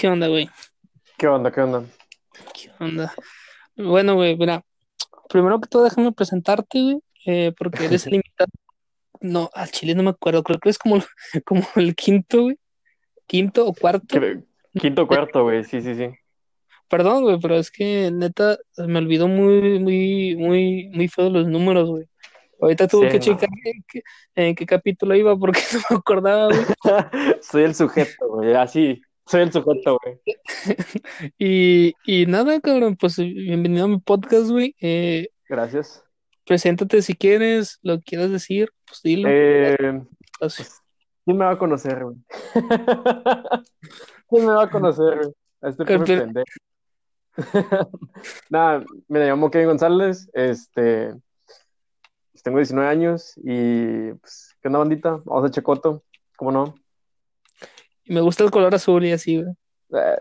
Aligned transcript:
¿Qué 0.00 0.08
onda, 0.08 0.28
güey? 0.28 0.48
¿Qué 1.16 1.26
onda? 1.26 1.50
¿Qué 1.50 1.60
onda? 1.60 1.84
¿Qué 2.54 2.70
onda? 2.78 3.12
Bueno, 3.76 4.14
güey, 4.14 4.36
mira, 4.36 4.62
primero 5.28 5.60
que 5.60 5.68
todo 5.68 5.84
déjame 5.84 6.12
presentarte, 6.12 6.80
güey, 6.82 6.98
eh, 7.26 7.52
porque 7.58 7.86
eres 7.86 8.06
el 8.06 8.14
invitado. 8.16 8.48
No, 9.20 9.50
al 9.54 9.70
chile 9.70 9.94
no 9.94 10.02
me 10.04 10.10
acuerdo, 10.10 10.42
creo 10.44 10.58
que 10.60 10.68
es 10.68 10.78
como, 10.78 10.98
como 11.44 11.62
el 11.76 11.94
quinto, 11.96 12.42
güey. 12.42 12.58
Quinto 13.26 13.66
o 13.66 13.74
cuarto. 13.74 14.06
Creo- 14.08 14.42
Quinto 14.78 15.06
cuarto, 15.08 15.42
güey. 15.42 15.64
Sí, 15.64 15.80
sí, 15.82 15.94
sí. 15.96 16.08
Perdón, 16.88 17.22
güey, 17.24 17.38
pero 17.40 17.56
es 17.56 17.70
que 17.70 18.10
neta 18.12 18.58
me 18.76 18.98
olvidó 18.98 19.26
muy, 19.28 19.78
muy, 19.80 20.36
muy, 20.36 20.88
muy 20.94 21.08
feo 21.08 21.28
los 21.28 21.46
números, 21.48 21.88
güey. 21.88 22.04
Ahorita 22.60 22.86
tuve 22.88 23.10
Sí, 23.10 23.18
que 23.18 23.18
no. 23.18 23.24
checar 23.38 23.48
en 23.64 23.84
qué, 23.88 24.02
en 24.36 24.54
qué 24.54 24.66
capítulo 24.66 25.14
iba 25.16 25.36
porque 25.36 25.60
no 25.72 25.80
me 25.90 25.96
acordaba, 25.96 26.46
güey. 26.46 26.64
Soy 27.42 27.64
el 27.64 27.74
sujeto, 27.74 28.28
güey. 28.28 28.54
Así. 28.54 29.02
Soy 29.28 29.42
el 29.42 29.52
sujeto, 29.52 29.98
güey. 30.02 30.20
Y, 31.38 31.92
y 32.06 32.24
nada, 32.24 32.58
cabrón, 32.60 32.96
pues 32.96 33.18
bienvenido 33.18 33.84
a 33.84 33.88
mi 33.88 33.98
podcast, 33.98 34.48
güey. 34.50 34.74
Eh, 34.80 35.28
Gracias. 35.46 36.02
preséntate 36.46 37.02
si 37.02 37.14
quieres, 37.14 37.78
lo 37.82 38.00
quieras 38.00 38.30
decir, 38.30 38.70
pues 38.86 39.02
dilo. 39.02 39.28
Eh, 39.30 40.00
Así. 40.40 40.64
¿Quién 41.26 41.36
me 41.36 41.44
va 41.44 41.50
a 41.52 41.58
conocer, 41.58 42.04
güey? 42.04 42.16
¿Quién 44.30 44.46
me 44.46 44.52
va 44.52 44.62
a 44.62 44.70
conocer, 44.70 45.18
güey? 45.18 45.34
A 45.60 45.68
este 45.68 45.84
pendejo. 45.84 46.44
Nada, 48.48 48.82
me 49.08 49.26
llamo 49.26 49.50
Kevin 49.50 49.68
González. 49.68 50.30
Este. 50.32 51.12
pues, 52.32 52.42
tengo 52.42 52.56
19 52.56 52.88
años 52.88 53.34
y. 53.44 54.14
Pues, 54.14 54.56
¿qué 54.62 54.68
onda, 54.68 54.78
bandita? 54.78 55.20
Vamos 55.26 55.44
a 55.44 55.50
Checoto. 55.50 56.02
¿Cómo 56.36 56.50
no? 56.50 56.74
Y 58.08 58.14
me 58.14 58.20
gusta 58.20 58.42
el 58.44 58.50
color 58.50 58.74
azul 58.74 59.04
y 59.04 59.12
así, 59.12 59.42
güey. 59.42 59.54
Eh, 59.94 60.16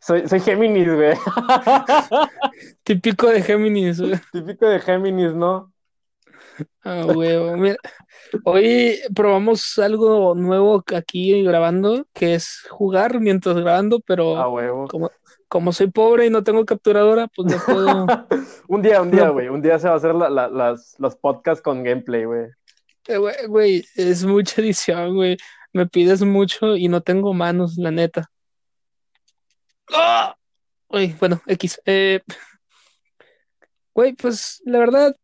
soy, 0.00 0.26
soy 0.28 0.40
Géminis, 0.40 0.92
güey. 0.92 1.14
Típico 2.82 3.28
de 3.28 3.42
Géminis, 3.42 4.00
güey. 4.00 4.14
Típico 4.32 4.66
de 4.68 4.80
Géminis, 4.80 5.34
¿no? 5.34 5.72
Ah, 6.84 7.02
güey. 7.12 7.38
Mira, 7.56 7.76
hoy 8.44 8.98
probamos 9.14 9.78
algo 9.78 10.34
nuevo 10.34 10.82
aquí 10.94 11.42
grabando, 11.42 12.06
que 12.14 12.34
es 12.34 12.62
jugar 12.70 13.20
mientras 13.20 13.56
grabando, 13.56 14.00
pero 14.00 14.36
A 14.38 14.48
huevo. 14.48 14.86
como, 14.88 15.10
como 15.48 15.72
soy 15.72 15.90
pobre 15.90 16.26
y 16.26 16.30
no 16.30 16.42
tengo 16.42 16.64
capturadora, 16.64 17.28
pues 17.34 17.52
no 17.52 17.58
puedo. 17.64 18.06
Un 18.68 18.82
día, 18.82 19.00
un 19.02 19.10
día, 19.10 19.26
No. 19.26 19.32
güey. 19.34 19.48
Un 19.48 19.62
día 19.62 19.78
se 19.78 19.86
va 19.88 19.94
a 19.94 19.96
hacer 19.98 20.14
la- 20.14 20.30
la- 20.30 20.48
las, 20.48 20.96
los 20.98 21.14
podcasts 21.16 21.62
con 21.62 21.82
gameplay, 21.84 22.24
güey. 22.24 22.46
Eh, 23.08 23.18
Güey, 23.18 23.34
güey, 23.46 23.84
es 23.94 24.24
mucha 24.24 24.60
edición, 24.60 25.14
güey. 25.14 25.36
Me 25.76 25.86
pides 25.86 26.22
mucho 26.22 26.74
y 26.74 26.88
no 26.88 27.02
tengo 27.02 27.34
manos, 27.34 27.76
la 27.76 27.90
neta. 27.90 28.30
¡Ah! 29.92 30.34
Uy, 30.88 31.14
bueno, 31.20 31.42
X. 31.46 31.82
Eh, 31.84 32.20
güey, 33.92 34.14
pues 34.14 34.62
la 34.64 34.78
verdad, 34.78 35.14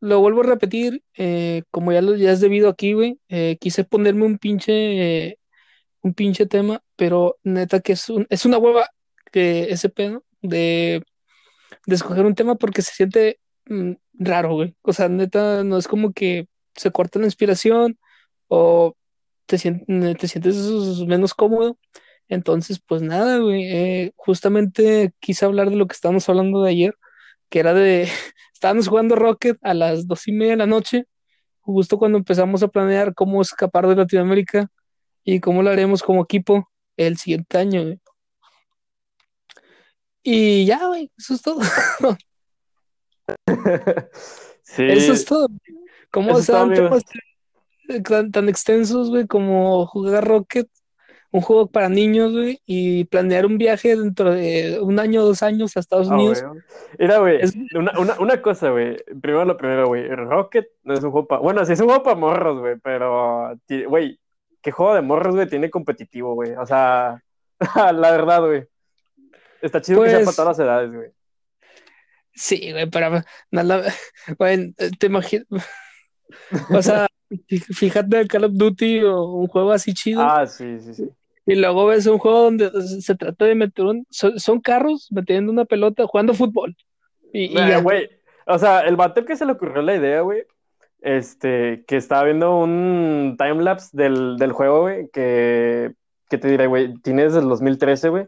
lo 0.00 0.20
vuelvo 0.20 0.42
a 0.42 0.44
repetir, 0.44 1.02
eh, 1.16 1.62
como 1.70 1.92
ya 1.92 2.02
lo 2.02 2.14
ya 2.14 2.30
es 2.30 2.40
debido 2.42 2.68
aquí, 2.68 2.92
güey, 2.92 3.18
eh, 3.30 3.56
quise 3.58 3.84
ponerme 3.84 4.26
un 4.26 4.36
pinche, 4.36 5.38
un 6.02 6.12
pinche 6.12 6.44
tema, 6.44 6.82
pero 6.96 7.38
neta 7.42 7.80
que 7.80 7.94
es 7.94 8.10
un, 8.10 8.26
es 8.28 8.44
una 8.44 8.58
hueva 8.58 8.90
que 9.32 9.70
ese 9.70 9.88
pedo 9.88 10.24
de, 10.42 11.02
de 11.86 11.94
escoger 11.94 12.26
un 12.26 12.34
tema 12.34 12.56
porque 12.56 12.82
se 12.82 12.92
siente 12.92 13.40
mm, 13.64 13.92
raro, 14.12 14.56
güey. 14.56 14.76
O 14.82 14.92
sea, 14.92 15.08
neta, 15.08 15.64
no 15.64 15.78
es 15.78 15.88
como 15.88 16.12
que 16.12 16.48
se 16.74 16.90
corta 16.90 17.18
la 17.18 17.24
inspiración 17.24 17.98
o 18.48 18.94
te, 19.50 19.58
sien- 19.58 19.84
te 20.16 20.28
sientes 20.28 20.56
menos 21.06 21.34
cómodo. 21.34 21.76
Entonces, 22.28 22.80
pues 22.86 23.02
nada, 23.02 23.38
güey. 23.38 23.64
eh, 23.64 24.12
justamente 24.14 25.12
quise 25.18 25.44
hablar 25.44 25.68
de 25.70 25.76
lo 25.76 25.86
que 25.88 25.94
estábamos 25.94 26.28
hablando 26.28 26.62
de 26.62 26.70
ayer, 26.70 26.94
que 27.48 27.58
era 27.58 27.74
de, 27.74 28.04
estábamos 28.54 28.86
jugando 28.86 29.16
Rocket 29.16 29.58
a 29.62 29.74
las 29.74 30.06
dos 30.06 30.28
y 30.28 30.32
media 30.32 30.52
de 30.52 30.58
la 30.58 30.66
noche, 30.66 31.06
justo 31.60 31.98
cuando 31.98 32.18
empezamos 32.18 32.62
a 32.62 32.68
planear 32.68 33.12
cómo 33.14 33.42
escapar 33.42 33.88
de 33.88 33.96
Latinoamérica 33.96 34.68
y 35.24 35.40
cómo 35.40 35.62
lo 35.62 35.70
haremos 35.70 36.02
como 36.02 36.22
equipo 36.22 36.70
el 36.96 37.16
siguiente 37.18 37.58
año, 37.58 37.82
güey. 37.82 38.00
Y 40.22 40.66
ya, 40.66 40.86
güey, 40.86 41.10
eso 41.18 41.34
es 41.34 41.42
todo. 41.42 41.60
Sí. 44.62 44.84
Eso 44.86 45.14
es 45.14 45.24
todo. 45.24 45.48
¿Cómo 46.12 46.40
se 46.40 46.52
dan 46.52 46.72
temas 46.72 47.02
tan, 48.02 48.30
tan 48.30 48.48
extensos, 48.48 49.10
güey, 49.10 49.26
como 49.26 49.86
jugar 49.86 50.24
Rocket, 50.26 50.68
un 51.32 51.40
juego 51.42 51.66
para 51.68 51.88
niños, 51.88 52.32
güey, 52.32 52.60
y 52.66 53.04
planear 53.04 53.46
un 53.46 53.58
viaje 53.58 53.96
dentro 53.96 54.32
de 54.32 54.78
un 54.80 54.98
año 54.98 55.22
o 55.22 55.26
dos 55.26 55.42
años 55.42 55.76
a 55.76 55.80
Estados 55.80 56.10
Ah, 56.10 56.14
Unidos? 56.14 56.42
güey. 56.42 56.60
Mira, 56.98 57.18
güey, 57.18 57.40
Es- 57.40 57.54
una, 57.74 57.92
una, 57.98 58.18
una 58.20 58.42
cosa, 58.42 58.70
güey. 58.70 58.96
Primero 59.20 59.44
lo 59.44 59.56
primero, 59.56 59.86
güey. 59.88 60.08
Rocket 60.08 60.66
no 60.82 60.94
es 60.94 61.02
un 61.04 61.10
juego 61.10 61.26
para... 61.28 61.40
Bueno, 61.42 61.64
sí 61.64 61.72
es 61.72 61.80
un 61.80 61.86
juego 61.86 62.02
para 62.02 62.16
morros, 62.16 62.58
güey, 62.60 62.76
pero... 62.82 63.52
Güey, 63.88 64.18
¿qué 64.62 64.70
juego 64.72 64.94
de 64.94 65.02
morros, 65.02 65.34
güey, 65.34 65.48
tiene 65.48 65.70
competitivo, 65.70 66.34
güey? 66.34 66.52
O 66.52 66.66
sea, 66.66 67.22
la 67.92 68.10
verdad, 68.10 68.40
güey. 68.46 68.64
Está 69.62 69.80
chido 69.80 70.02
que 70.02 70.08
sea 70.10 70.18
Pues- 70.20 70.34
para 70.34 70.36
todas 70.48 70.58
las 70.58 70.66
edades, 70.66 70.92
güey. 70.92 71.10
Sí, 72.34 72.72
güey, 72.72 72.88
para 72.88 73.24
nada, 73.50 73.84
güey, 74.38 74.72
te 74.72 75.06
imaginas, 75.06 75.46
o 76.74 76.80
sea, 76.82 77.06
fíjate 77.48 78.20
en 78.20 78.26
Call 78.26 78.44
of 78.44 78.52
Duty 78.54 79.04
o 79.04 79.24
un 79.34 79.46
juego 79.46 79.72
así 79.72 79.94
chido, 79.94 80.20
Ah, 80.22 80.46
sí, 80.46 80.78
sí, 80.80 80.94
sí. 80.94 81.08
y 81.46 81.54
luego 81.54 81.86
ves 81.86 82.06
un 82.06 82.18
juego 82.18 82.42
donde 82.44 82.70
se 83.00 83.14
trata 83.14 83.44
de 83.44 83.54
meter 83.54 83.84
un, 83.84 84.06
son, 84.10 84.38
son 84.38 84.60
carros 84.60 85.08
metiendo 85.10 85.52
una 85.52 85.64
pelota 85.64 86.06
jugando 86.06 86.34
fútbol. 86.34 86.76
Y, 87.32 87.54
güey, 87.82 88.10
o 88.46 88.58
sea, 88.58 88.80
el 88.80 88.96
vato 88.96 89.24
que 89.24 89.36
se 89.36 89.46
le 89.46 89.52
ocurrió 89.52 89.82
la 89.82 89.94
idea, 89.94 90.20
güey, 90.22 90.42
este, 91.00 91.84
que 91.86 91.96
estaba 91.96 92.24
viendo 92.24 92.56
un 92.56 93.36
timelapse 93.38 93.90
del, 93.96 94.36
del 94.36 94.52
juego, 94.52 94.82
güey, 94.82 95.08
que, 95.12 95.92
que 96.28 96.38
te 96.38 96.48
diré, 96.48 96.66
güey, 96.66 96.94
tiene 97.02 97.22
desde 97.24 97.38
el 97.38 97.48
2013, 97.48 98.08
güey. 98.08 98.26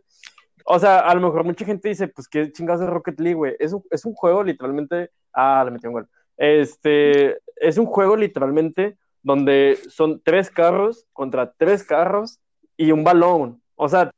O 0.65 0.79
sea, 0.79 1.01
a 1.01 1.15
lo 1.15 1.21
mejor 1.21 1.45
mucha 1.45 1.65
gente 1.65 1.89
dice, 1.89 2.07
pues, 2.07 2.29
¿qué 2.29 2.53
chingados 2.53 2.83
es 2.83 2.89
Rocket 2.89 3.19
League, 3.19 3.35
güey? 3.35 3.57
Es 3.59 3.73
un, 3.73 3.83
es 3.91 4.05
un 4.05 4.15
juego 4.15 4.45
literalmente... 4.45 5.11
Ah, 5.35 5.63
le 5.65 5.73
metí 5.73 5.87
un 5.89 5.95
gol. 5.95 6.09
Este, 6.37 7.39
es 7.63 7.79
un 7.79 7.87
juego 7.87 8.17
literalmente 8.17 8.99
donde 9.23 9.79
son 9.89 10.21
tres 10.23 10.51
carros 10.51 11.07
contra 11.13 11.53
tres 11.53 11.85
carros 11.85 12.41
y 12.77 12.91
un 12.91 13.05
balón. 13.05 13.63
O 13.77 13.89
sea, 13.89 14.11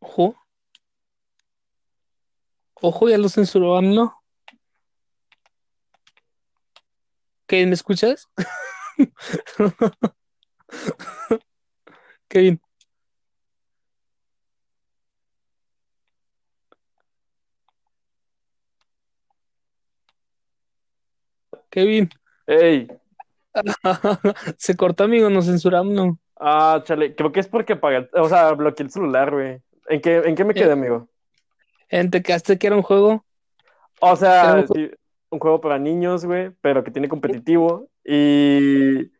Ojo. 0.00 0.36
Ojo, 2.74 3.08
ya 3.08 3.18
lo 3.18 3.28
censuró 3.28 3.76
AMLO. 3.76 4.14
¿Kevin, 7.46 7.68
me 7.68 7.74
escuchas? 7.74 8.28
Kevin. 12.28 12.60
Kevin. 21.72 22.08
hey, 22.46 22.86
Se 24.58 24.76
cortó, 24.76 25.04
amigo, 25.04 25.28
nos 25.30 25.46
censuramos. 25.46 25.92
No. 25.94 26.18
Ah, 26.38 26.82
chale, 26.84 27.14
creo 27.14 27.32
que 27.32 27.40
es 27.40 27.48
porque 27.48 27.74
apagué, 27.74 28.08
o 28.14 28.28
sea, 28.28 28.52
bloqueé 28.52 28.84
el 28.86 28.90
celular, 28.92 29.30
güey. 29.32 29.60
¿En 29.88 30.00
qué, 30.00 30.16
en 30.18 30.34
qué 30.34 30.44
me 30.44 30.54
quedé, 30.54 30.68
Eh. 30.68 30.72
amigo? 30.72 31.08
¿En 31.88 32.10
te 32.10 32.22
quedaste 32.22 32.58
que 32.58 32.66
era 32.68 32.76
un 32.76 32.82
juego? 32.82 33.24
O 34.00 34.16
sea, 34.16 34.54
un 34.56 34.68
sí, 34.68 34.90
un 35.30 35.38
juego 35.38 35.60
para 35.60 35.78
niños, 35.78 36.24
güey, 36.24 36.50
pero 36.60 36.82
que 36.82 36.90
tiene 36.90 37.08
competitivo. 37.08 37.88
Y, 38.04 39.10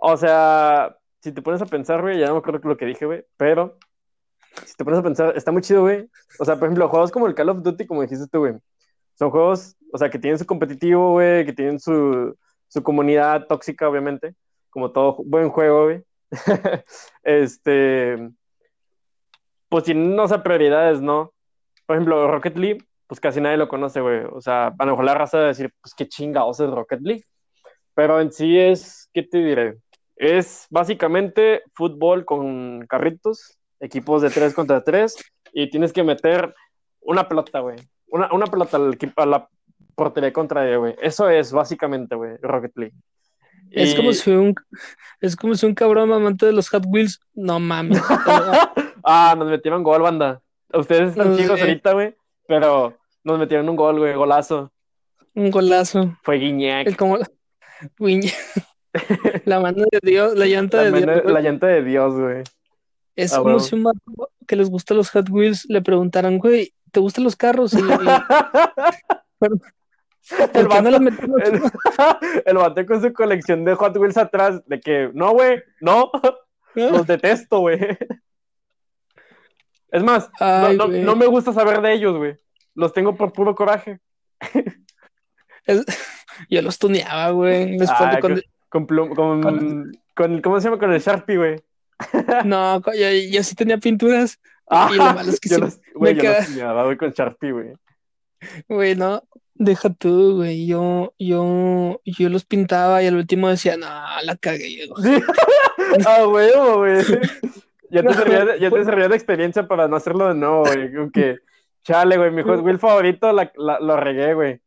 o 0.00 0.16
sea, 0.16 0.96
si 1.20 1.32
te 1.32 1.42
pones 1.42 1.60
a 1.62 1.66
pensar, 1.66 2.00
güey, 2.02 2.18
ya 2.18 2.26
no 2.26 2.34
me 2.34 2.38
acuerdo 2.38 2.60
lo 2.68 2.76
que 2.76 2.86
dije, 2.86 3.06
güey, 3.06 3.24
pero 3.36 3.78
si 4.64 4.74
te 4.74 4.84
pones 4.84 5.00
a 5.00 5.02
pensar, 5.02 5.36
está 5.36 5.50
muy 5.50 5.62
chido, 5.62 5.82
güey. 5.82 6.08
O 6.38 6.44
sea, 6.44 6.56
por 6.56 6.68
ejemplo, 6.68 6.88
juegos 6.88 7.10
como 7.10 7.26
el 7.26 7.34
Call 7.34 7.48
of 7.48 7.62
Duty, 7.62 7.86
como 7.86 8.02
dijiste 8.02 8.26
tú, 8.30 8.40
güey, 8.40 8.54
son 9.18 9.30
juegos, 9.30 9.76
o 9.94 9.98
sea, 9.98 10.10
que 10.10 10.18
tienen 10.18 10.40
su 10.40 10.44
competitivo, 10.44 11.12
güey, 11.12 11.46
que 11.46 11.52
tienen 11.52 11.78
su, 11.78 12.36
su 12.66 12.82
comunidad 12.82 13.46
tóxica, 13.46 13.88
obviamente, 13.88 14.34
como 14.68 14.90
todo 14.90 15.18
buen 15.24 15.50
juego, 15.50 15.84
güey. 15.84 16.02
Este, 17.22 18.28
pues 19.68 19.84
tienen, 19.84 20.18
o 20.18 20.26
sea, 20.26 20.42
prioridades, 20.42 21.00
¿no? 21.00 21.32
Por 21.86 21.94
ejemplo, 21.94 22.26
Rocket 22.26 22.56
League, 22.56 22.84
pues 23.06 23.20
casi 23.20 23.40
nadie 23.40 23.56
lo 23.56 23.68
conoce, 23.68 24.00
güey. 24.00 24.24
O 24.32 24.40
sea, 24.40 24.74
a 24.76 24.84
lo 24.84 24.90
mejor 24.90 25.04
la 25.04 25.14
raza 25.14 25.38
a 25.38 25.42
decir, 25.42 25.72
pues 25.80 25.94
qué 25.94 26.08
chingados 26.08 26.58
es 26.58 26.70
Rocket 26.70 27.00
League. 27.00 27.22
Pero 27.94 28.20
en 28.20 28.32
sí 28.32 28.58
es, 28.58 29.08
¿qué 29.14 29.22
te 29.22 29.38
diré? 29.38 29.76
Es 30.16 30.66
básicamente 30.70 31.62
fútbol 31.72 32.24
con 32.24 32.84
carritos, 32.88 33.60
equipos 33.78 34.22
de 34.22 34.30
3 34.30 34.54
contra 34.54 34.82
3, 34.82 35.14
y 35.52 35.70
tienes 35.70 35.92
que 35.92 36.02
meter 36.02 36.52
una 37.00 37.28
pelota, 37.28 37.60
güey. 37.60 37.76
Una, 38.08 38.32
una 38.32 38.46
pelota 38.46 38.76
al 38.76 38.94
equipo, 38.94 39.22
a 39.22 39.26
la 39.26 39.48
portería 39.94 40.32
contraria, 40.32 40.76
güey. 40.76 40.96
Eso 41.00 41.28
es 41.28 41.52
básicamente, 41.52 42.14
güey, 42.16 42.36
Rocket 42.42 42.72
League. 42.76 42.94
Es 43.70 43.92
Y- 43.92 43.96
como 43.96 44.12
si 44.12 44.30
un, 44.30 44.54
es 45.20 45.36
como 45.36 45.54
si 45.54 45.66
un 45.66 45.74
cabrón 45.74 46.12
amante 46.12 46.46
de 46.46 46.52
los 46.52 46.68
Hot 46.70 46.84
Wheels, 46.86 47.20
no 47.34 47.60
mames. 47.60 48.00
Ah, 49.06 49.34
nos 49.36 49.50
metieron 49.50 49.82
gol, 49.82 50.00
banda. 50.00 50.40
Ustedes 50.72 51.10
están 51.10 51.32
No 51.32 51.36
chicos 51.36 51.58
sé. 51.58 51.66
ahorita, 51.66 51.92
güey, 51.92 52.16
pero 52.48 52.96
nos 53.22 53.38
metieron 53.38 53.68
un 53.68 53.76
gol, 53.76 53.98
güey, 53.98 54.14
golazo. 54.14 54.72
un 55.34 55.50
golazo. 55.50 56.16
Fue 56.22 56.36
Guiñac. 56.38 56.96
Como 56.96 57.18
la 59.44 59.60
mano 59.60 59.84
de 59.90 59.98
Dios, 60.02 60.34
la 60.36 60.46
llanta 60.46 60.78
La, 60.78 60.84
de 60.90 61.00
Dios. 61.02 61.22
güey. 61.22 61.34
la 61.34 61.40
llanta 61.42 61.66
de 61.66 61.82
Dios, 61.84 62.14
güey. 62.18 62.42
Es 63.16 63.32
Ah, 63.34 63.38
como 63.42 63.58
si 63.60 63.74
un 63.74 63.82
vato 63.84 63.98
que 64.46 64.56
les 64.56 64.70
gusta 64.70 64.94
los 64.94 65.10
Hot 65.10 65.28
Wheels 65.30 65.66
le 65.68 65.82
preguntaran, 65.82 66.38
güey, 66.38 66.72
¿te 66.90 67.00
gustan 67.00 67.24
los 67.24 67.36
carros? 67.36 67.74
Y, 67.74 67.78
y- 67.78 67.80
¿por 69.38 69.50
El 70.54 70.62
no 70.64 70.68
vato, 70.70 70.88
el, 70.88 71.62
el 72.46 72.56
vato 72.56 72.86
con 72.86 73.02
su 73.02 73.12
colección 73.12 73.64
de 73.64 73.74
Hot 73.74 73.96
Wheels 73.96 74.16
atrás, 74.16 74.66
de 74.66 74.80
que, 74.80 75.10
no, 75.12 75.32
güey, 75.32 75.62
no, 75.80 76.10
los 76.74 77.06
detesto, 77.06 77.60
güey. 77.60 77.78
Es 79.90 80.02
más, 80.02 80.28
no, 80.40 80.46
Ay, 80.46 80.76
no- 80.76 80.88
no 80.88 81.16
me 81.16 81.26
gusta 81.26 81.52
saber 81.52 81.80
de 81.80 81.92
ellos, 81.92 82.16
güey. 82.16 82.36
Los 82.74 82.92
tengo 82.92 83.14
por 83.16 83.32
puro 83.32 83.54
coraje. 83.54 84.00
Es- 85.66 85.84
Yo 86.50 86.62
los 86.62 86.78
tuneaba, 86.78 87.30
güey. 87.30 87.76
Ah, 87.88 88.18
con- 88.20 88.42
Con, 88.68 88.86
plum- 88.88 89.14
con, 89.14 89.92
con- 90.16 90.40
¿cómo 90.42 90.58
se 90.60 90.64
llama? 90.68 90.80
Con 90.80 90.92
el 90.92 91.00
Sharpie, 91.00 91.36
güey. 91.36 91.62
No, 92.44 92.82
yo, 92.92 93.08
yo 93.30 93.42
sí 93.44 93.54
tenía 93.54 93.78
pinturas. 93.78 94.40
Ah, 94.68 94.88
Y 94.92 94.96
lo 94.96 95.04
malo 95.04 95.30
es 95.30 95.38
que 95.38 95.48
yo 95.48 95.54
sí 95.56 95.60
los, 95.60 95.80
me 95.94 96.14
yo 96.14 96.24
los 96.24 96.44
soñaba, 96.46 96.84
güey, 96.84 96.96
con 96.96 97.10
Sharpie, 97.12 97.52
güey. 97.52 97.72
Güey, 98.68 98.96
no, 98.96 99.22
deja 99.54 99.90
tú, 99.90 100.36
güey. 100.36 100.66
Yo, 100.66 101.14
yo, 101.18 102.00
yo 102.04 102.28
los 102.28 102.44
pintaba 102.44 103.02
y 103.02 103.06
al 103.06 103.16
último 103.16 103.48
decía, 103.48 103.76
no, 103.76 103.86
la 104.22 104.36
cagué. 104.36 104.86
güey". 104.88 105.22
Ah, 106.06 106.26
huevo, 106.26 106.78
güey. 106.78 107.02
Ya 107.90 108.00
te 108.02 108.08
No, 108.08 108.14
servía 108.14 108.44
de, 108.44 108.58
ya 108.58 108.70
te 108.70 108.84
servía 108.84 109.08
de 109.08 109.14
experiencia 109.14 109.68
para 109.68 109.86
no 109.86 109.94
hacerlo 109.94 110.26
de 110.26 110.34
nuevo, 110.34 110.64
güey. 110.64 110.92
Como 110.92 111.10
que, 111.12 111.36
chale, 111.84 112.16
güey, 112.16 112.32
mi 112.32 112.42
Hot 112.42 112.60
Wheel 112.64 112.80
favorito 112.80 113.32
la, 113.32 113.52
la- 113.56 113.78
lo 113.78 113.96
regué, 113.96 114.34
güey. 114.34 114.60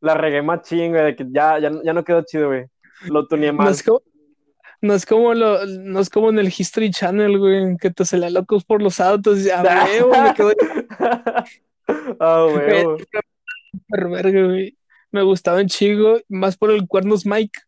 La 0.00 0.12
regué 0.14 0.42
machín, 0.42 0.90
güey, 0.92 1.04
de 1.04 1.16
que 1.16 1.24
ya, 1.30 1.58
ya, 1.58 1.70
ya 1.82 1.92
no 1.94 2.04
quedó 2.04 2.22
chido, 2.26 2.48
güey. 2.48 2.66
Lo 3.06 3.26
tuneé 3.26 3.52
No 3.52 3.58
mal. 3.62 3.72
es 3.72 3.82
como, 3.82 4.02
no 4.82 4.92
es 4.94 5.06
como 5.06 5.32
lo, 5.32 5.64
no 5.64 5.98
es 6.00 6.10
como 6.10 6.28
en 6.28 6.38
el 6.40 6.48
History 6.48 6.90
Channel, 6.90 7.38
güey, 7.38 7.76
que 7.78 7.90
te 7.90 8.04
salía 8.04 8.28
locos 8.28 8.64
por 8.66 8.82
los 8.82 9.00
autos 9.00 9.38
y 9.46 9.50
a 9.50 9.62
huevo, 9.88 10.10
me 10.22 10.34
quedó 10.34 10.52
Ah, 12.20 12.46
huevo. 12.46 12.96
Súper 13.76 14.08
verga, 14.08 14.44
güey. 14.46 14.76
Me 15.10 15.22
gustaba 15.22 15.60
un 15.60 15.66
chigo, 15.66 16.18
más 16.28 16.56
por 16.56 16.70
el 16.70 16.86
cuernos 16.88 17.24
Mike. 17.26 17.60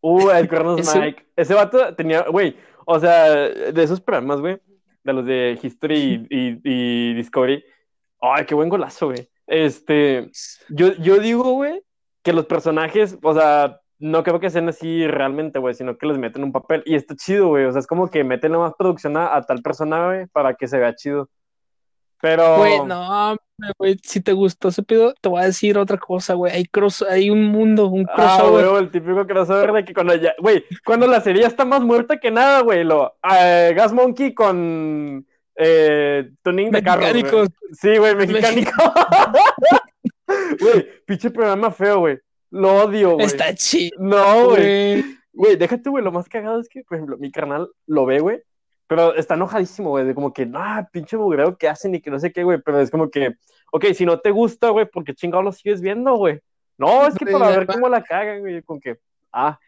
Uh, 0.00 0.30
el 0.30 0.48
Cuernos 0.48 0.80
Ese- 0.80 1.00
Mike. 1.00 1.26
Ese 1.36 1.54
vato 1.54 1.94
tenía, 1.94 2.22
güey, 2.22 2.56
o 2.86 2.98
sea, 3.00 3.24
de 3.34 3.82
esos 3.82 4.00
programas, 4.00 4.40
güey, 4.40 4.58
de 5.02 5.12
los 5.12 5.26
de 5.26 5.58
History 5.62 6.26
y, 6.30 6.36
y- 6.38 6.60
y 6.64 7.14
Discovery. 7.14 7.64
Ay, 8.20 8.44
qué 8.46 8.54
buen 8.54 8.68
golazo, 8.68 9.06
güey. 9.08 9.28
Este, 9.46 10.30
yo, 10.70 10.94
yo 10.94 11.18
digo, 11.18 11.52
güey, 11.52 11.82
que 12.22 12.32
los 12.32 12.46
personajes, 12.46 13.18
o 13.22 13.34
sea, 13.34 13.80
no 13.98 14.22
creo 14.24 14.40
que 14.40 14.48
sean 14.50 14.68
así 14.68 15.06
realmente, 15.06 15.58
güey, 15.58 15.74
sino 15.74 15.96
que 15.98 16.06
les 16.06 16.16
meten 16.18 16.42
un 16.44 16.52
papel. 16.52 16.82
Y 16.86 16.94
está 16.94 17.14
chido, 17.14 17.48
güey. 17.48 17.64
O 17.66 17.72
sea, 17.72 17.80
es 17.80 17.86
como 17.86 18.10
que 18.10 18.24
meten 18.24 18.52
más 18.52 18.72
producción 18.78 19.16
a, 19.18 19.34
a 19.36 19.42
tal 19.42 19.60
persona, 19.62 20.06
güey, 20.06 20.26
para 20.28 20.54
que 20.54 20.66
se 20.68 20.78
vea 20.78 20.94
chido. 20.94 21.28
Pero. 22.24 22.56
Güey, 22.56 22.80
no, 22.86 23.36
güey, 23.76 23.98
si 24.02 24.22
te 24.22 24.32
gustó 24.32 24.68
ese 24.68 24.82
pedo, 24.82 25.12
te 25.20 25.28
voy 25.28 25.42
a 25.42 25.44
decir 25.44 25.76
otra 25.76 25.98
cosa, 25.98 26.32
güey. 26.32 26.54
Hay 26.54 26.64
cross, 26.64 27.02
hay 27.02 27.28
un 27.28 27.44
mundo, 27.44 27.88
un 27.88 28.06
Ah, 28.08 28.14
crossover. 28.16 28.66
güey, 28.66 28.82
el 28.84 28.90
típico 28.90 29.26
crossover 29.26 29.72
de 29.72 29.84
que 29.84 29.92
cuando 29.92 30.14
ya, 30.14 30.34
güey, 30.40 30.64
cuando 30.86 31.06
la 31.06 31.20
serie 31.20 31.44
está 31.44 31.66
más 31.66 31.82
muerta 31.82 32.16
que 32.18 32.30
nada, 32.30 32.62
güey, 32.62 32.82
lo, 32.82 33.12
eh, 33.30 33.74
Gas 33.76 33.92
Monkey 33.92 34.32
con 34.32 35.26
eh, 35.56 36.30
tuning 36.42 36.70
de 36.70 36.82
carros, 36.82 37.12
güey. 37.30 37.46
Sí, 37.72 37.98
güey, 37.98 38.14
mexicánico. 38.16 38.70
Güey, 40.60 40.86
pinche 41.06 41.30
programa 41.30 41.70
feo, 41.70 41.98
güey. 42.00 42.18
Lo 42.50 42.84
odio, 42.84 43.14
güey. 43.14 43.26
Está 43.26 43.54
chido, 43.54 43.96
No, 44.00 44.46
güey. 44.50 45.04
güey. 45.34 45.56
Déjate, 45.56 45.90
güey, 45.90 46.02
lo 46.02 46.10
más 46.12 46.28
cagado 46.28 46.58
es 46.60 46.68
que, 46.70 46.82
por 46.88 46.96
ejemplo, 46.96 47.18
mi 47.18 47.30
carnal 47.30 47.68
lo 47.86 48.06
ve, 48.06 48.20
güey, 48.20 48.40
pero 48.86 49.14
está 49.14 49.34
enojadísimo, 49.34 49.90
güey, 49.90 50.04
de 50.06 50.14
como 50.14 50.32
que, 50.32 50.48
ah, 50.54 50.88
pinche 50.92 51.16
mugreo 51.16 51.56
que 51.56 51.68
hacen 51.68 51.94
y 51.94 52.00
que 52.00 52.10
no 52.10 52.18
sé 52.18 52.32
qué, 52.32 52.44
güey, 52.44 52.60
pero 52.60 52.80
es 52.80 52.90
como 52.90 53.10
que, 53.10 53.36
ok, 53.72 53.86
si 53.94 54.04
no 54.06 54.18
te 54.20 54.30
gusta, 54.30 54.70
güey, 54.70 54.86
¿por 54.86 55.04
qué 55.04 55.14
chingado 55.14 55.42
lo 55.42 55.52
sigues 55.52 55.80
viendo, 55.80 56.14
güey? 56.16 56.40
No, 56.76 57.06
es 57.06 57.14
que 57.14 57.26
para 57.26 57.48
ver 57.50 57.66
cómo 57.66 57.88
la 57.88 58.02
cagan, 58.02 58.40
güey, 58.40 58.60
con 58.62 58.80
que, 58.80 58.98
ah, 59.32 59.58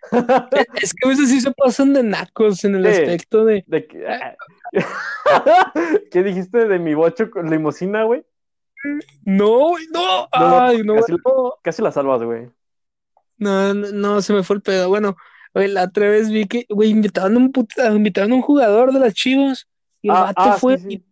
Es 0.82 0.92
que 0.92 1.06
a 1.06 1.08
veces 1.08 1.28
sí 1.30 1.40
se 1.40 1.50
pasan 1.52 1.92
de 1.92 2.02
nacos 2.02 2.64
en 2.64 2.74
el 2.76 2.84
Sí. 2.84 3.00
aspecto 3.00 3.44
de. 3.44 3.64
de 3.66 3.86
que, 3.86 4.06
¿qué 6.10 6.22
dijiste 6.22 6.66
de 6.68 6.78
mi 6.78 6.94
bocho 6.94 7.30
con 7.30 7.50
limosina, 7.50 8.04
güey? 8.04 8.24
No, 9.24 9.68
güey, 9.70 9.86
no, 9.92 10.00
No, 10.22 10.28
ay, 10.32 10.82
no, 10.84 10.94
casi- 10.96 11.12
no, 11.12 11.54
Casi 11.62 11.82
la 11.82 11.90
salvas, 11.92 12.22
güey. 12.22 12.48
no, 13.38 13.74
no, 13.74 13.88
no, 13.92 14.22
se 14.22 14.32
me 14.32 14.42
fue 14.42 14.56
el 14.56 14.62
pedo. 14.62 14.88
Bueno, 14.88 15.16
güey, 15.56 15.68
la 15.72 15.84
otra 15.84 16.08
vez 16.10 16.30
vi 16.30 16.46
que, 16.46 16.66
güey, 16.68 16.90
invitaron 16.90 17.34
a 17.34 17.38
un, 17.38 17.52
puta- 17.52 17.92
invitaron 17.94 18.32
a 18.32 18.34
un 18.36 18.42
jugador 18.42 18.92
de 18.92 19.00
las 19.00 19.14
Chivas 19.14 19.66
y 20.02 20.08
el 20.10 20.16
Ah, 20.16 20.20
vato 20.24 20.42
ah, 20.42 20.56
fue 20.58 20.78
sí, 20.78 20.84
sí. 20.88 21.04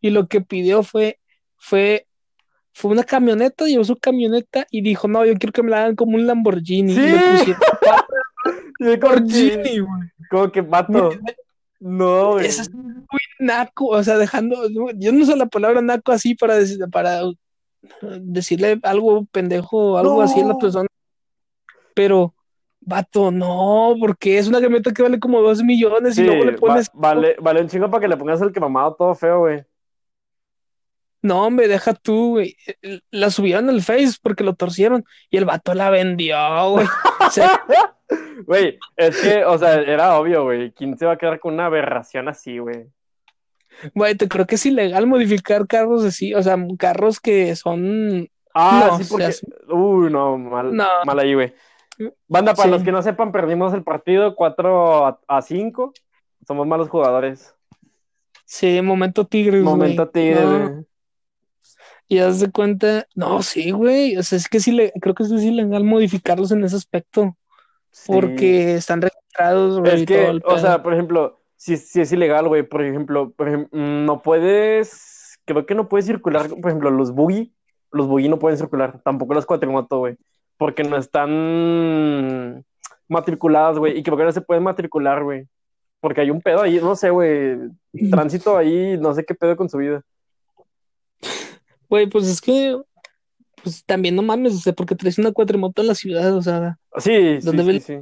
Y, 0.00 0.08
y 0.08 0.10
lo 0.10 0.26
que 0.26 0.40
pidió 0.40 0.82
fue, 0.82 1.18
fue, 1.56 2.06
fue 2.72 2.90
una 2.92 3.04
camioneta, 3.04 3.66
llevó 3.66 3.84
su 3.84 3.96
camioneta 3.96 4.66
y 4.70 4.80
dijo, 4.82 5.06
no, 5.08 5.24
yo 5.26 5.34
quiero 5.34 5.52
que 5.52 5.62
me 5.62 5.70
la 5.70 5.78
hagan 5.82 5.96
como 5.96 6.16
un 6.16 6.26
Lamborghini. 6.26 6.94
Sí. 6.94 7.00
Y 7.00 7.04
le 7.04 7.18
pusieron 7.18 7.60
Lamborghini, 8.78 9.78
güey. 9.80 10.00
como 10.30 10.50
que 10.52 10.60
vato. 10.60 11.10
No, 11.80 12.32
güey. 12.32 12.46
Eso 12.46 12.62
es 12.62 12.72
muy 12.72 13.20
naco, 13.38 13.86
o 13.86 14.02
sea, 14.02 14.16
dejando, 14.18 14.68
yo 14.96 15.12
no 15.12 15.22
uso 15.22 15.36
la 15.36 15.46
palabra 15.46 15.80
naco 15.82 16.10
así 16.12 16.34
para, 16.34 16.56
decir- 16.58 16.88
para 16.90 17.20
decirle 18.20 18.80
algo 18.82 19.24
pendejo 19.26 19.92
o 19.92 19.96
algo 19.98 20.16
No. 20.16 20.22
así 20.22 20.40
a 20.40 20.44
la 20.46 20.56
persona, 20.58 20.88
pero, 21.94 22.34
vato, 22.88 23.30
no, 23.30 23.94
porque 24.00 24.38
es 24.38 24.48
una 24.48 24.60
camioneta 24.60 24.92
que 24.92 25.02
vale 25.02 25.20
como 25.20 25.40
dos 25.40 25.62
millones 25.62 26.14
Sí, 26.16 26.22
y 26.22 26.24
luego 26.26 26.44
le 26.44 26.52
va- 26.52 26.58
pones, 26.58 26.90
vale, 26.94 27.36
vale 27.40 27.60
un 27.60 27.68
chingo 27.68 27.90
para 27.90 28.00
que 28.00 28.08
le 28.08 28.16
pongas 28.16 28.40
el 28.40 28.52
que 28.52 28.60
mamado 28.60 28.94
todo 28.94 29.14
feo, 29.14 29.40
güey. 29.40 29.64
no, 31.22 31.44
hombre, 31.46 31.68
deja 31.68 31.94
tú, 31.94 32.30
güey, 32.30 32.56
la 33.10 33.30
subieron 33.30 33.68
al 33.68 33.82
Face 33.82 34.16
porque 34.22 34.44
lo 34.44 34.54
torcieron 34.54 35.04
y 35.30 35.36
el 35.36 35.44
vato 35.44 35.74
la 35.74 35.90
vendió, 35.90 36.36
güey, 36.70 36.86
o 37.26 37.30
sea, 37.30 37.60
Güey, 38.46 38.78
es 38.96 39.20
que, 39.20 39.44
o 39.44 39.58
sea, 39.58 39.74
era 39.82 40.18
obvio, 40.18 40.44
güey. 40.44 40.70
¿Quién 40.72 40.96
se 40.96 41.04
va 41.04 41.12
a 41.12 41.18
quedar 41.18 41.38
con 41.40 41.52
una 41.54 41.66
aberración 41.66 42.28
así, 42.28 42.58
güey? 42.58 42.86
güey, 43.94 44.14
te 44.14 44.28
creo 44.28 44.46
que 44.46 44.54
es 44.54 44.64
ilegal 44.64 45.06
modificar 45.06 45.66
carros 45.66 46.04
así, 46.04 46.32
o 46.34 46.42
sea, 46.42 46.56
carros 46.78 47.20
que 47.20 47.54
son, 47.56 48.28
Ah, 48.54 48.86
No, 48.90 48.96
sí, 48.98 49.04
o 49.04 49.08
porque. 49.10 49.32
sea, 49.32 49.48
Uy, 49.68 50.10
no, 50.10 50.38
mal, 50.38 50.74
No. 50.74 50.86
mal 51.04 51.18
ahí, 51.18 51.34
güey. 51.34 51.52
Banda, 52.28 52.54
para 52.54 52.68
Sí. 52.68 52.70
los 52.70 52.82
que 52.82 52.92
no 52.92 53.02
sepan, 53.02 53.32
perdimos 53.32 53.74
el 53.74 53.82
partido 53.82 54.34
4 54.36 55.20
a 55.26 55.42
5. 55.42 55.92
Somos 56.46 56.66
malos 56.66 56.88
jugadores. 56.88 57.54
sí, 58.44 58.80
momento 58.80 59.26
tigres. 59.26 59.62
Momento 59.62 60.08
tigre, 60.08 60.40
No. 60.42 60.50
güey. 60.70 60.84
Y 62.10 62.18
haz 62.20 62.40
de 62.40 62.50
cuenta, 62.50 63.06
no, 63.14 63.42
sí, 63.42 63.70
güey, 63.72 64.16
o 64.16 64.22
sea, 64.22 64.38
es 64.38 64.48
que 64.48 64.60
sí, 64.60 64.72
le, 64.72 64.90
creo 65.00 65.14
que 65.14 65.24
sí 65.24 65.34
es 65.34 65.42
ilegal 65.42 65.84
modificarlos 65.84 66.50
en 66.52 66.64
ese 66.64 66.76
aspecto, 66.76 67.36
Sí. 67.90 68.10
porque 68.10 68.74
están 68.76 69.02
registrados, 69.02 69.78
güey, 69.80 70.00
Es 70.02 70.06
que, 70.06 70.40
o 70.46 70.58
sea, 70.58 70.82
por 70.82 70.94
ejemplo, 70.94 71.42
si, 71.56 71.76
si 71.76 72.00
es 72.00 72.10
ilegal, 72.12 72.48
güey, 72.48 72.62
por 72.62 72.82
ejemplo, 72.82 73.30
por 73.32 73.48
ejem- 73.50 73.68
mm, 73.72 74.06
no 74.06 74.22
puedes, 74.22 75.38
creo 75.44 75.66
que 75.66 75.74
no 75.74 75.88
puedes 75.90 76.06
circular, 76.06 76.48
por 76.48 76.70
ejemplo, 76.70 76.90
los 76.90 77.12
buggy, 77.12 77.52
los 77.92 78.06
buggy 78.06 78.30
no 78.30 78.38
pueden 78.38 78.56
circular, 78.56 79.02
tampoco 79.04 79.34
las 79.34 79.44
cuatrimoto, 79.44 79.98
güey, 79.98 80.16
porque 80.58 80.82
no 80.84 80.96
están 80.98 82.64
matriculadas, 83.08 83.78
güey, 83.78 83.98
y 83.98 84.02
creo 84.02 84.16
que 84.18 84.24
no 84.24 84.32
se 84.32 84.40
pueden 84.42 84.64
matricular, 84.64 85.22
güey, 85.24 85.46
porque 86.00 86.20
hay 86.20 86.30
un 86.30 86.42
pedo 86.42 86.60
ahí, 86.60 86.78
no 86.80 86.94
sé, 86.94 87.10
güey, 87.10 87.56
tránsito 88.10 88.56
ahí, 88.56 88.98
no 88.98 89.14
sé 89.14 89.24
qué 89.24 89.34
pedo 89.34 89.56
con 89.56 89.68
su 89.70 89.78
vida. 89.78 90.02
Güey, 91.88 92.06
pues 92.08 92.26
es 92.28 92.40
que, 92.40 92.78
pues 93.62 93.84
también 93.84 94.14
no 94.14 94.22
mames, 94.22 94.54
o 94.54 94.58
sea, 94.58 94.72
porque 94.74 94.94
traes 94.94 95.18
una 95.18 95.32
cuatrimoto 95.32 95.80
en 95.80 95.88
la 95.88 95.94
ciudad, 95.94 96.34
o 96.34 96.42
sea, 96.42 96.76
Sí, 96.98 97.38
sí, 97.40 97.46
¿Dónde 97.46 97.62
sí, 97.64 97.70
el- 97.70 97.80
sí. 97.80 97.98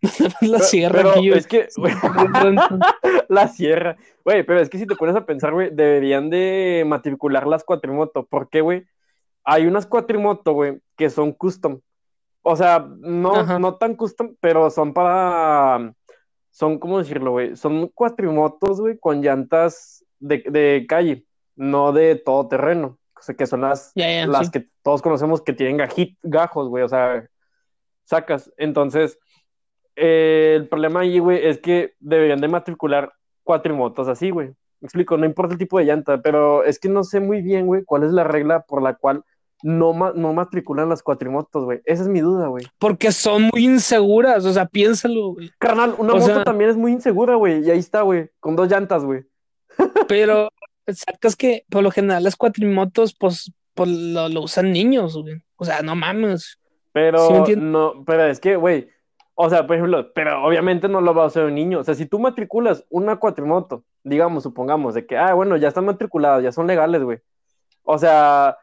la 0.40 0.58
Pero- 0.58 0.58
sierra 0.64 0.96
pero 0.96 1.10
aquí, 1.10 1.30
es 1.32 1.46
que, 1.46 1.68
güey, 1.76 1.92
La 3.28 3.46
sierra. 3.48 3.96
Güey, 4.24 4.44
pero 4.44 4.60
es 4.60 4.68
que 4.68 4.78
si 4.78 4.86
te 4.86 4.96
pones 4.96 5.14
a 5.14 5.24
pensar, 5.26 5.52
güey, 5.52 5.70
deberían 5.72 6.28
de 6.30 6.84
matricular 6.86 7.46
las 7.46 7.62
cuatrimoto. 7.64 8.24
¿Por 8.26 8.48
qué, 8.48 8.60
güey? 8.62 8.84
Hay 9.50 9.66
unas 9.66 9.84
cuatrimoto, 9.84 10.52
güey, 10.52 10.80
que 10.96 11.10
son 11.10 11.32
custom. 11.32 11.80
O 12.42 12.54
sea, 12.54 12.86
no, 13.00 13.34
Ajá. 13.34 13.58
no 13.58 13.78
tan 13.78 13.96
custom, 13.96 14.36
pero 14.38 14.70
son 14.70 14.94
para. 14.94 15.92
Son, 16.52 16.78
¿cómo 16.78 17.00
decirlo, 17.00 17.32
güey? 17.32 17.56
Son 17.56 17.88
cuatrimotos, 17.88 18.80
güey, 18.80 18.96
con 18.96 19.22
llantas 19.22 20.04
de, 20.20 20.44
de 20.48 20.86
calle, 20.88 21.26
no 21.56 21.90
de 21.90 22.14
todo 22.14 22.46
terreno. 22.46 22.96
O 23.18 23.22
sea, 23.22 23.34
que 23.34 23.44
son 23.44 23.62
las, 23.62 23.90
las 23.96 24.46
sí. 24.46 24.52
que 24.52 24.68
todos 24.84 25.02
conocemos 25.02 25.42
que 25.42 25.52
tienen 25.52 25.78
gajit, 25.78 26.16
gajos, 26.22 26.68
güey. 26.68 26.84
O 26.84 26.88
sea, 26.88 27.28
sacas. 28.04 28.52
Entonces, 28.56 29.18
eh, 29.96 30.52
el 30.60 30.68
problema 30.68 31.00
ahí, 31.00 31.18
güey, 31.18 31.44
es 31.44 31.58
que 31.58 31.94
deberían 31.98 32.40
de 32.40 32.46
matricular 32.46 33.12
cuatrimotos 33.42 34.06
así, 34.06 34.30
güey. 34.30 34.50
Me 34.80 34.86
explico, 34.86 35.16
no 35.16 35.26
importa 35.26 35.54
el 35.54 35.58
tipo 35.58 35.80
de 35.80 35.86
llanta, 35.86 36.22
pero 36.22 36.62
es 36.62 36.78
que 36.78 36.88
no 36.88 37.02
sé 37.02 37.18
muy 37.18 37.42
bien, 37.42 37.66
güey, 37.66 37.82
cuál 37.84 38.04
es 38.04 38.12
la 38.12 38.22
regla 38.22 38.60
por 38.60 38.80
la 38.80 38.94
cual 38.94 39.24
no, 39.62 39.92
ma- 39.92 40.12
no 40.14 40.32
matriculan 40.32 40.88
las 40.88 41.02
cuatrimotos, 41.02 41.64
güey. 41.64 41.80
Esa 41.84 42.02
es 42.02 42.08
mi 42.08 42.20
duda, 42.20 42.48
güey. 42.48 42.66
Porque 42.78 43.12
son 43.12 43.44
muy 43.52 43.64
inseguras, 43.64 44.44
o 44.44 44.52
sea, 44.52 44.66
piénsalo, 44.66 45.34
güey. 45.34 45.50
Carnal, 45.58 45.94
una 45.98 46.12
O 46.12 46.16
moto 46.16 46.26
sea- 46.26 46.44
también 46.44 46.70
es 46.70 46.76
muy 46.76 46.92
insegura, 46.92 47.34
güey. 47.36 47.64
Y 47.66 47.70
ahí 47.70 47.78
está, 47.78 48.02
güey, 48.02 48.30
con 48.40 48.56
dos 48.56 48.68
llantas, 48.70 49.04
güey. 49.04 49.24
Pero 50.08 50.48
sacas 50.88 51.36
que 51.36 51.64
por 51.70 51.82
lo 51.82 51.90
general 51.90 52.24
las 52.24 52.36
cuatrimotos, 52.36 53.14
pues, 53.14 53.52
pues 53.74 53.88
lo, 53.90 54.28
lo 54.28 54.42
usan 54.42 54.72
niños, 54.72 55.16
güey. 55.16 55.42
O 55.56 55.64
sea, 55.64 55.82
no 55.82 55.94
mames. 55.94 56.58
Pero 56.92 57.46
Sí, 57.46 57.54
no, 57.56 58.02
pero 58.04 58.24
es 58.26 58.40
que, 58.40 58.56
güey, 58.56 58.88
o 59.36 59.48
sea, 59.48 59.64
por 59.66 59.76
ejemplo, 59.76 60.12
pero 60.12 60.42
obviamente 60.44 60.88
no 60.88 61.00
lo 61.00 61.14
va 61.14 61.22
a 61.22 61.26
hacer 61.28 61.44
un 61.44 61.54
niño. 61.54 61.78
O 61.78 61.84
sea, 61.84 61.94
si 61.94 62.04
tú 62.06 62.18
matriculas 62.18 62.84
una 62.90 63.16
cuatrimoto, 63.16 63.84
digamos, 64.02 64.42
supongamos, 64.42 64.94
de 64.94 65.06
que, 65.06 65.16
ah, 65.16 65.32
bueno, 65.34 65.56
ya 65.56 65.68
están 65.68 65.84
matriculadas, 65.84 66.42
ya 66.42 66.50
son 66.50 66.66
legales, 66.66 67.02
güey. 67.04 67.18
O 67.84 67.96
sea, 67.96 68.56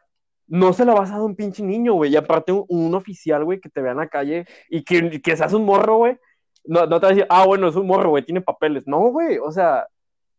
no 0.48 0.74
se 0.74 0.86
la 0.86 0.94
vas 0.94 1.10
a 1.10 1.14
dar 1.14 1.22
a 1.22 1.26
un 1.26 1.36
pinche 1.36 1.64
niño, 1.64 1.94
güey. 1.94 2.12
Y 2.12 2.16
aparte, 2.16 2.52
un, 2.52 2.66
un 2.68 2.96
oficial, 2.96 3.44
güey, 3.44 3.60
que 3.60 3.70
te 3.70 3.82
vea 3.82 3.92
en 3.92 3.98
la 3.98 4.08
calle 4.08 4.46
y 4.70 4.84
que, 4.84 5.22
que 5.22 5.38
seas 5.38 5.54
un 5.54 5.66
morro, 5.66 5.98
güey. 5.98 6.18
No, 6.66 6.86
no 6.86 7.00
te 7.00 7.06
va 7.06 7.12
a 7.12 7.16
decir, 7.16 7.28
ah, 7.30 7.46
bueno, 7.46 7.68
es 7.68 7.76
un 7.76 7.88
morro, 7.88 8.10
güey, 8.10 8.26
tiene 8.26 8.42
papeles. 8.42 8.84
No, 8.88 9.00
güey, 9.10 9.38
o 9.38 9.52
sea, 9.52 9.88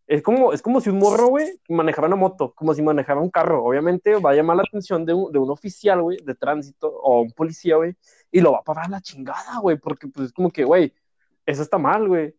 es 0.07 0.23
como, 0.23 0.53
es 0.55 0.63
como 0.63 0.81
si 0.81 0.89
un 0.89 0.99
morro, 0.99 1.29
güey, 1.29 1.61
manejara 1.69 2.07
una 2.07 2.17
moto, 2.17 2.55
como 2.55 2.73
si 2.75 2.81
manejara 2.81 3.21
un 3.21 3.31
carro. 3.31 3.63
Obviamente 3.65 4.17
va 4.17 4.31
a 4.31 4.35
llamar 4.35 4.57
la 4.57 4.63
atención 4.63 5.05
de 5.05 5.13
un, 5.13 5.31
de 5.31 5.39
un 5.39 5.51
oficial, 5.51 6.03
güey, 6.03 6.19
de 6.25 6.35
tránsito 6.35 6.89
o 6.89 7.21
un 7.21 7.33
policía, 7.33 7.77
güey, 7.77 7.95
y 8.31 8.41
lo 8.41 8.53
va 8.53 8.59
a 8.59 8.65
parar 8.65 8.87
a 8.87 8.89
la 8.89 9.01
chingada, 9.03 9.59
güey, 9.61 9.77
porque 9.77 10.09
pues 10.09 10.29
es 10.29 10.33
como 10.33 10.51
que, 10.51 10.65
güey, 10.65 10.95
eso 11.45 11.63
está 11.63 11.77
mal, 11.77 12.09
güey. 12.09 12.35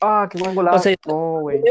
Ah, 0.00 0.26
qué 0.30 0.38
buen 0.38 0.54
golazo. 0.54 0.76
O 0.76 0.80
sea, 0.80 0.96
no, 1.06 1.40
güey. 1.42 1.62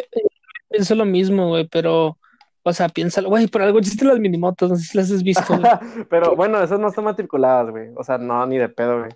Pienso 0.69 0.95
lo 0.95 1.05
mismo, 1.05 1.49
güey, 1.49 1.67
pero, 1.67 2.17
o 2.63 2.73
sea, 2.73 2.89
piénsalo, 2.89 3.29
güey, 3.29 3.47
por 3.47 3.61
algo 3.61 3.79
existen 3.79 4.07
las 4.07 4.19
minimotos, 4.19 4.69
no 4.69 4.75
sé 4.75 4.83
si 4.85 4.97
las 4.97 5.11
has 5.11 5.23
visto. 5.23 5.43
Pero 6.09 6.35
bueno, 6.35 6.61
esas 6.61 6.79
no 6.79 6.87
están 6.89 7.05
matriculadas, 7.05 7.69
güey. 7.71 7.89
O 7.95 8.03
sea, 8.03 8.17
no, 8.17 8.45
ni 8.45 8.57
de 8.57 8.69
pedo, 8.69 8.99
güey. 8.99 9.11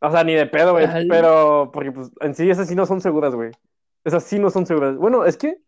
O 0.00 0.10
sea, 0.10 0.22
ni 0.22 0.34
de 0.34 0.46
pedo, 0.46 0.72
güey. 0.72 0.86
Pero, 1.08 1.70
porque 1.72 1.90
pues 1.90 2.10
en 2.20 2.34
sí 2.34 2.48
esas 2.48 2.68
sí 2.68 2.74
no 2.76 2.86
son 2.86 3.00
seguras, 3.00 3.34
güey. 3.34 3.50
Esas 4.04 4.22
sí 4.22 4.38
no 4.38 4.50
son 4.50 4.64
seguras. 4.66 4.96
Bueno, 4.96 5.24
es 5.24 5.36
que, 5.36 5.58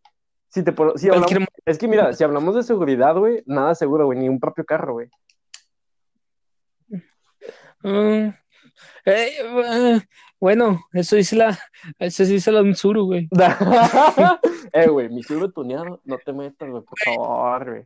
si 0.49 0.62
te 0.62 0.71
si 0.97 1.09
hablamos- 1.09 1.27
Cualquier- 1.33 1.49
es 1.67 1.79
que 1.79 1.89
mira, 1.89 2.12
si 2.12 2.23
hablamos 2.23 2.55
de 2.55 2.62
seguridad, 2.62 3.17
güey, 3.17 3.43
nada 3.47 3.75
seguro, 3.75 4.07
güey, 4.07 4.19
ni 4.19 4.29
un 4.29 4.39
propio 4.39 4.65
carro, 4.65 4.93
güey. 4.95 5.09
Mm, 7.83 8.29
eh, 9.07 9.33
eh, 9.41 10.00
bueno, 10.40 10.80
eso 10.92 11.16
dice 11.16 11.37
la, 11.37 11.59
eso 11.99 12.25
dice 12.25 12.50
la 12.50 12.62
Unsuru, 12.62 13.04
güey. 13.06 13.28
eh, 14.73 14.88
güey, 14.88 15.09
mi 15.09 15.23
seguro 15.23 15.50
tuneado, 15.50 16.00
no 16.04 16.18
te 16.18 16.32
metas, 16.32 16.68
güey, 16.68 16.82
por 16.82 16.99
favor, 16.99 17.70
güey. 17.70 17.82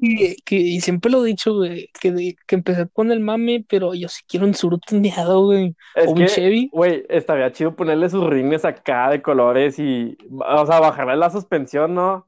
Que, 0.00 0.36
que- 0.44 0.54
y 0.56 0.80
siempre 0.80 1.10
lo 1.10 1.24
he 1.24 1.28
dicho, 1.28 1.52
güey, 1.56 1.90
que, 2.00 2.36
que 2.46 2.54
empecé 2.54 2.86
con 2.88 3.10
el 3.10 3.18
mame, 3.18 3.64
pero 3.68 3.92
yo 3.92 4.08
sí 4.08 4.22
quiero 4.28 4.46
un 4.46 4.52
Tsuru 4.52 4.78
tuneado, 4.78 5.46
güey. 5.46 5.74
Es 5.96 6.06
O 6.06 6.10
un 6.12 6.18
que, 6.18 6.26
Chevy. 6.26 6.70
güey, 6.72 7.04
estaría 7.08 7.50
chido 7.50 7.74
ponerle 7.74 8.08
sus 8.08 8.24
rines 8.24 8.64
acá 8.64 9.10
de 9.10 9.20
colores 9.20 9.78
y, 9.80 10.16
o 10.30 10.64
sea, 10.66 10.78
bajarle 10.78 11.16
la 11.16 11.28
suspensión, 11.30 11.92
¿no? 11.94 12.26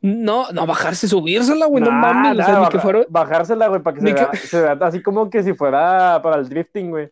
No, 0.00 0.50
no, 0.52 0.66
bajarse, 0.66 1.06
subírsela, 1.08 1.66
güey, 1.66 1.82
no 1.82 1.90
Nah, 1.90 2.00
mames, 2.00 2.32
o 2.32 2.34
nah, 2.34 2.44
sea, 2.44 2.54
ni 2.54 2.60
baja- 2.60 2.70
que 2.72 2.78
fuera, 2.78 3.00
Bajársela, 3.08 3.68
güey, 3.68 3.82
para 3.82 3.94
que 3.94 4.00
se 4.00 4.06
que- 4.06 4.14
vea, 4.14 4.30
se 4.34 4.60
vea 4.62 4.78
así 4.82 5.02
como 5.02 5.28
que 5.30 5.42
si 5.42 5.54
fuera 5.54 6.20
para 6.22 6.36
el 6.36 6.48
drifting, 6.48 6.90
güey. 6.90 7.10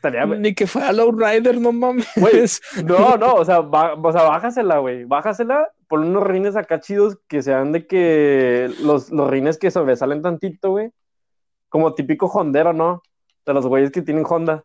Estaría, 0.00 0.24
ni 0.24 0.54
que 0.54 0.66
fuera 0.66 0.92
Lowrider, 0.92 1.60
no 1.60 1.72
mames. 1.72 2.08
Güey, 2.16 2.46
No, 2.86 3.18
no, 3.18 3.34
o 3.34 3.44
sea, 3.44 3.60
ba- 3.60 3.92
o 3.94 4.12
sea, 4.12 4.22
bájasela, 4.22 4.78
güey. 4.78 5.04
Bájasela, 5.04 5.68
pon 5.88 6.04
unos 6.04 6.22
rines 6.22 6.56
acá 6.56 6.80
chidos 6.80 7.18
que 7.28 7.42
sean 7.42 7.70
de 7.72 7.86
que 7.86 8.72
los, 8.82 9.10
los 9.10 9.28
rines 9.28 9.58
que 9.58 9.70
sobresalen 9.70 10.22
tantito, 10.22 10.70
güey. 10.70 10.90
Como 11.68 11.92
típico 11.94 12.28
hondero, 12.28 12.72
¿no? 12.72 13.02
De 13.44 13.52
los 13.52 13.66
güeyes 13.66 13.90
que 13.90 14.00
tienen 14.00 14.24
Honda. 14.26 14.64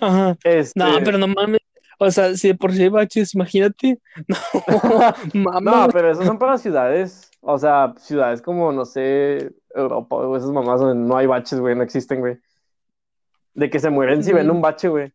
Ajá. 0.00 0.36
Este... 0.42 0.78
No, 0.80 0.98
pero 1.04 1.18
no 1.18 1.28
mames. 1.28 1.60
O 1.98 2.10
sea, 2.10 2.34
si 2.34 2.48
de 2.48 2.54
por 2.56 2.72
sí 2.72 2.82
hay 2.82 2.88
baches, 2.88 3.32
imagínate. 3.34 4.00
No, 5.34 5.50
No, 5.60 5.60
mames. 5.60 5.94
pero 5.94 6.10
esos 6.10 6.26
son 6.26 6.38
para 6.38 6.58
ciudades. 6.58 7.30
O 7.40 7.58
sea, 7.58 7.94
ciudades 7.98 8.42
como, 8.42 8.72
no 8.72 8.84
sé, 8.84 9.52
Europa 9.72 10.16
o 10.16 10.36
esas 10.36 10.50
mamás 10.50 10.80
donde 10.80 10.96
no 11.08 11.16
hay 11.16 11.26
baches, 11.26 11.60
güey, 11.60 11.76
no 11.76 11.84
existen, 11.84 12.18
güey. 12.18 12.38
De 13.56 13.70
que 13.70 13.78
se 13.78 13.88
mueren 13.88 14.22
si 14.22 14.32
ven 14.34 14.50
un 14.50 14.60
bache, 14.60 14.88
güey. 14.88 15.12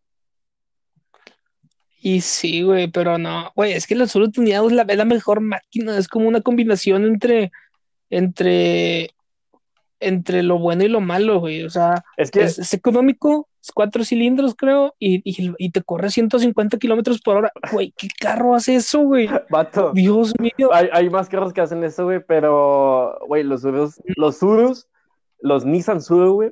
Y 2.03 2.21
sí, 2.21 2.63
güey, 2.63 2.87
pero 2.87 3.19
no, 3.19 3.51
güey, 3.55 3.73
es 3.73 3.85
que 3.85 3.95
tuneado 4.33 4.67
es 4.67 4.73
la, 4.73 4.81
es 4.81 4.97
la 4.97 5.05
mejor 5.05 5.39
máquina, 5.39 5.95
es 5.95 6.07
como 6.07 6.27
una 6.27 6.41
combinación 6.41 7.05
entre, 7.05 7.51
entre, 8.09 9.11
entre 9.99 10.41
lo 10.41 10.57
bueno 10.57 10.83
y 10.83 10.87
lo 10.87 10.99
malo, 11.01 11.39
güey. 11.39 11.63
O 11.63 11.69
sea, 11.69 12.03
Es 12.17 12.31
que, 12.31 12.41
es, 12.41 12.57
es 12.57 12.73
económico, 12.73 13.47
es 13.61 13.71
cuatro 13.71 14.03
cilindros, 14.03 14.55
creo, 14.55 14.95
y, 14.97 15.21
y, 15.23 15.53
y 15.59 15.69
te 15.69 15.83
corre 15.83 16.09
150 16.09 16.79
kilómetros 16.79 17.21
por 17.21 17.37
hora. 17.37 17.51
Güey, 17.71 17.93
¿qué 17.95 18.07
carro 18.19 18.55
hace 18.55 18.77
eso, 18.77 19.01
güey? 19.01 19.29
vato. 19.51 19.91
Dios 19.93 20.33
mío. 20.39 20.71
Hay, 20.73 20.89
hay 20.91 21.07
más 21.11 21.29
carros 21.29 21.53
que 21.53 21.61
hacen 21.61 21.83
eso, 21.83 22.05
güey, 22.05 22.19
pero, 22.27 23.19
güey, 23.27 23.43
los 23.43 23.61
Surus, 23.61 24.01
los 24.17 24.39
Surus, 24.39 24.87
los 25.39 25.65
Nissan 25.65 26.01
Suru, 26.01 26.33
güey, 26.33 26.51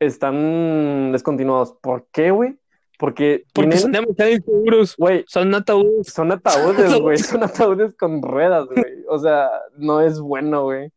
están 0.00 1.12
descontinuados. 1.12 1.74
¿Por 1.80 2.06
qué, 2.12 2.30
güey? 2.30 2.56
Porque 2.98 3.44
Porque 3.52 3.70
tienen, 3.70 3.78
son 3.78 3.92
demasiado 3.92 4.30
inseguros, 4.32 4.96
güey, 4.96 5.24
son 5.28 5.54
ataúdes. 5.54 6.12
son 6.12 6.32
ataúdes, 6.32 6.94
güey, 7.00 7.18
son 7.18 7.44
ataúdes 7.44 7.94
con 7.94 8.20
ruedas, 8.22 8.66
güey. 8.66 9.04
O 9.08 9.18
sea, 9.18 9.48
no 9.76 10.00
es 10.00 10.18
bueno, 10.18 10.64
güey, 10.64 10.90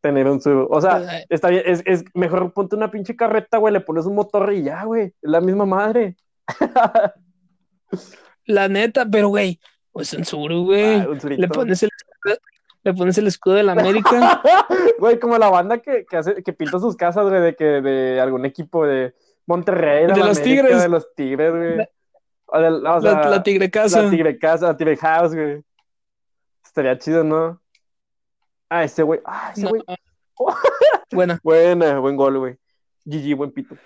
tener 0.00 0.26
un 0.28 0.40
Suru. 0.40 0.66
O 0.70 0.80
sea, 0.80 1.24
está 1.28 1.48
bien, 1.48 1.62
es, 1.64 1.82
es 1.86 2.04
mejor 2.14 2.52
ponte 2.52 2.74
una 2.74 2.90
pinche 2.90 3.14
carreta, 3.14 3.58
güey, 3.58 3.72
le 3.72 3.80
pones 3.80 4.06
un 4.06 4.16
motor 4.16 4.52
y 4.52 4.64
ya, 4.64 4.84
güey, 4.84 5.04
es 5.04 5.14
la 5.22 5.40
misma 5.40 5.66
madre. 5.66 6.16
La 8.44 8.68
neta, 8.68 9.06
pero 9.10 9.28
güey, 9.28 9.58
pues 9.90 10.14
en 10.14 10.22
Tsuru, 10.22 10.66
güey. 10.66 11.00
Ah, 11.00 11.08
un. 11.08 11.18
Le 11.36 11.48
pones 11.48 11.82
el 11.82 11.90
le 12.86 12.94
pones 12.94 13.18
el 13.18 13.26
escudo 13.26 13.54
de 13.54 13.64
la 13.64 13.72
América. 13.72 14.40
Güey, 14.98 15.18
como 15.18 15.36
la 15.36 15.50
banda 15.50 15.78
que, 15.78 16.06
que, 16.06 16.16
hace, 16.16 16.42
que 16.42 16.52
pinta 16.52 16.78
sus 16.78 16.96
casas, 16.96 17.28
güey, 17.28 17.40
de, 17.42 17.56
que, 17.56 17.64
de 17.64 18.20
algún 18.20 18.44
equipo 18.46 18.86
de 18.86 19.14
Monterrey, 19.46 20.06
De 20.06 20.16
los 20.16 20.38
América, 20.38 20.42
Tigres. 20.42 20.82
De 20.82 20.88
los 20.88 21.14
Tigres, 21.14 21.50
güey. 21.52 21.76
La- 21.76 21.88
O, 22.46 22.58
de- 22.60 22.68
o 22.68 23.00
sea, 23.00 23.12
la, 23.12 23.28
la 23.30 23.42
tigre 23.42 23.70
casa. 23.70 24.02
la 24.02 24.10
Tigre 24.10 24.38
Casa, 24.38 24.66
la 24.68 24.76
Tigre 24.76 24.96
House, 24.96 25.34
güey. 25.34 25.62
Estaría 26.64 26.96
chido, 26.96 27.24
¿no? 27.24 27.60
Ah, 28.68 28.84
ese 28.84 29.02
güey. 29.02 29.20
Ah, 29.24 29.52
ese 29.54 29.66
güey. 29.66 29.82
Bueno, 31.12 31.38
Buena, 31.42 31.98
buen 31.98 32.16
gol, 32.16 32.38
güey. 32.38 32.56
GG, 33.04 33.36
buen 33.36 33.50
pito. 33.52 33.76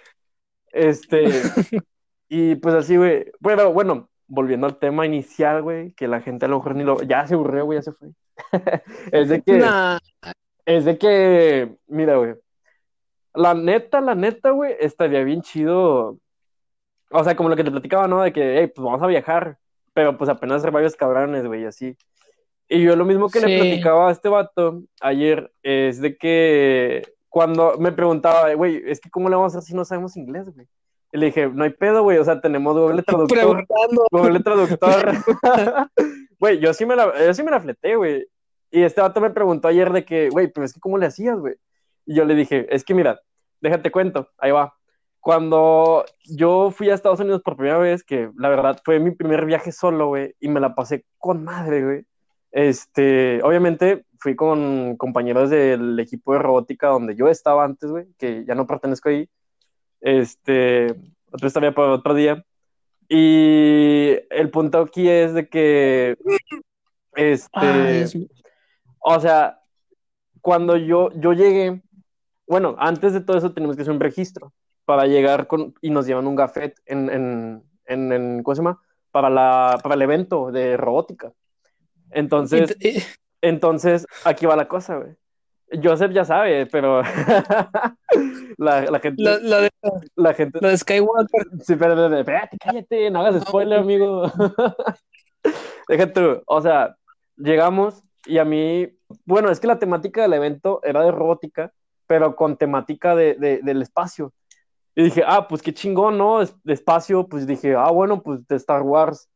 Este. 0.72 1.24
y 2.28 2.54
pues 2.56 2.74
así, 2.74 2.96
güey. 2.96 3.30
Pero 3.42 3.72
bueno, 3.72 4.08
volviendo 4.30 4.66
al 4.66 4.78
tema 4.78 5.04
inicial, 5.04 5.62
güey, 5.62 5.92
que 5.92 6.08
la 6.08 6.20
gente 6.20 6.46
a 6.46 6.48
lo 6.48 6.58
mejor 6.58 6.76
ni 6.76 6.84
lo. 6.84 7.02
Ya 7.02 7.26
se 7.26 7.34
aburrió, 7.34 7.66
güey, 7.66 7.78
ya 7.78 7.82
se 7.82 7.92
fue. 7.92 8.08
es 9.12 9.28
de 9.28 9.42
que. 9.42 9.58
nah, 9.58 9.98
Es 10.64 10.84
de 10.84 10.96
que, 10.96 11.76
mira, 11.88 12.16
güey. 12.16 12.34
La 13.34 13.54
neta, 13.54 14.00
la 14.00 14.14
neta, 14.14 14.50
güey, 14.50 14.74
estaría 14.80 15.22
bien 15.24 15.42
chido. 15.42 16.18
O 17.10 17.24
sea, 17.24 17.36
como 17.36 17.48
lo 17.48 17.56
que 17.56 17.64
te 17.64 17.70
platicaba, 17.70 18.06
¿no? 18.06 18.22
De 18.22 18.32
que, 18.32 18.58
hey, 18.58 18.72
pues 18.74 18.84
vamos 18.84 19.02
a 19.02 19.06
viajar. 19.06 19.58
Pero 19.92 20.16
pues 20.16 20.30
apenas 20.30 20.64
hay 20.64 20.70
varios 20.70 20.94
cabrones, 20.94 21.44
güey, 21.44 21.64
así. 21.64 21.96
Y 22.68 22.82
yo 22.82 22.94
lo 22.94 23.04
mismo 23.04 23.28
que 23.28 23.40
le 23.40 23.58
platicaba 23.58 24.08
a 24.08 24.12
este 24.12 24.28
vato 24.28 24.84
ayer 25.00 25.52
es 25.64 26.00
de 26.00 26.16
que 26.16 27.02
cuando 27.28 27.76
me 27.78 27.90
preguntaba, 27.90 28.54
güey, 28.54 28.80
es 28.86 29.00
que 29.00 29.10
¿cómo 29.10 29.28
le 29.28 29.34
vamos 29.34 29.54
a 29.54 29.58
hacer 29.58 29.70
si 29.70 29.74
no 29.74 29.84
sabemos 29.84 30.16
inglés, 30.16 30.54
güey? 30.54 30.68
Y 31.12 31.18
le 31.18 31.26
dije, 31.26 31.48
no 31.48 31.64
hay 31.64 31.70
pedo, 31.70 32.02
güey, 32.02 32.18
o 32.18 32.24
sea, 32.24 32.40
tenemos 32.40 32.76
Google 32.76 33.02
Traductor. 33.02 33.64
Google 34.10 34.40
Traductor. 34.44 35.12
Güey, 36.38 36.58
yo 36.58 36.72
sí 36.72 36.86
me 36.86 36.96
la, 36.96 37.12
yo 37.26 37.34
sí 37.34 37.42
me 37.42 37.50
la 37.50 37.60
fleté, 37.60 37.96
güey. 37.96 38.26
Y 38.70 38.82
este 38.82 39.00
vato 39.00 39.20
me 39.20 39.30
preguntó 39.30 39.68
ayer 39.68 39.92
de 39.92 40.04
que, 40.04 40.30
güey, 40.30 40.48
pero 40.52 40.64
es 40.64 40.72
que 40.72 40.80
¿cómo 40.80 40.98
le 40.98 41.06
hacías, 41.06 41.38
güey? 41.38 41.56
Y 42.06 42.14
yo 42.14 42.24
le 42.24 42.34
dije, 42.34 42.66
es 42.74 42.84
que 42.84 42.94
mira, 42.94 43.20
déjate 43.60 43.90
cuento, 43.90 44.28
ahí 44.38 44.52
va. 44.52 44.74
Cuando 45.20 46.06
yo 46.24 46.70
fui 46.70 46.88
a 46.88 46.94
Estados 46.94 47.20
Unidos 47.20 47.42
por 47.42 47.56
primera 47.56 47.78
vez, 47.78 48.02
que 48.04 48.30
la 48.36 48.48
verdad 48.48 48.80
fue 48.84 49.00
mi 49.00 49.10
primer 49.10 49.44
viaje 49.44 49.70
solo, 49.70 50.08
güey, 50.08 50.34
y 50.40 50.48
me 50.48 50.60
la 50.60 50.74
pasé 50.74 51.04
con 51.18 51.44
madre, 51.44 51.84
güey. 51.84 52.04
Este, 52.52 53.42
obviamente 53.42 54.06
fui 54.18 54.34
con 54.34 54.96
compañeros 54.96 55.50
del 55.50 55.98
equipo 56.00 56.32
de 56.32 56.38
robótica 56.40 56.88
donde 56.88 57.14
yo 57.16 57.28
estaba 57.28 57.64
antes, 57.64 57.90
güey, 57.90 58.06
que 58.18 58.44
ya 58.46 58.54
no 58.54 58.66
pertenezco 58.66 59.08
ahí. 59.08 59.28
Este, 60.00 60.94
otra 61.32 61.46
historia 61.46 61.74
para 61.74 61.92
otro 61.92 62.14
día. 62.14 62.44
Y 63.08 64.16
el 64.30 64.50
punto 64.50 64.80
aquí 64.80 65.08
es 65.08 65.34
de 65.34 65.48
que, 65.48 66.16
este, 67.16 67.58
Ay, 67.58 68.28
o 69.00 69.18
sea, 69.20 69.60
cuando 70.40 70.76
yo, 70.76 71.10
yo 71.14 71.32
llegué, 71.32 71.82
bueno, 72.46 72.76
antes 72.78 73.12
de 73.12 73.20
todo 73.20 73.36
eso 73.36 73.52
tenemos 73.52 73.76
que 73.76 73.82
hacer 73.82 73.92
un 73.92 74.00
registro 74.00 74.52
para 74.84 75.06
llegar 75.06 75.46
con, 75.46 75.74
y 75.80 75.90
nos 75.90 76.06
llevan 76.06 76.26
un 76.26 76.36
gafet 76.36 76.78
en, 76.86 77.10
en, 77.10 77.62
en, 77.86 78.12
en 78.12 78.42
¿cómo 78.42 78.54
se 78.54 78.60
llama? 78.62 78.80
Para, 79.10 79.28
la, 79.28 79.78
para 79.82 79.96
el 79.96 80.02
evento 80.02 80.52
de 80.52 80.76
robótica. 80.76 81.32
Entonces, 82.10 82.76
Y- 82.80 83.02
entonces, 83.42 84.06
aquí 84.24 84.46
va 84.46 84.54
la 84.54 84.68
cosa, 84.68 84.96
güey. 84.98 85.16
Joseph 85.82 86.12
ya 86.12 86.24
sabe, 86.24 86.66
pero 86.66 87.02
la, 88.58 88.82
la 88.82 89.00
gente, 89.00 89.22
de, 89.22 89.70
la 90.16 90.34
gente, 90.34 90.58
la 90.60 90.68
de 90.68 90.78
Skywalker. 90.78 91.46
Sí, 91.62 91.76
pero, 91.76 92.14
espérate, 92.16 92.56
cállate, 92.58 93.10
no 93.10 93.20
hagas 93.20 93.42
spoiler, 93.42 93.80
amigo. 93.80 94.24
Deja 95.88 96.12
tú, 96.12 96.42
o 96.46 96.60
sea, 96.60 96.96
llegamos 97.36 98.02
y 98.26 98.38
a 98.38 98.44
mí, 98.44 98.88
bueno, 99.24 99.50
es 99.50 99.60
que 99.60 99.66
la 99.66 99.78
temática 99.78 100.22
del 100.22 100.34
evento 100.34 100.80
era 100.84 101.02
de 101.02 101.10
robótica, 101.10 101.72
pero 102.06 102.36
con 102.36 102.56
temática 102.56 103.14
de, 103.16 103.34
de- 103.34 103.60
del 103.62 103.82
espacio. 103.82 104.32
Y 104.94 105.04
dije, 105.04 105.22
ah, 105.26 105.46
pues 105.48 105.62
qué 105.62 105.72
chingón, 105.72 106.18
¿no? 106.18 106.40
De 106.40 106.72
espacio, 106.72 107.26
pues 107.26 107.46
dije, 107.46 107.74
ah, 107.76 107.90
bueno, 107.90 108.22
pues 108.22 108.46
de 108.46 108.56
Star 108.56 108.82
Wars. 108.82 109.28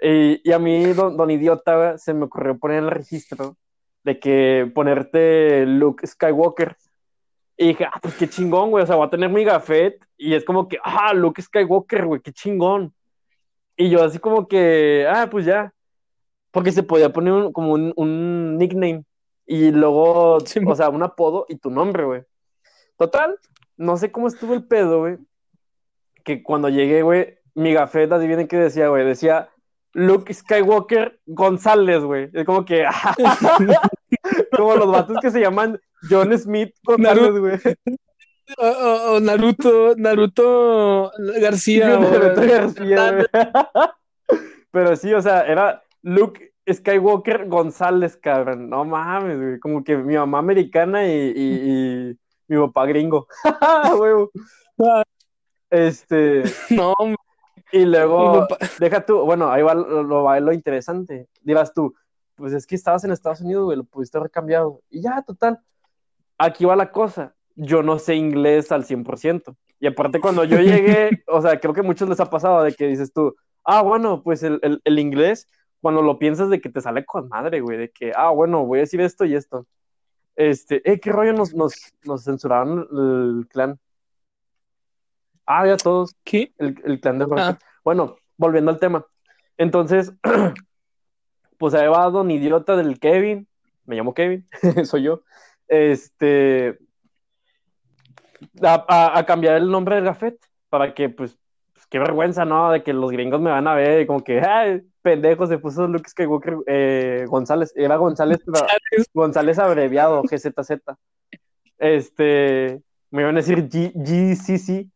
Y, 0.00 0.40
y 0.48 0.52
a 0.52 0.58
mí, 0.58 0.84
don, 0.92 1.16
don 1.16 1.30
Idiota, 1.30 1.98
se 1.98 2.14
me 2.14 2.24
ocurrió 2.26 2.58
poner 2.58 2.78
el 2.78 2.90
registro 2.90 3.56
de 4.04 4.18
que 4.20 4.70
ponerte 4.74 5.66
Luke 5.66 6.06
Skywalker. 6.06 6.76
Y 7.62 7.68
dije, 7.68 7.84
ah, 7.84 7.98
pues 8.00 8.14
qué 8.14 8.26
chingón, 8.26 8.70
güey. 8.70 8.82
O 8.84 8.86
sea, 8.86 8.96
voy 8.96 9.06
a 9.06 9.10
tener 9.10 9.28
mi 9.28 9.44
gafet. 9.44 10.02
Y 10.16 10.32
es 10.32 10.46
como 10.46 10.66
que, 10.66 10.78
ah, 10.82 11.12
Luke 11.12 11.42
Skywalker, 11.42 12.06
güey, 12.06 12.22
qué 12.22 12.32
chingón. 12.32 12.94
Y 13.76 13.90
yo 13.90 14.02
así 14.02 14.18
como 14.18 14.48
que, 14.48 15.06
ah, 15.06 15.28
pues 15.30 15.44
ya. 15.44 15.70
Porque 16.52 16.72
se 16.72 16.82
podía 16.82 17.12
poner 17.12 17.34
un- 17.34 17.52
como 17.52 17.74
un, 17.74 17.92
un 17.96 18.56
nickname. 18.56 19.04
Y 19.46 19.72
luego, 19.72 20.40
Sí. 20.40 20.60
o 20.66 20.74
sea, 20.74 20.88
un 20.88 21.02
apodo 21.02 21.44
y 21.50 21.56
tu 21.56 21.70
nombre, 21.70 22.04
güey. 22.04 22.22
Total, 22.96 23.36
no 23.76 23.98
sé 23.98 24.10
cómo 24.10 24.28
estuvo 24.28 24.54
el 24.54 24.64
pedo, 24.64 25.00
güey. 25.00 25.18
Que 26.24 26.42
cuando 26.42 26.70
llegué, 26.70 27.02
güey, 27.02 27.36
mi 27.54 27.74
gafet, 27.74 28.10
adivinen 28.10 28.48
qué 28.48 28.56
decía, 28.56 28.88
güey. 28.88 29.04
Decía 29.04 29.50
Luke 29.92 30.32
Skywalker 30.32 31.20
González, 31.26 32.02
güey. 32.04 32.30
Es 32.32 32.46
como 32.46 32.64
que, 32.64 32.86
como 34.56 34.76
los 34.76 34.90
vatos 34.90 35.18
que 35.20 35.30
se 35.30 35.40
llaman 35.40 35.78
John 36.08 36.36
Smith 36.38 36.74
González, 36.84 37.38
güey. 37.38 37.58
O, 38.58 38.66
o- 38.66 39.12
o 39.16 39.20
Naruto, 39.20 39.94
Naruto 39.96 41.12
García. 41.40 41.98
Naruto 41.98 42.40
García, 42.42 43.12
güey. 43.12 43.26
Pero 44.72 44.96
sí, 44.96 45.12
o 45.12 45.20
sea, 45.22 45.42
era 45.42 45.82
Luke 46.02 46.52
Skywalker 46.70 47.46
González, 47.48 48.16
cabrón. 48.16 48.68
No 48.70 48.84
mames, 48.84 49.38
güey. 49.38 49.58
Como 49.60 49.82
que 49.84 49.96
mi 49.96 50.14
mamá 50.16 50.38
americana 50.38 51.06
y, 51.06 51.32
y- 51.34 52.10
y 52.10 52.16
mi 52.48 52.58
papá 52.66 52.86
gringo. 52.86 53.26
Huevo. 53.98 54.30
Este, 55.70 56.42
No, 56.70 56.94
y 57.72 57.84
luego, 57.84 58.48
deja 58.80 59.04
tú, 59.06 59.20
bueno, 59.24 59.50
ahí 59.50 59.62
va 59.62 59.74
lo, 59.74 60.02
lo- 60.02 60.24
va 60.24 60.40
lo 60.40 60.52
interesante. 60.52 61.28
Dirás 61.42 61.72
tú, 61.72 61.94
pues 62.34 62.52
es 62.52 62.66
que 62.66 62.74
estabas 62.74 63.04
en 63.04 63.12
Estados 63.12 63.40
Unidos, 63.42 63.64
güey, 63.66 63.76
lo 63.76 63.84
pudiste 63.84 64.18
haber 64.18 64.30
cambiado. 64.30 64.80
Y 64.90 65.02
ya, 65.02 65.22
total. 65.22 65.60
Aquí 66.42 66.64
va 66.64 66.74
la 66.74 66.90
cosa. 66.90 67.34
Yo 67.54 67.82
no 67.82 67.98
sé 67.98 68.14
inglés 68.14 68.72
al 68.72 68.84
100%. 68.84 69.56
Y 69.78 69.86
aparte, 69.86 70.20
cuando 70.20 70.44
yo 70.44 70.58
llegué, 70.58 71.22
o 71.26 71.42
sea, 71.42 71.60
creo 71.60 71.74
que 71.74 71.80
a 71.80 71.84
muchos 71.84 72.08
les 72.08 72.20
ha 72.20 72.30
pasado 72.30 72.62
de 72.62 72.72
que 72.74 72.86
dices 72.86 73.12
tú, 73.12 73.34
ah, 73.64 73.82
bueno, 73.82 74.22
pues 74.22 74.42
el, 74.42 74.58
el- 74.62 74.80
el 74.84 74.98
inglés, 74.98 75.48
cuando 75.80 76.00
lo 76.02 76.18
piensas 76.18 76.48
de 76.48 76.60
que 76.60 76.70
te 76.70 76.80
sale 76.80 77.04
con 77.04 77.28
madre, 77.28 77.60
güey, 77.60 77.76
de 77.78 77.90
que, 77.90 78.12
ah, 78.16 78.30
bueno, 78.30 78.64
voy 78.64 78.78
a 78.78 78.82
decir 78.82 79.00
esto 79.00 79.24
y 79.26 79.34
esto. 79.34 79.66
Este, 80.36 80.80
eh, 80.90 80.98
¿qué 81.00 81.12
rollo 81.12 81.32
nos, 81.34 81.52
nos, 81.54 81.74
nos 82.04 82.24
censuraron 82.24 82.88
el 82.90 83.46
clan? 83.48 83.78
Ah, 85.46 85.66
ya 85.66 85.76
todos 85.76 86.14
¿qué? 86.24 86.52
el, 86.58 86.80
el 86.84 87.00
clan 87.00 87.18
de 87.18 87.24
Rocket. 87.24 87.38
Ah. 87.38 87.58
Bueno, 87.84 88.16
volviendo 88.38 88.70
al 88.70 88.78
tema. 88.78 89.04
Entonces, 89.58 90.12
pues 91.58 91.74
ahí 91.74 91.88
va 91.88 92.08
Don 92.10 92.30
Idiota 92.30 92.76
del 92.76 92.98
Kevin. 92.98 93.46
Me 93.84 93.96
llamo 93.96 94.14
Kevin, 94.14 94.46
soy 94.84 95.02
yo. 95.02 95.22
Este. 95.70 96.78
A, 98.62 98.84
a- 98.88 99.18
a 99.18 99.24
cambiar 99.26 99.56
el 99.56 99.70
nombre 99.70 99.94
del 99.94 100.04
gafet 100.04 100.36
para 100.68 100.92
que, 100.94 101.08
pues, 101.08 101.38
pues, 101.72 101.86
qué 101.86 101.98
vergüenza, 101.98 102.44
¿no? 102.44 102.72
De 102.72 102.82
que 102.82 102.92
los 102.92 103.10
gringos 103.10 103.40
me 103.40 103.50
van 103.50 103.66
a 103.68 103.74
ver 103.74 104.00
y 104.02 104.06
como 104.06 104.24
que, 104.24 104.40
ay, 104.40 104.82
pendejo, 105.02 105.46
se 105.46 105.58
puso 105.58 105.86
Luke 105.86 106.08
Skywalker 106.08 106.56
eh, 106.66 107.24
González. 107.28 107.72
Era 107.76 107.96
González, 107.96 108.38
pero- 108.44 108.66
González 109.14 109.58
abreviado, 109.58 110.22
GZZ. 110.22 110.80
Este. 111.78 112.82
Me 113.12 113.22
iban 113.22 113.34
a 113.36 113.40
decir 113.40 113.68
G- 113.68 113.92
GCC 113.94 114.86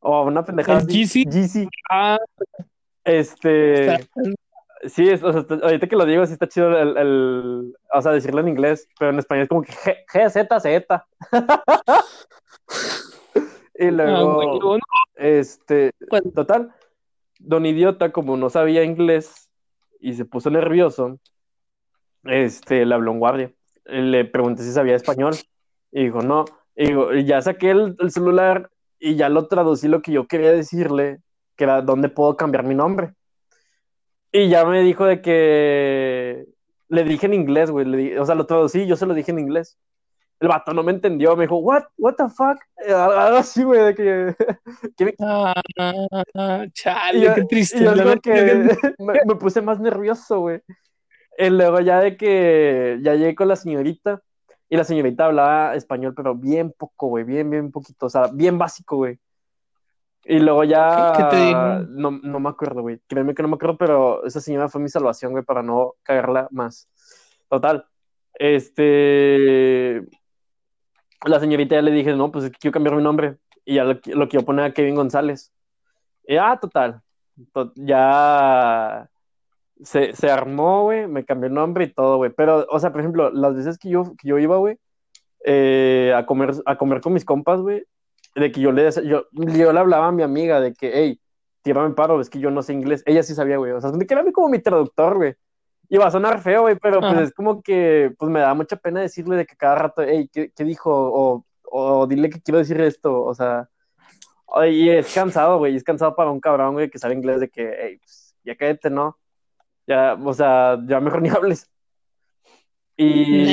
o 0.00 0.22
una 0.24 0.44
pendejada. 0.44 0.80
¿El 0.80 0.86
así. 0.86 1.04
GC? 1.24 1.30
GC. 1.30 1.68
Ah, 1.90 2.18
Este. 3.04 3.98
Sí, 4.86 5.08
es, 5.08 5.22
o 5.22 5.32
sea, 5.32 5.44
ahorita 5.62 5.86
que 5.86 5.96
lo 5.96 6.04
digo, 6.04 6.26
sí 6.26 6.34
está 6.34 6.46
chido 6.46 6.68
el, 6.78 6.96
el- 6.98 7.74
O 7.94 8.02
sea, 8.02 8.12
decirlo 8.12 8.40
en 8.40 8.48
inglés, 8.48 8.88
pero 8.98 9.12
en 9.12 9.18
español 9.18 9.44
es 9.44 9.48
como 9.48 9.62
que 9.62 9.72
GZZ. 10.12 10.66
y 13.76 13.86
ah, 13.86 13.90
luego. 13.90 14.78
Este, 15.14 15.92
Bueno. 16.10 16.32
total, 16.32 16.74
don 17.38 17.64
idiota, 17.66 18.10
como 18.10 18.36
no 18.36 18.50
sabía 18.50 18.82
inglés 18.82 19.48
y 20.00 20.14
se 20.14 20.24
puso 20.24 20.50
nervioso, 20.50 21.20
este, 22.24 22.84
le 22.84 22.94
habló 22.94 23.12
un 23.12 23.20
guardia. 23.20 23.52
Le 23.84 24.24
pregunté 24.24 24.64
si 24.64 24.72
sabía 24.72 24.96
español 24.96 25.36
y 25.92 26.04
dijo, 26.04 26.20
no. 26.20 26.46
Y, 26.74 26.88
digo, 26.88 27.14
y 27.14 27.24
ya 27.24 27.40
saqué 27.42 27.70
el, 27.70 27.94
el 28.00 28.10
celular 28.10 28.70
y 28.98 29.14
ya 29.14 29.28
lo 29.28 29.46
traducí 29.46 29.86
lo 29.86 30.02
que 30.02 30.10
yo 30.10 30.26
quería 30.26 30.50
decirle, 30.50 31.20
que 31.56 31.62
era 31.64 31.80
dónde 31.80 32.08
puedo 32.08 32.36
cambiar 32.36 32.64
mi 32.64 32.74
nombre. 32.74 33.12
Y 34.32 34.48
ya 34.48 34.64
me 34.64 34.80
dijo 34.80 35.04
de 35.04 35.22
que 35.22 36.53
le 36.88 37.04
dije 37.04 37.26
en 37.26 37.34
inglés, 37.34 37.70
güey, 37.70 37.86
le 37.86 38.18
o 38.20 38.26
sea, 38.26 38.34
lo 38.34 38.46
traducí, 38.46 38.86
yo 38.86 38.96
se 38.96 39.06
lo 39.06 39.14
dije 39.14 39.30
en 39.30 39.38
inglés. 39.38 39.78
El 40.40 40.48
vato 40.48 40.74
no 40.74 40.82
me 40.82 40.90
entendió, 40.92 41.36
me 41.36 41.44
dijo, 41.44 41.58
what, 41.58 41.84
what 41.96 42.14
the 42.16 42.28
fuck, 42.28 42.58
Eh, 42.86 42.92
algo 42.92 43.38
así, 43.38 43.62
güey, 43.62 43.80
de 43.84 43.94
que, 43.94 44.34
que 44.96 45.04
me- 45.04 45.14
ah, 45.20 45.54
ah, 46.34 46.64
chale, 46.72 47.20
yo- 47.20 47.34
qué 47.34 47.44
triste. 47.44 47.78
Y 47.78 47.84
yo 47.84 47.94
verdad 47.94 48.18
que 48.20 48.32
me, 48.98 49.12
me 49.26 49.34
puse 49.36 49.62
más 49.62 49.80
nervioso, 49.80 50.40
güey. 50.40 50.60
Y 51.38 51.50
luego 51.50 51.80
ya 51.80 52.00
de 52.00 52.16
que 52.16 52.98
ya 53.02 53.14
llegué 53.14 53.34
con 53.34 53.48
la 53.48 53.56
señorita 53.56 54.22
y 54.68 54.76
la 54.76 54.84
señorita 54.84 55.26
hablaba 55.26 55.74
español, 55.76 56.14
pero 56.16 56.34
bien 56.34 56.72
poco, 56.76 57.08
güey, 57.08 57.24
bien, 57.24 57.48
bien 57.50 57.70
poquito, 57.70 58.06
o 58.06 58.10
sea, 58.10 58.26
bien 58.32 58.58
básico, 58.58 58.96
güey. 58.96 59.18
Y 60.26 60.38
luego 60.38 60.64
ya... 60.64 61.12
¿Qué- 61.16 61.24
te? 61.24 61.52
No, 61.52 62.10
no 62.10 62.40
me 62.40 62.48
acuerdo, 62.48 62.82
güey. 62.82 63.00
Créeme 63.06 63.34
que 63.34 63.42
no 63.42 63.48
me 63.48 63.54
acuerdo, 63.56 63.76
pero 63.76 64.24
esa 64.24 64.40
señora 64.40 64.68
fue 64.68 64.80
mi 64.80 64.88
salvación, 64.88 65.32
güey, 65.32 65.44
para 65.44 65.62
no 65.62 65.94
cagarla 66.02 66.48
más. 66.50 66.88
Total. 67.48 67.84
Este... 68.34 70.02
La 71.26 71.40
señorita 71.40 71.74
ya 71.76 71.82
le 71.82 71.90
dije, 71.90 72.14
no, 72.14 72.30
pues 72.30 72.44
es 72.46 72.50
que 72.50 72.58
quiero 72.58 72.72
cambiar 72.72 72.96
mi 72.96 73.02
nombre. 73.02 73.36
Y 73.64 73.76
ya 73.76 73.84
lo, 73.84 73.94
lo 74.06 74.28
quiero 74.28 74.44
poner 74.44 74.64
a 74.66 74.72
Kevin 74.72 74.94
González. 74.94 75.52
Y 76.26 76.36
ah, 76.36 76.58
total. 76.60 77.00
To- 77.52 77.72
ya 77.76 79.08
se, 79.82 80.12
se 80.14 80.30
armó, 80.30 80.84
güey, 80.84 81.06
me 81.06 81.24
cambié 81.24 81.48
el 81.48 81.54
nombre 81.54 81.84
y 81.84 81.92
todo, 81.92 82.16
güey. 82.18 82.30
Pero, 82.30 82.66
o 82.70 82.78
sea, 82.78 82.92
por 82.92 83.00
ejemplo, 83.00 83.30
las 83.30 83.54
veces 83.56 83.78
que 83.78 83.88
yo, 83.90 84.04
que 84.18 84.28
yo 84.28 84.38
iba, 84.38 84.56
güey, 84.56 84.78
eh, 85.44 86.12
a 86.16 86.24
comer, 86.26 86.52
a 86.64 86.76
comer 86.76 87.00
con 87.00 87.12
mis 87.12 87.24
compas, 87.24 87.60
güey, 87.60 87.84
de 88.34 88.52
que 88.52 88.60
yo 88.60 88.72
le, 88.72 88.90
yo, 89.06 89.26
yo 89.32 89.72
le 89.72 89.78
hablaba 89.78 90.08
a 90.08 90.12
mi 90.12 90.22
amiga 90.22 90.60
de 90.60 90.74
que, 90.74 90.90
hey, 90.92 91.20
tírame 91.62 91.94
paro, 91.94 92.20
es 92.20 92.28
que 92.28 92.40
yo 92.40 92.50
no 92.50 92.62
sé 92.62 92.72
inglés. 92.72 93.02
Ella 93.06 93.22
sí 93.22 93.34
sabía, 93.34 93.56
güey. 93.56 93.72
O 93.72 93.80
sea, 93.80 93.90
que 93.92 94.14
era 94.14 94.24
como 94.32 94.48
mi 94.48 94.58
traductor, 94.58 95.16
güey. 95.16 95.34
Y 95.88 95.98
va 95.98 96.06
a 96.06 96.10
sonar 96.10 96.40
feo, 96.40 96.62
güey, 96.62 96.76
pero 96.76 97.00
pues 97.00 97.18
es 97.20 97.34
como 97.34 97.62
que, 97.62 98.14
pues 98.18 98.30
me 98.30 98.40
da 98.40 98.54
mucha 98.54 98.76
pena 98.76 99.00
decirle 99.00 99.36
de 99.36 99.46
que 99.46 99.56
cada 99.56 99.74
rato, 99.76 100.02
hey, 100.02 100.28
¿qué, 100.32 100.50
qué 100.50 100.64
dijo? 100.64 100.90
O, 100.90 101.44
o 101.62 102.06
dile 102.06 102.30
que 102.30 102.40
quiero 102.40 102.58
decir 102.58 102.80
esto, 102.80 103.22
o 103.22 103.34
sea, 103.34 103.68
y 104.70 104.88
es 104.88 105.12
cansado, 105.12 105.58
güey, 105.58 105.74
es 105.74 105.84
cansado 105.84 106.14
para 106.14 106.30
un 106.30 106.40
cabrón, 106.40 106.74
güey, 106.74 106.88
que 106.90 106.98
sabe 106.98 107.14
inglés 107.14 107.40
de 107.40 107.48
que, 107.48 107.74
hey, 107.78 107.98
pues, 107.98 108.36
ya 108.44 108.56
cállate, 108.56 108.90
¿no? 108.90 109.18
Ya, 109.86 110.14
o 110.14 110.32
sea, 110.32 110.78
ya 110.86 111.00
mejor 111.00 111.22
ni 111.22 111.28
hables. 111.30 111.70
Y... 112.96 113.44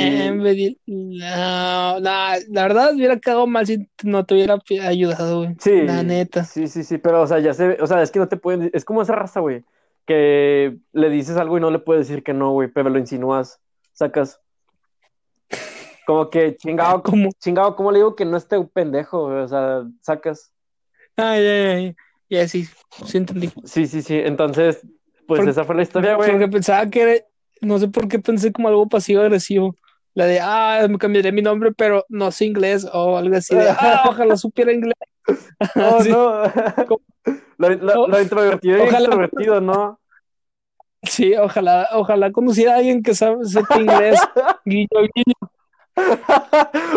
No, 0.86 1.98
la 2.00 2.38
verdad 2.48 2.94
hubiera 2.94 3.18
cagado 3.18 3.46
mal 3.46 3.66
si 3.66 3.88
no 4.04 4.24
te 4.24 4.34
hubiera 4.34 4.58
ayudado, 4.86 5.38
güey. 5.38 5.56
Sí, 5.58 5.82
La 5.82 6.02
neta. 6.02 6.44
sí, 6.44 6.68
sí, 6.68 6.84
sí, 6.84 6.98
pero, 6.98 7.22
o 7.22 7.26
sea, 7.26 7.38
ya 7.40 7.52
se, 7.54 7.80
o 7.80 7.86
sea, 7.86 8.02
es 8.02 8.10
que 8.10 8.18
no 8.18 8.28
te 8.28 8.36
pueden, 8.36 8.70
es 8.72 8.84
como 8.84 9.02
esa 9.02 9.14
raza, 9.14 9.40
güey, 9.40 9.64
que 10.06 10.76
le 10.92 11.10
dices 11.10 11.36
algo 11.36 11.58
y 11.58 11.60
no 11.60 11.70
le 11.70 11.78
puedes 11.80 12.06
decir 12.08 12.22
que 12.22 12.32
no, 12.34 12.52
güey, 12.52 12.68
pero 12.68 12.88
lo 12.90 12.98
insinúas, 12.98 13.60
sacas. 13.92 14.40
Como 16.06 16.30
que 16.30 16.56
chingado, 16.56 17.02
¿Cómo? 17.02 17.30
chingado, 17.38 17.76
¿cómo 17.76 17.90
le 17.92 17.98
digo 17.98 18.16
que 18.16 18.24
no 18.24 18.36
esté 18.36 18.62
pendejo, 18.64 19.26
güey? 19.28 19.40
O 19.42 19.48
sea, 19.48 19.82
sacas. 20.00 20.52
Ay, 21.16 21.44
ay, 21.46 21.66
ay. 21.74 21.96
Ya 22.30 22.48
sí, 22.48 22.66
sí 23.06 23.18
entendí. 23.18 23.50
Sí, 23.64 23.86
sí, 23.86 24.02
sí, 24.02 24.18
entonces, 24.18 24.86
pues 25.26 25.40
Por- 25.40 25.48
esa 25.48 25.64
fue 25.64 25.74
la 25.74 25.82
historia, 25.82 26.14
güey. 26.14 26.30
Porque 26.30 26.48
pensaba 26.48 26.88
que 26.88 27.02
era, 27.02 27.12
no 27.62 27.78
sé 27.78 27.88
por 27.88 28.08
qué 28.08 28.18
pensé 28.18 28.52
como 28.52 28.68
algo 28.68 28.88
pasivo-agresivo. 28.88 29.74
La 30.14 30.26
de, 30.26 30.40
ah, 30.42 30.86
me 30.90 30.98
cambiaré 30.98 31.32
mi 31.32 31.40
nombre, 31.40 31.72
pero 31.72 32.04
no 32.10 32.30
sé 32.30 32.44
inglés 32.44 32.86
o 32.92 33.16
algo 33.16 33.34
así. 33.36 33.54
De, 33.56 33.70
ah, 33.70 34.02
ojalá 34.10 34.36
supiera 34.36 34.72
inglés. 34.72 34.94
No, 35.76 36.00
Sí. 36.02 36.10
no. 36.10 36.42
Lo, 37.58 37.68
lo- 37.70 38.06
lo 38.08 38.20
introvertido 38.20 38.78
y 38.78 38.80
Ojalá. 38.82 38.98
extrovertido, 38.98 39.60
¿no? 39.60 39.98
Sí, 41.04 41.34
ojalá, 41.34 41.88
ojalá 41.92 42.30
conociera 42.32 42.74
a 42.74 42.76
alguien 42.78 43.02
que 43.02 43.14
sabe, 43.14 43.44
sepa 43.44 43.80
inglés. 43.80 44.20
Guiño, 44.64 44.88
guiño. 45.14 45.50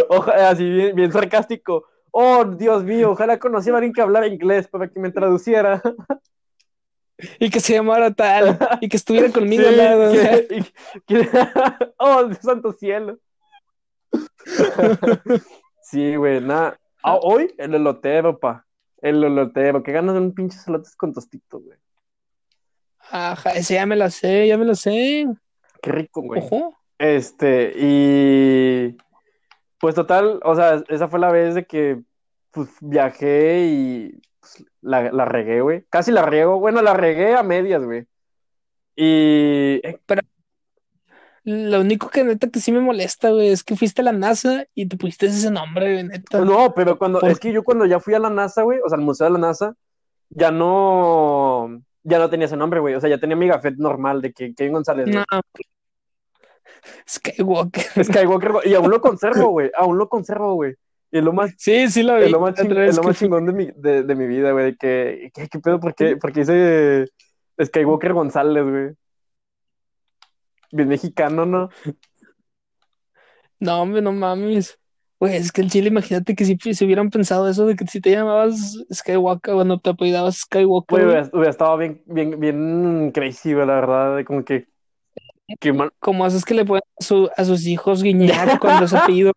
Oja- 0.10 0.50
así 0.50 0.64
bien, 0.70 0.96
bien 0.96 1.12
sarcástico. 1.12 1.86
Oh, 2.12 2.46
Dios 2.46 2.84
mío, 2.84 3.12
ojalá 3.12 3.38
conociera 3.40 3.78
a 3.78 3.80
alguien 3.80 3.94
que 3.94 4.02
hablara 4.02 4.28
inglés 4.28 4.68
para 4.68 4.88
que 4.88 5.00
me 5.00 5.12
traduciera. 5.12 5.82
Y 7.40 7.50
que 7.50 7.60
se 7.60 7.74
llamara 7.74 8.14
tal. 8.14 8.58
Y 8.82 8.90
que 8.90 8.98
estuviera 8.98 9.30
conmigo 9.34 9.64
Sí, 9.64 9.70
al 9.70 9.78
lado. 9.78 10.12
que- 10.12 10.48
y- 10.58 11.02
que- 11.08 11.30
oh, 11.98 12.34
santo 12.42 12.74
cielo. 12.74 13.18
Sí, 15.82 16.16
güey, 16.16 16.42
nada. 16.42 16.80
Ah, 17.04 17.18
hoy 17.22 17.54
el 17.60 17.76
elotero, 17.76 18.40
pa. 18.40 18.66
El 19.02 19.24
elotero. 19.24 19.84
Que 19.84 19.92
ganas 19.92 20.16
de 20.16 20.22
un 20.22 20.34
pinche 20.34 20.58
elotes 20.68 20.96
con 20.96 21.14
tostito, 21.14 21.60
güey. 21.60 21.78
Ajá, 23.12 23.52
ese 23.52 23.76
ya 23.76 23.86
me 23.86 23.96
la 23.96 24.10
sé, 24.10 24.48
ya 24.48 24.58
me 24.58 24.66
la 24.66 24.74
sé. 24.74 25.28
Qué 25.82 25.92
rico, 25.92 26.22
güey. 26.24 26.42
Ojo. 26.42 26.76
Este, 26.98 27.74
y 27.78 28.98
pues 29.80 29.94
total, 29.94 30.40
o 30.44 30.56
sea, 30.56 30.82
esa 30.88 31.08
fue 31.08 31.20
la 31.20 31.32
vez 31.32 31.54
de 31.54 31.66
que 31.66 32.02
pues, 32.52 32.70
viajé 32.82 33.66
y 33.68 34.22
la, 34.86 35.12
la 35.12 35.26
regué, 35.26 35.62
güey. 35.62 35.84
Casi 35.90 36.12
la 36.12 36.26
riego, 36.26 36.60
bueno, 36.60 36.82
la 36.82 36.94
regué 36.94 37.36
a 37.36 37.44
medias, 37.44 37.84
güey. 37.84 38.06
Y 38.96 39.82
eh, 39.84 40.00
Lo 41.44 41.82
único 41.82 42.10
que 42.10 42.24
neta 42.24 42.50
que 42.50 42.60
sí 42.60 42.72
me 42.72 42.80
molesta, 42.80 43.32
güey, 43.32 43.50
es 43.50 43.64
que 43.64 43.76
fuiste 43.76 44.02
a 44.02 44.06
la 44.06 44.12
NASA 44.12 44.66
y 44.76 44.88
te 44.88 44.96
pusiste 44.96 45.26
ese 45.26 45.52
nombre, 45.52 45.94
güey, 45.94 46.04
neta. 46.06 46.40
no, 46.40 46.74
pero 46.74 46.98
cuando, 46.98 47.20
¿Por 47.20 47.32
es 47.32 47.40
que 47.40 47.52
yo 47.52 47.64
cuando 47.64 47.86
ya 47.86 48.00
fui 48.00 48.14
a 48.14 48.20
la 48.20 48.30
NASA, 48.30 48.62
güey, 48.62 48.80
o 48.86 48.88
sea, 48.88 48.98
al 48.98 49.04
Museo 49.04 49.26
de 49.26 49.34
la 49.34 49.40
NASA, 49.40 49.76
ya 50.30 50.52
no, 50.52 51.82
ya 52.04 52.20
no 52.20 52.30
tenía 52.30 52.46
ese 52.46 52.58
nombre, 52.58 52.80
güey. 52.80 52.94
O 52.94 53.02
sea, 53.02 53.10
ya 53.10 53.18
tenía 53.18 53.36
mi 53.36 53.48
gafet 53.48 53.76
normal 53.78 54.22
de 54.22 54.34
que 54.34 54.54
Kevin 54.54 54.74
González, 54.74 55.08
güey. 55.08 55.18
No. 55.18 55.42
Skywalker. 57.10 58.06
Skywalker, 58.06 58.52
y 58.66 58.76
aún 58.76 58.92
lo 58.92 59.02
conservo, 59.02 59.50
güey, 59.50 59.72
aún 59.76 59.98
lo 59.98 60.08
conservo, 60.08 60.54
güey. 60.54 60.76
Y 61.12 61.22
lo 61.22 61.32
más 61.34 61.54
Sí, 61.58 61.88
sí 61.90 62.04
lo 62.04 62.18
vi. 62.18 62.26
Es 62.26 62.32
lo 62.32 62.40
más, 62.40 62.58
lo 62.58 62.66
que 63.04 63.14
chingón 63.14 63.46
de 63.46 63.54
mi, 63.54 63.72
de, 63.76 64.04
de 64.04 64.16
mi 64.16 64.28
vida, 64.28 64.52
güey. 64.52 64.76
Que, 64.76 65.32
¿qué, 65.34 65.48
qué 65.48 65.60
pedo? 65.60 65.80
¿Por 65.80 65.96
qué, 65.96 66.18
por 66.18 66.34
qué 66.34 66.42
dice 66.42 67.06
Skywalker 67.64 68.14
González, 68.14 68.64
güey? 68.64 68.90
Bien 70.72 70.90
mexicano, 70.90 71.46
¿no? 71.46 71.70
No, 73.60 73.82
hombre, 73.82 74.02
no 74.02 74.12
mames. 74.12 74.78
Güey, 75.20 75.38
es 75.38 75.52
que 75.52 75.62
el 75.62 75.72
Chile, 75.72 75.88
imagínate 75.88 76.36
que 76.36 76.44
si, 76.44 76.58
si 76.74 76.86
hubieran 76.86 77.10
pensado 77.10 77.48
eso 77.50 77.66
de 77.66 77.76
que 77.76 77.88
si 77.88 78.02
te 78.02 78.12
llamabas 78.12 78.78
Skywalker, 78.94 79.54
bueno, 79.54 79.80
te 79.80 79.92
apellidabas 79.92 80.40
Skywalker. 80.40 80.98
Güey, 81.00 81.06
hubiera, 81.06 81.30
hubiera 81.32 81.52
estado 81.52 81.78
bien, 81.78 82.04
bien, 82.06 82.38
bien 82.40 83.12
crazy, 83.14 83.54
güey, 83.54 83.66
la 83.66 83.76
verdad. 83.76 84.18
de 84.18 84.26
Como 84.26 84.44
que. 84.44 84.68
que 85.62 85.74
Como 86.00 86.26
haces 86.26 86.44
que 86.44 86.54
le 86.54 86.66
su- 87.00 87.30
a 87.38 87.46
sus 87.46 87.66
hijos 87.66 88.04
guiñar 88.04 88.60
cuando 88.60 88.86
es 88.86 88.94
apellido. 88.94 89.32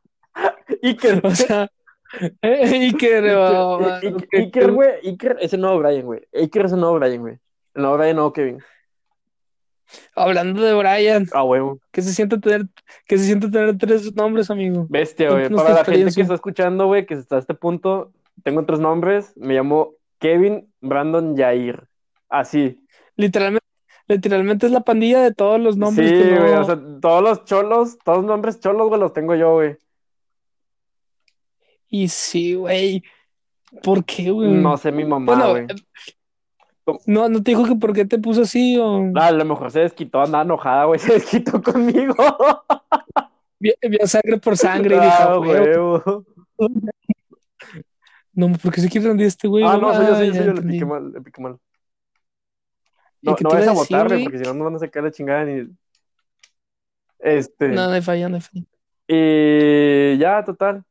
Que. 0.98 1.20
O 1.24 1.30
sea, 1.34 1.70
y 2.52 2.94
que. 2.96 3.34
oh, 3.36 3.80
Iker, 4.02 4.28
Iker, 4.32 4.72
güey. 4.72 4.90
Iker 5.04 5.36
es 5.40 5.52
el 5.52 5.60
nuevo 5.60 5.78
Brian, 5.78 6.06
güey. 6.06 6.20
Iker 6.32 6.66
es 6.66 6.72
el 6.72 6.80
nuevo 6.80 6.98
Brian, 6.98 7.20
güey. 7.20 7.38
El 7.74 7.82
nuevo 7.82 7.96
Brian, 7.98 8.16
nuevo 8.16 8.32
Kevin. 8.32 8.58
Hablando 10.14 10.62
de 10.62 10.74
Brian, 10.74 11.26
Ah, 11.32 11.44
huevo. 11.44 11.78
¿qué 11.92 12.02
se 12.02 12.12
siente 12.12 12.38
tener, 12.38 12.66
qué 13.06 13.16
se 13.16 13.24
siente 13.24 13.48
tener 13.50 13.76
tres 13.78 14.14
nombres, 14.14 14.50
amigo? 14.50 14.86
Bestia, 14.90 15.30
güey. 15.30 15.48
Para 15.48 15.70
la 15.74 15.84
gente 15.84 16.12
que 16.14 16.20
está 16.22 16.34
escuchando, 16.34 16.86
güey, 16.86 17.06
que 17.06 17.14
está 17.14 17.36
a 17.36 17.38
este 17.38 17.54
punto, 17.54 18.12
tengo 18.42 18.64
tres 18.66 18.80
nombres. 18.80 19.32
Me 19.36 19.54
llamo 19.54 19.94
Kevin 20.18 20.70
Brandon 20.82 21.34
Jair. 21.36 21.84
Así. 22.28 22.78
Literalmente, 23.16 23.66
literalmente 24.08 24.66
es 24.66 24.72
la 24.72 24.80
pandilla 24.80 25.22
de 25.22 25.32
todos 25.32 25.58
los 25.58 25.78
nombres 25.78 26.08
sí, 26.10 26.14
que 26.14 26.30
no- 26.34 26.40
güey. 26.42 26.52
O 26.54 26.64
sea, 26.64 26.78
todos 27.00 27.22
los 27.22 27.44
cholos, 27.46 27.98
todos 28.04 28.18
los 28.18 28.26
nombres 28.26 28.60
cholos, 28.60 28.88
güey, 28.88 29.00
los 29.00 29.14
tengo 29.14 29.34
yo, 29.34 29.54
güey. 29.54 29.76
Y 31.88 32.08
sí, 32.08 32.54
güey. 32.54 33.02
¿Por 33.82 34.04
qué, 34.04 34.30
güey? 34.30 34.50
No 34.50 34.76
sé 34.76 34.92
mi 34.92 35.04
mamá, 35.04 35.48
güey. 35.48 35.66
no, 37.06 37.28
no 37.28 37.42
te 37.42 37.50
dijo 37.50 37.64
que 37.66 37.74
por 37.76 37.92
qué 37.92 38.04
te 38.04 38.18
puso 38.18 38.42
así 38.42 38.78
o 38.78 39.10
Ah, 39.14 39.26
a 39.26 39.32
lo 39.32 39.44
mejor 39.44 39.70
se 39.70 39.80
desquitó, 39.80 40.20
andaba 40.22 40.44
enojada, 40.44 40.84
güey. 40.86 40.98
Se 41.00 41.12
desquitó 41.14 41.62
conmigo. 41.62 42.14
vio, 43.58 43.74
vio 43.82 44.06
sangre 44.06 44.38
por 44.38 44.56
sangre 44.56 44.96
y 44.96 45.00
dijo, 45.00 45.12
Ah, 45.18 45.36
güey, 45.36 45.50
huevo. 45.60 46.24
no, 48.32 48.52
¿por 48.58 48.72
qué 48.72 48.80
se 48.80 48.88
quiere 48.88 49.08
rendir 49.08 49.26
este 49.26 49.48
güey? 49.48 49.64
Ah, 49.64 49.76
no, 49.76 49.92
soy 49.94 50.06
yo, 50.06 50.14
soy 50.16 50.26
yo, 50.28 50.34
soy 50.34 50.46
yo, 50.46 50.52
le 50.54 50.62
piqué 50.62 50.84
mal, 50.84 51.12
le 51.12 51.20
piqué 51.20 51.42
mal. 51.42 51.58
¿Y 53.20 53.26
No, 53.30 53.36
no 53.40 53.50
vayas 53.50 53.68
a 53.68 53.70
a 53.70 53.74
decir, 53.74 53.96
votar, 53.96 54.06
güey, 54.08 54.18
güey? 54.20 54.24
porque 54.24 54.38
si 54.38 54.44
no 54.44 54.54
nos 54.54 54.64
van 54.64 54.74
a 54.76 54.78
sacar 54.78 55.02
la 55.02 55.10
chingada 55.10 55.44
ni. 55.44 55.68
Este. 57.18 57.68
No, 57.68 57.86
no 57.86 57.92
hay 57.92 58.00
falla, 58.02 58.28
no 58.28 58.36
hay 58.36 58.40
falla. 58.42 58.64
Y 59.08 60.18
ya, 60.18 60.44
total. 60.44 60.84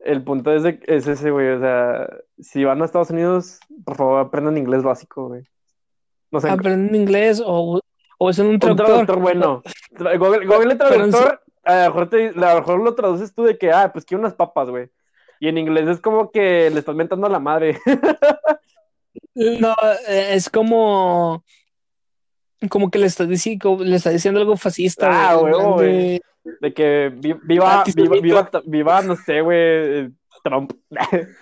El 0.00 0.22
punto 0.22 0.52
es, 0.52 0.62
de- 0.62 0.80
es 0.86 1.06
ese, 1.06 1.30
güey. 1.30 1.48
O 1.48 1.60
sea, 1.60 2.08
si 2.38 2.64
van 2.64 2.80
a 2.82 2.84
Estados 2.84 3.10
Unidos, 3.10 3.58
por 3.84 3.96
favor, 3.96 4.20
aprendan 4.20 4.56
inglés 4.56 4.82
básico, 4.82 5.28
güey. 5.28 5.42
No 6.30 6.40
sé, 6.40 6.50
Aprenden 6.50 6.94
inglés 6.94 7.42
o, 7.44 7.80
o 8.18 8.30
es 8.30 8.38
en 8.38 8.46
un 8.46 8.52
un 8.54 8.58
traductor. 8.60 8.86
traductor 8.86 9.18
bueno. 9.20 9.62
Google, 10.18 10.46
Google 10.46 10.76
Traductor, 10.76 11.40
a 11.64 11.74
lo 11.80 11.86
mejor, 11.86 12.08
te- 12.10 12.28
a 12.28 12.54
lo 12.54 12.60
mejor 12.60 12.80
lo 12.80 12.94
traduces 12.94 13.34
tú 13.34 13.42
de 13.44 13.56
que, 13.58 13.72
ah, 13.72 13.90
pues 13.92 14.04
quiero 14.04 14.20
unas 14.20 14.34
papas, 14.34 14.68
güey. 14.70 14.88
Y 15.40 15.48
en 15.48 15.56
inglés 15.58 15.88
es 15.88 16.00
como 16.00 16.30
que 16.30 16.68
le 16.70 16.78
estás 16.80 16.94
mentando 16.94 17.26
a 17.26 17.30
la 17.30 17.38
madre. 17.40 17.78
No, 19.34 19.74
eh, 20.08 20.30
es 20.34 20.50
como 20.50 21.44
como 22.70 22.90
que 22.90 22.98
le 22.98 23.06
está 23.06 23.24
diciendo, 23.24 23.78
le 23.80 23.96
está 23.96 24.10
diciendo 24.10 24.40
algo 24.40 24.56
fascista, 24.56 25.30
Ah, 25.30 25.36
güey, 25.36 25.52
güey. 25.54 26.20
De 26.60 26.72
que 26.74 27.12
vi- 27.14 27.36
viva, 27.44 27.78
Antisemita. 27.78 28.14
viva, 28.20 28.42
viva, 28.50 28.62
viva, 28.66 29.02
no 29.02 29.16
sé, 29.16 29.40
güey, 29.40 30.10
Trump. 30.42 30.72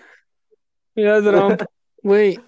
Mira, 0.95 1.21
Trump, 1.23 1.63
güey. 2.03 2.39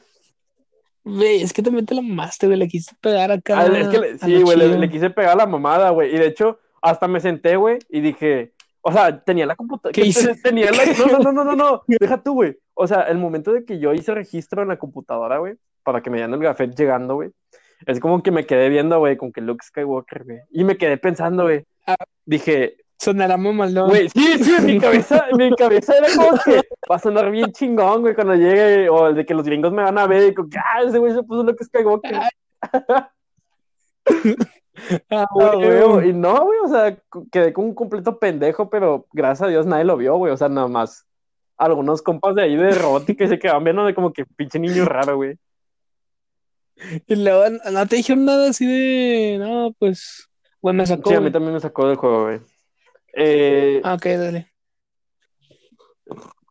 Güey, 1.05 1.43
es 1.43 1.53
que 1.53 1.63
también 1.63 1.87
te 1.87 1.95
la 1.95 2.03
mamaste, 2.03 2.47
güey. 2.47 2.59
Le 2.59 2.69
quisiste 2.69 2.95
pegar 3.01 3.31
acá. 3.33 3.61
Ah, 3.61 3.67
es 3.67 3.89
que 3.89 3.99
le- 3.99 4.19
sí, 4.19 4.43
güey, 4.43 4.57
le, 4.57 4.91
quise 4.91 5.11
pegar 5.11 5.37
la 5.37 5.47
mamada, 5.47 5.91
güey. 5.91 6.15
Y 6.15 6.19
de 6.19 6.27
hecho, 6.27 6.59
hasta 6.83 7.09
me 7.09 7.21
senté, 7.21 7.57
güey, 7.57 7.79
y 7.89 8.01
dije, 8.01 8.53
o 8.83 8.93
sea, 8.93 9.23
tenía 9.25 9.47
la 9.47 9.57
computadora. 9.57 9.93
¿Qué 9.93 10.03
hice? 10.07 10.35
Tenía 10.43 10.71
la. 10.71 10.85
No, 10.99 11.07
no, 11.07 11.19
no, 11.19 11.33
no, 11.33 11.45
no, 11.45 11.57
no. 11.57 11.83
Deja 11.87 12.23
tú, 12.23 12.35
güey. 12.35 12.57
O 12.75 12.87
sea, 12.87 13.03
el 13.03 13.19
momento 13.19 13.53
de 13.53 13.65
que 13.65 13.79
yo 13.79 13.93
hice 13.95 14.15
registro 14.15 14.63
en 14.63 14.69
la 14.69 14.79
computadora, 14.79 15.39
güey, 15.39 15.55
para 15.83 16.03
que 16.03 16.11
me 16.11 16.19
dieran 16.19 16.35
el 16.35 16.41
gafet 16.41 16.75
llegando, 16.77 17.15
güey. 17.15 17.31
Es 17.87 18.01
como 18.01 18.23
que 18.23 18.31
me 18.31 18.45
quedé 18.45 18.69
viendo, 18.69 18.99
güey, 18.99 19.17
con 19.17 19.33
que 19.33 19.41
Luke 19.41 19.65
Skywalker, 19.65 20.25
güey. 20.25 20.39
Y 20.51 20.65
me 20.65 20.77
quedé 20.77 20.97
pensando, 20.99 21.45
güey. 21.45 21.65
Ah. 21.89 21.97
Dije, 22.27 22.77
Sonará 22.99 23.37
mamalón. 23.37 23.89
Güey, 23.89 24.09
sí, 24.09 24.45
sí, 24.45 24.61
mi 24.63 24.79
cabeza, 24.81 25.27
mi 25.37 25.55
cabeza 25.55 25.97
era 25.97 26.09
como 26.17 26.37
que 26.45 26.61
va 26.91 26.97
a 26.97 26.99
sonar 26.99 27.31
bien 27.31 27.53
chingón, 27.53 28.03
güey, 28.03 28.15
cuando 28.15 28.35
llegue, 28.35 28.89
o 28.91 29.13
de 29.13 29.25
que 29.25 29.35
los 29.35 29.47
gringos 29.47 29.73
me 29.73 29.83
van 29.83 29.99
a 29.99 30.07
ver 30.07 30.31
y 30.31 30.35
como 30.35 30.51
que, 30.51 30.59
ah, 30.59 30.83
ese 30.85 30.99
güey 30.99 31.13
se 31.13 31.23
puso 31.23 31.45
lo 31.45 31.55
que 31.55 31.63
es 31.63 31.69
Skywalker. 31.69 32.21
Ah, 35.11 35.27
güey. 35.33 36.11
Y 36.11 36.13
no, 36.13 36.45
güey, 36.45 36.61
o 36.65 36.69
sea, 36.69 36.97
quedé 37.33 37.53
como 37.53 37.67
un 37.67 37.75
completo 37.75 38.17
pendejo, 38.17 38.71
pero 38.71 39.07
gracias 39.13 39.49
a 39.49 39.51
Dios 39.51 39.67
nadie 39.67 39.83
lo 39.83 39.97
vio, 39.97 40.17
güey, 40.17 40.33
o 40.33 40.37
sea, 40.37 40.49
nada 40.49 40.69
más. 40.69 41.05
Algunos 41.57 42.01
compas 42.01 42.37
de 42.37 42.43
ahí 42.43 42.55
de 42.55 42.71
robótica 42.71 43.25
y 43.25 43.29
se 43.29 43.41
quedaban 43.41 43.65
viendo 43.65 43.85
de 43.85 43.93
como 43.93 44.13
que 44.13 44.25
pinche 44.25 44.61
niño 44.61 44.85
raro, 44.85 45.17
güey. 45.17 45.37
Y 47.09 47.17
luego 47.17 47.43
no 47.73 47.87
te 47.89 47.97
dijeron 47.97 48.25
nada 48.25 48.51
así 48.51 48.67
de. 48.67 49.39
No, 49.41 49.75
pues. 49.81 50.29
Güey, 50.61 50.75
me 50.75 50.87
sacó. 50.87 51.11
Sí, 51.11 51.17
a 51.17 51.21
mí 51.21 51.31
también 51.31 51.55
me 51.55 51.61
sacó 51.61 51.87
del 51.89 51.97
juego, 51.97 52.25
güey. 52.25 52.41
Eh, 53.15 53.81
Ah, 53.85 53.95
ok, 53.95 54.05
dale. 54.07 54.53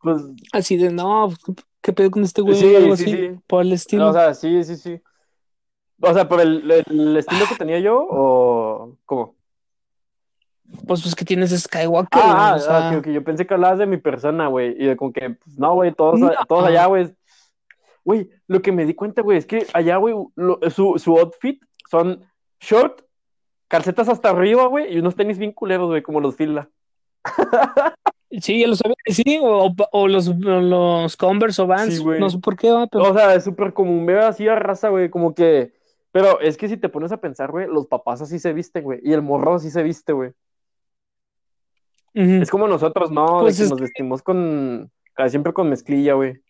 pues, 0.02 0.22
Así 0.54 0.78
de, 0.78 0.92
no, 0.92 1.30
pues, 1.46 1.58
¿qué 1.82 1.94
pedo 1.94 2.12
con 2.12 2.24
este 2.24 2.42
güey? 2.42 2.56
Sí, 2.56 2.76
algo 2.76 2.96
sí, 2.96 3.04
así. 3.04 3.12
sí. 3.16 3.40
Por 3.48 3.62
el 3.64 3.74
estilo. 3.74 4.10
o 4.10 4.14
sea, 4.14 4.34
sí, 4.34 4.64
sí, 4.64 4.76
sí. 4.76 5.02
O 6.02 6.14
sea, 6.14 6.28
por 6.30 6.40
el, 6.42 6.70
el 6.72 7.18
estilo 7.18 7.46
que 7.50 7.56
tenía 7.56 7.80
yo, 7.80 8.06
o 8.10 8.98
cómo? 9.06 9.36
pues, 10.86 11.02
pues 11.02 11.16
que 11.16 11.24
tienes 11.26 11.58
Skywalker, 11.58 12.22
Ah, 12.24 12.54
o 12.58 12.60
sea, 12.60 12.90
ah, 12.90 12.98
ok, 12.98 13.08
Yo 13.08 13.24
pensé 13.24 13.48
que 13.48 13.54
hablabas 13.54 13.80
de 13.80 13.86
mi 13.88 13.98
persona, 13.98 14.48
güey. 14.48 14.76
Y 14.78 14.86
de 14.86 14.98
como 14.98 15.12
que, 15.14 15.30
pues, 15.32 15.58
no, 15.58 15.74
güey, 15.76 15.94
todos, 15.94 16.20
No. 16.20 16.30
todos 16.48 16.66
allá, 16.66 16.86
güey. 16.88 17.16
Güey, 18.04 18.30
lo 18.48 18.62
que 18.62 18.72
me 18.72 18.86
di 18.86 18.94
cuenta, 18.94 19.22
güey, 19.22 19.38
es 19.38 19.46
que 19.46 19.66
allá, 19.74 19.98
güey, 19.98 20.14
su, 20.70 20.98
su 21.00 21.18
outfit 21.18 21.62
son 21.90 22.24
short, 22.60 23.02
calcetas 23.68 24.10
hasta 24.10 24.30
arriba, 24.30 24.68
güey, 24.68 24.94
y 24.94 25.00
unos 25.00 25.16
tenis 25.16 25.38
bien 25.38 25.52
culeros, 25.52 25.88
güey, 25.88 26.02
como 26.02 26.20
los 26.20 26.36
Fila. 26.36 26.70
Sí, 28.42 28.60
ya 28.60 28.68
lo 28.68 28.76
sabía, 28.76 28.96
sí, 29.06 29.40
o, 29.42 29.74
o 29.94 30.08
los, 30.10 30.28
los 30.28 31.16
Converse 31.16 31.62
o 31.62 31.68
Vans, 31.68 31.96
Sí, 31.96 32.04
güey. 32.04 32.20
no 32.20 32.30
sé 32.30 32.38
por 32.40 32.58
qué, 32.58 32.70
va, 32.70 32.86
pero 32.86 33.06
O 33.06 33.14
sea, 33.14 33.34
es 33.34 33.46
súper 33.46 33.74
común, 33.74 34.06
veo 34.06 34.28
así 34.28 34.46
a 34.50 34.56
raza, 34.56 34.90
güey, 34.90 35.10
como 35.10 35.34
que. 35.34 35.72
Pero 36.12 36.42
es 36.42 36.58
que 36.58 36.68
si 36.68 36.76
te 36.76 36.90
pones 36.90 37.14
a 37.14 37.22
pensar, 37.22 37.52
güey, 37.52 37.68
los 37.68 37.88
papás 37.88 38.22
así 38.22 38.38
se 38.38 38.52
visten, 38.52 38.84
güey, 38.84 39.00
y 39.02 39.14
el 39.14 39.22
morro 39.22 39.56
así 39.56 39.72
se 39.72 39.82
viste, 39.82 40.12
güey. 40.12 40.34
Es 42.14 42.50
como 42.50 42.68
nosotros, 42.68 43.12
¿no? 43.12 43.40
Pues 43.40 43.58
de 43.58 43.64
que 43.64 43.70
nos 43.70 43.80
vestimos 43.80 44.22
con, 44.22 44.92
casi 45.14 45.32
siempre 45.32 45.54
con 45.54 45.70
mezclilla, 45.70 46.14
güey. 46.14 46.42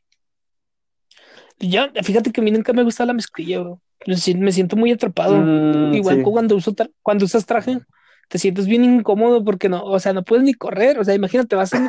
Ya, 1.59 1.91
fíjate 2.03 2.31
que 2.31 2.41
a 2.41 2.43
mí 2.43 2.51
nunca 2.51 2.73
me 2.73 2.83
gusta 2.83 3.05
la 3.05 3.13
mezclilla, 3.13 3.59
bro. 3.59 3.81
Me 4.07 4.15
si- 4.15 4.33
me 4.35 4.51
siento 4.51 4.75
muy 4.75 4.91
atrapado. 4.91 5.37
Mm, 5.37 5.93
Igual 5.93 6.15
sí. 6.15 6.23
que 6.23 6.31
cuando 6.31 6.55
uso 6.55 6.73
cuando 7.03 7.25
usas 7.25 7.45
traje, 7.45 7.77
te 8.29 8.39
sientes 8.39 8.65
bien 8.65 8.83
incómodo 8.83 9.43
porque 9.43 9.69
no, 9.69 9.83
o 9.83 9.99
sea, 9.99 10.13
no 10.13 10.23
puedes 10.23 10.43
ni 10.43 10.53
correr. 10.53 10.97
O 10.99 11.03
sea, 11.03 11.13
imagínate, 11.13 11.55
vas 11.55 11.73
a, 11.73 11.79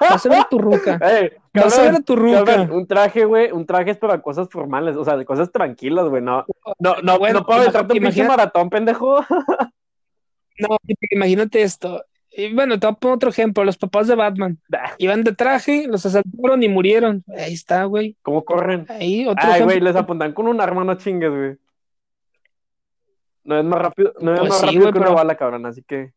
vas 0.00 0.26
a 0.26 0.28
ver 0.28 0.40
a 0.40 0.48
tu 0.48 0.58
ruca. 0.58 0.98
Ey, 1.02 1.30
Vas 1.54 1.78
a 1.78 1.82
ver 1.82 1.94
a 1.94 2.00
tu 2.00 2.14
ruca. 2.14 2.44
cabrón, 2.44 2.70
un 2.72 2.86
traje, 2.86 3.24
güey, 3.24 3.50
un 3.50 3.64
traje 3.66 3.92
es 3.92 3.96
para 3.96 4.20
cosas 4.20 4.48
formales, 4.50 4.96
o 4.96 5.04
sea, 5.04 5.16
de 5.16 5.24
cosas 5.24 5.50
tranquilas, 5.50 6.06
güey, 6.08 6.22
no, 6.22 6.44
no, 6.78 6.96
no, 7.02 7.18
Bueno, 7.18 7.40
no 7.40 7.46
puedo 7.46 7.60
aventarte 7.60 7.94
un 7.94 8.00
pinche 8.00 8.22
maratón, 8.28 8.68
pendejo. 8.70 9.24
No, 10.60 10.76
imagínate 11.12 11.62
esto. 11.62 12.02
Y 12.32 12.52
bueno, 12.52 12.78
te 12.78 12.86
voy 12.88 12.94
a 12.94 12.98
poner 12.98 13.14
otro 13.16 13.30
ejemplo. 13.30 13.64
Los 13.64 13.76
papás 13.78 14.06
de 14.08 14.14
Batman 14.16 14.58
Bah, 14.68 14.92
iban 14.98 15.22
de 15.24 15.32
traje, 15.32 15.86
los 15.88 16.04
asaltaron 16.04 16.62
y 16.62 16.68
murieron. 16.68 17.24
Ahí 17.36 17.54
está, 17.54 17.84
güey. 17.84 18.16
¿Cómo 18.22 18.44
corren? 18.44 18.84
Ahí 18.88 19.24
otro 19.26 19.48
Ay, 19.50 19.62
güey, 19.62 19.80
les 19.80 19.96
apuntan 19.96 20.32
con 20.32 20.48
un 20.48 20.60
arma, 20.60 20.82
no 20.84 20.96
chingues, 20.96 21.30
güey. 21.30 21.56
No 23.48 23.58
es 23.58 23.64
más 23.64 23.80
rápido, 23.80 24.12
no 24.20 24.34
es 24.34 24.40
Pues 24.40 24.50
más 24.50 24.58
sí, 24.60 24.66
rápido 24.66 24.82
güey, 24.82 24.92
que 24.92 24.98
una 24.98 25.06
pero- 25.06 25.16
bala, 25.16 25.36
cabrón, 25.36 25.64
así 25.64 25.82
que. 25.82 26.12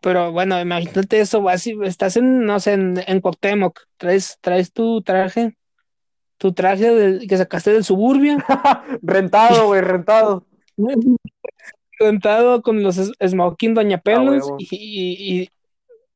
Pero 0.00 0.32
bueno, 0.32 0.58
imagínate 0.58 1.20
eso, 1.20 1.42
vas 1.42 1.66
y 1.66 1.76
estás 1.82 2.16
en, 2.16 2.46
no 2.46 2.60
sé, 2.60 2.72
en, 2.72 3.02
en 3.06 3.20
Cuauhtémoc, 3.20 3.80
traes, 3.98 4.38
traes 4.40 4.72
tu 4.72 5.02
traje, 5.02 5.56
tu 6.38 6.52
traje 6.54 6.94
del- 6.94 7.28
que 7.28 7.36
sacaste 7.36 7.72
del 7.72 7.84
suburbio, 7.84 8.38
rentado, 9.02 9.66
güey, 9.66 9.82
rentado. 9.82 10.46
sentado 11.98 12.62
con 12.62 12.82
los 12.82 12.96
smoking 13.26 13.74
Doña 13.74 13.98
Pelos, 13.98 14.48
y, 14.58 14.68
y- 14.70 15.40
y 15.42 15.50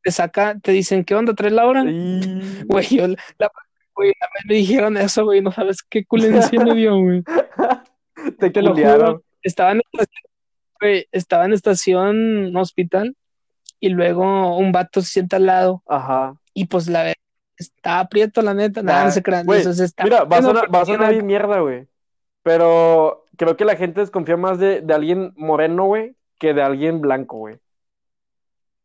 te 0.03 0.11
saca, 0.11 0.59
te 0.59 0.73
dicen, 0.73 1.05
¿qué 1.05 1.15
onda? 1.15 1.35
¿Traes 1.35 1.53
la 1.53 1.67
hora? 1.67 1.85
Güey, 2.67 2.87
yo, 2.89 3.09
la, 3.39 3.51
güey, 3.95 4.13
me 4.49 4.55
dijeron 4.55 4.97
eso, 4.97 5.25
güey, 5.25 5.43
no 5.43 5.53
sabes 5.53 5.83
qué 5.83 6.05
culencia 6.07 6.63
me 6.65 6.75
dio, 6.75 6.97
güey. 6.99 7.23
Te 8.39 8.49
Te 8.51 8.63
lo 8.63 8.75
juro. 8.75 9.23
Estaba 9.43 9.73
en 9.73 9.81
estaba 11.13 11.45
en 11.45 11.53
estación 11.53 12.57
hospital, 12.57 13.17
y 13.81 13.91
luego 13.91 14.57
un 14.57 14.73
vato 14.73 15.03
se 15.03 15.09
sienta 15.13 15.37
al 15.37 15.47
lado, 15.47 15.83
Ajá. 15.87 16.35
y 16.55 16.67
pues 16.67 16.89
la 16.89 17.01
verdad, 17.03 17.15
está 17.57 18.01
aprieto, 18.01 18.41
la 18.41 18.55
neta, 18.55 18.83
nada, 18.83 19.05
no 19.05 19.11
se 19.11 19.23
crean, 19.23 19.45
güey, 19.45 19.61
eso, 19.61 19.71
está 19.71 20.05
Mira, 20.05 20.25
va 20.25 20.39
a 20.39 20.43
sonar, 20.43 20.75
va 20.75 20.81
a 20.81 20.85
tiene 20.85 20.97
sonar 20.97 21.01
una- 21.01 21.11
bien 21.11 21.27
mierda, 21.27 21.61
güey. 21.61 21.87
Pero 22.43 23.27
creo 23.37 23.57
que 23.59 23.67
la 23.67 23.77
gente 23.77 24.01
desconfía 24.01 24.39
más 24.39 24.59
de, 24.59 24.81
de 24.81 24.95
alguien 24.95 25.35
moreno, 25.37 25.85
güey, 25.85 26.17
que 26.39 26.55
de 26.55 26.63
alguien 26.63 27.03
blanco, 27.03 27.37
güey. 27.37 27.59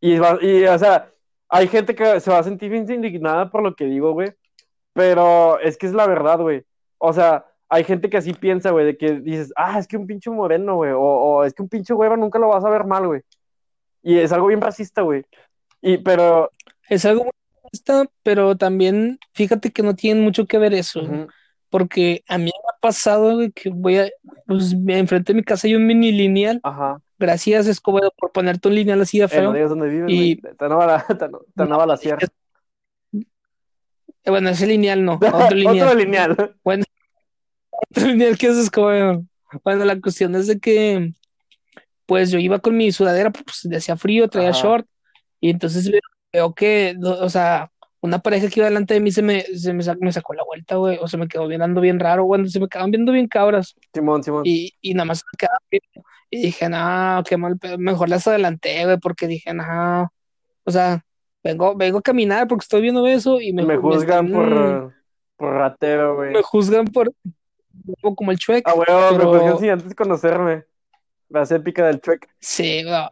Y, 0.01 0.15
y, 0.15 0.65
o 0.65 0.77
sea, 0.77 1.09
hay 1.47 1.69
gente 1.69 1.95
que 1.95 2.19
se 2.19 2.29
va 2.31 2.39
a 2.39 2.43
sentir 2.43 2.73
indignada 2.75 3.49
por 3.49 3.63
lo 3.63 3.73
que 3.75 3.85
digo, 3.85 4.11
güey. 4.11 4.33
Pero 4.91 5.57
es 5.59 5.77
que 5.77 5.85
es 5.87 5.93
la 5.93 6.05
verdad, 6.05 6.39
güey. 6.39 6.65
O 6.97 7.13
sea, 7.13 7.45
hay 7.69 7.83
gente 7.83 8.09
que 8.09 8.17
así 8.17 8.33
piensa, 8.33 8.71
güey, 8.71 8.85
de 8.85 8.97
que 8.97 9.19
dices, 9.19 9.51
ah, 9.55 9.77
es 9.79 9.87
que 9.87 9.97
un 9.97 10.07
pinche 10.07 10.29
moreno, 10.29 10.75
güey. 10.75 10.91
O, 10.91 10.99
o 11.01 11.43
es 11.43 11.53
que 11.53 11.61
un 11.63 11.69
pinche 11.69 11.93
güero 11.93 12.15
nunca 12.17 12.39
lo 12.39 12.49
vas 12.49 12.63
a 12.65 12.69
ver 12.69 12.85
mal, 12.85 13.07
güey. 13.07 13.21
Y 14.03 14.17
es 14.19 14.31
algo 14.31 14.47
bien 14.47 14.61
racista, 14.61 15.01
güey. 15.01 15.23
Y, 15.81 15.97
pero, 15.97 16.51
Es 16.89 17.05
algo 17.05 17.23
muy 17.23 17.31
racista, 17.63 18.05
pero 18.23 18.55
también 18.55 19.17
fíjate 19.33 19.71
que 19.71 19.81
no 19.83 19.95
tiene 19.95 20.21
mucho 20.21 20.45
que 20.45 20.57
ver 20.59 20.73
eso, 20.73 21.01
porque 21.69 22.23
a 22.27 22.37
mí 22.37 22.45
me 22.45 22.49
ha 22.51 22.79
pasado 22.79 23.35
güey, 23.35 23.51
que 23.51 23.69
voy 23.69 23.97
a, 23.97 24.09
pues 24.47 24.73
enfrente 24.87 25.33
de 25.33 25.37
mi 25.37 25.43
casa 25.43 25.67
hay 25.67 25.75
un 25.75 25.85
mini 25.87 26.11
lineal. 26.11 26.59
ajá. 26.63 27.01
Gracias, 27.17 27.65
Escobedo, 27.67 28.11
por 28.17 28.33
ponerte 28.33 28.67
un 28.67 28.75
lineal 28.75 28.99
así 29.01 29.19
de 29.19 29.23
Eh, 29.23 29.27
no 29.27 29.33
feo. 29.33 29.53
digas 29.53 29.69
dónde 29.69 29.87
viven, 29.87 30.09
Y- 30.09 30.35
güey. 30.35 30.53
Te 30.55 30.65
van 30.67 30.71
a 30.73 30.75
bala- 30.75 31.05
te 31.07 31.13
van 31.13 31.35
a- 31.35 31.37
te 31.55 31.63
van 31.63 31.73
a 31.73 31.77
balacear. 31.77 32.19
Eh, 32.23 32.27
bueno, 34.29 34.49
ese 34.49 34.67
lineal 34.67 35.03
no, 35.05 35.13
otro 35.21 35.55
lineal. 35.55 35.87
Otro 35.87 35.99
lineal. 35.99 36.31
Otro 36.31 36.53
lineal 37.95 38.37
que 38.37 38.47
Escobedo. 38.47 39.23
Bueno, 39.63 39.85
la 39.85 39.99
cuestión 39.99 40.35
es 40.35 40.47
de 40.47 40.59
que, 40.59 41.13
pues 42.05 42.31
yo 42.31 42.39
iba 42.39 42.59
con 42.59 42.75
mi 42.77 42.91
sudadera, 42.91 43.31
pues 43.31 43.67
hacía 43.75 43.95
frío, 43.97 44.27
traía 44.29 44.49
Ajá. 44.49 44.59
short, 44.61 44.87
y 45.39 45.49
entonces 45.49 45.89
veo, 45.89 46.01
veo 46.33 46.53
que, 46.53 46.95
o 47.01 47.29
sea, 47.29 47.71
una 48.01 48.19
pareja 48.19 48.47
que 48.49 48.59
iba 48.59 48.67
delante 48.67 48.93
de 48.93 48.99
mí 48.99 49.11
se 49.11 49.21
me, 49.21 49.41
se 49.41 49.73
me, 49.73 49.83
sac- 49.83 49.97
me 49.99 50.11
sacó 50.11 50.33
la 50.33 50.43
vuelta, 50.43 50.75
güey, 50.75 50.97
o 51.01 51.07
se 51.07 51.17
me 51.17 51.27
quedó 51.27 51.47
mirando 51.47 51.81
bien 51.81 51.99
raro, 51.99 52.25
bueno, 52.25 52.47
se 52.47 52.59
me 52.59 52.67
quedaban 52.67 52.91
viendo 52.91 53.11
bien 53.11 53.27
cabras. 53.27 53.73
Simón, 53.93 54.23
Simón. 54.23 54.41
Y, 54.45 54.73
y 54.81 54.93
nada 54.93 55.05
más 55.05 55.23
me 55.31 55.37
quedaba 55.37 55.57
viendo. 55.71 56.07
Y 56.29 56.41
dije, 56.41 56.67
no, 56.69 57.23
qué 57.27 57.37
mal, 57.37 57.57
mejor 57.77 58.09
las 58.09 58.27
adelanté, 58.27 58.83
güey, 58.85 58.97
porque 58.99 59.27
dije, 59.27 59.53
no, 59.53 60.11
o 60.65 60.71
sea, 60.71 61.03
vengo, 61.43 61.75
vengo 61.75 61.99
a 61.99 62.01
caminar 62.01 62.47
porque 62.47 62.63
estoy 62.63 62.81
viendo 62.81 63.07
eso 63.07 63.39
y 63.39 63.53
me, 63.53 63.63
me 63.63 63.75
me 63.75 63.81
juzgan 63.81 64.25
están- 64.27 64.31
por, 64.31 64.93
por 65.37 65.53
ratero, 65.53 66.15
güey. 66.17 66.33
me 66.33 66.41
juzgan 66.43 66.85
por 66.85 67.11
como 68.15 68.31
el 68.31 68.37
chueco. 68.37 68.69
Ah, 68.69 68.75
me 69.11 69.17
pero- 69.17 69.31
juzgan 69.31 69.57
sin 69.59 69.69
antes 69.69 69.95
conocerme. 69.95 70.65
La 71.29 71.43
épica 71.43 71.87
del 71.87 72.01
chuec. 72.01 72.27
Sí, 72.39 72.83
güey. 72.83 73.09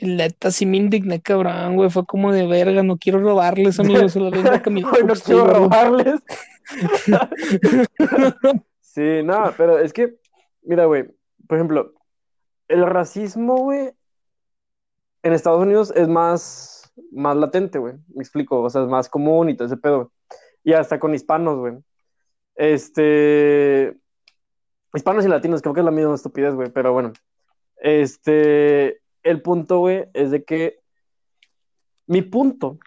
Neta, 0.00 0.50
sí 0.50 0.64
me 0.66 0.76
indigné, 0.76 1.20
cabrón, 1.20 1.76
güey. 1.76 1.90
Fue 1.90 2.06
como 2.06 2.32
de 2.32 2.46
verga, 2.46 2.82
no 2.82 2.96
quiero 2.98 3.18
robarles, 3.20 3.80
amigos. 3.80 4.12
Solo 4.12 4.30
vengo 4.30 4.50
a 4.50 4.60
caminar. 4.60 5.04
No 5.04 5.14
quiero 5.14 5.46
robarles. 5.46 6.20
Sí, 8.80 9.22
no, 9.22 9.52
pero 9.56 9.78
es 9.78 9.92
que, 9.92 10.16
mira, 10.62 10.86
güey, 10.86 11.04
por 11.46 11.56
ejemplo, 11.56 11.94
el 12.66 12.84
racismo, 12.84 13.58
güey, 13.58 13.92
en 15.22 15.32
Estados 15.32 15.62
Unidos 15.62 15.92
es 15.94 16.08
más, 16.08 16.92
más 17.12 17.36
latente, 17.36 17.78
güey. 17.78 17.94
Me 18.08 18.22
explico, 18.22 18.60
o 18.60 18.68
sea, 18.70 18.82
es 18.82 18.88
más 18.88 19.08
común 19.08 19.50
y 19.50 19.56
todo 19.56 19.66
ese 19.66 19.76
pedo, 19.76 19.96
güey. 19.96 20.08
Y 20.64 20.72
hasta 20.72 20.98
con 20.98 21.14
hispanos, 21.14 21.58
güey. 21.58 21.74
Este. 22.58 23.96
Hispanos 24.92 25.24
y 25.24 25.28
latinos, 25.28 25.62
creo 25.62 25.74
que 25.74 25.80
es 25.80 25.84
la 25.84 25.92
misma 25.92 26.14
estupidez, 26.14 26.54
güey, 26.54 26.70
pero 26.70 26.92
bueno. 26.92 27.12
Este. 27.76 29.00
El 29.22 29.42
punto, 29.42 29.78
güey, 29.78 30.06
es 30.12 30.32
de 30.32 30.44
que. 30.44 30.80
Mi 32.06 32.22
punto 32.22 32.78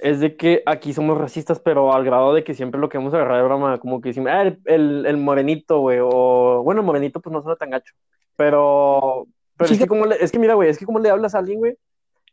es 0.00 0.20
de 0.20 0.36
que 0.36 0.62
aquí 0.66 0.92
somos 0.92 1.16
racistas, 1.16 1.58
pero 1.58 1.92
al 1.92 2.04
grado 2.04 2.34
de 2.34 2.44
que 2.44 2.54
siempre 2.54 2.80
lo 2.80 2.88
queremos 2.88 3.14
agarrar 3.14 3.38
de 3.38 3.44
broma, 3.44 3.78
como 3.78 4.00
que 4.00 4.10
decimos, 4.10 4.30
ah, 4.32 4.42
el, 4.42 4.60
el, 4.66 5.06
el 5.06 5.16
morenito, 5.16 5.80
güey, 5.80 5.98
o 6.02 6.62
bueno, 6.62 6.82
el 6.82 6.86
morenito 6.86 7.20
pues 7.20 7.32
no 7.32 7.42
suena 7.42 7.56
tan 7.56 7.70
gacho, 7.70 7.94
pero, 8.36 9.26
pero 9.56 9.70
es 9.70 9.78
que 9.78 9.86
como 9.86 10.06
le, 10.06 10.22
es 10.22 10.30
que 10.30 10.38
mira, 10.38 10.54
güey, 10.54 10.68
es 10.68 10.78
que 10.78 10.86
como 10.86 11.00
le 11.00 11.10
hablas 11.10 11.34
a 11.34 11.38
alguien, 11.38 11.58
güey, 11.58 11.76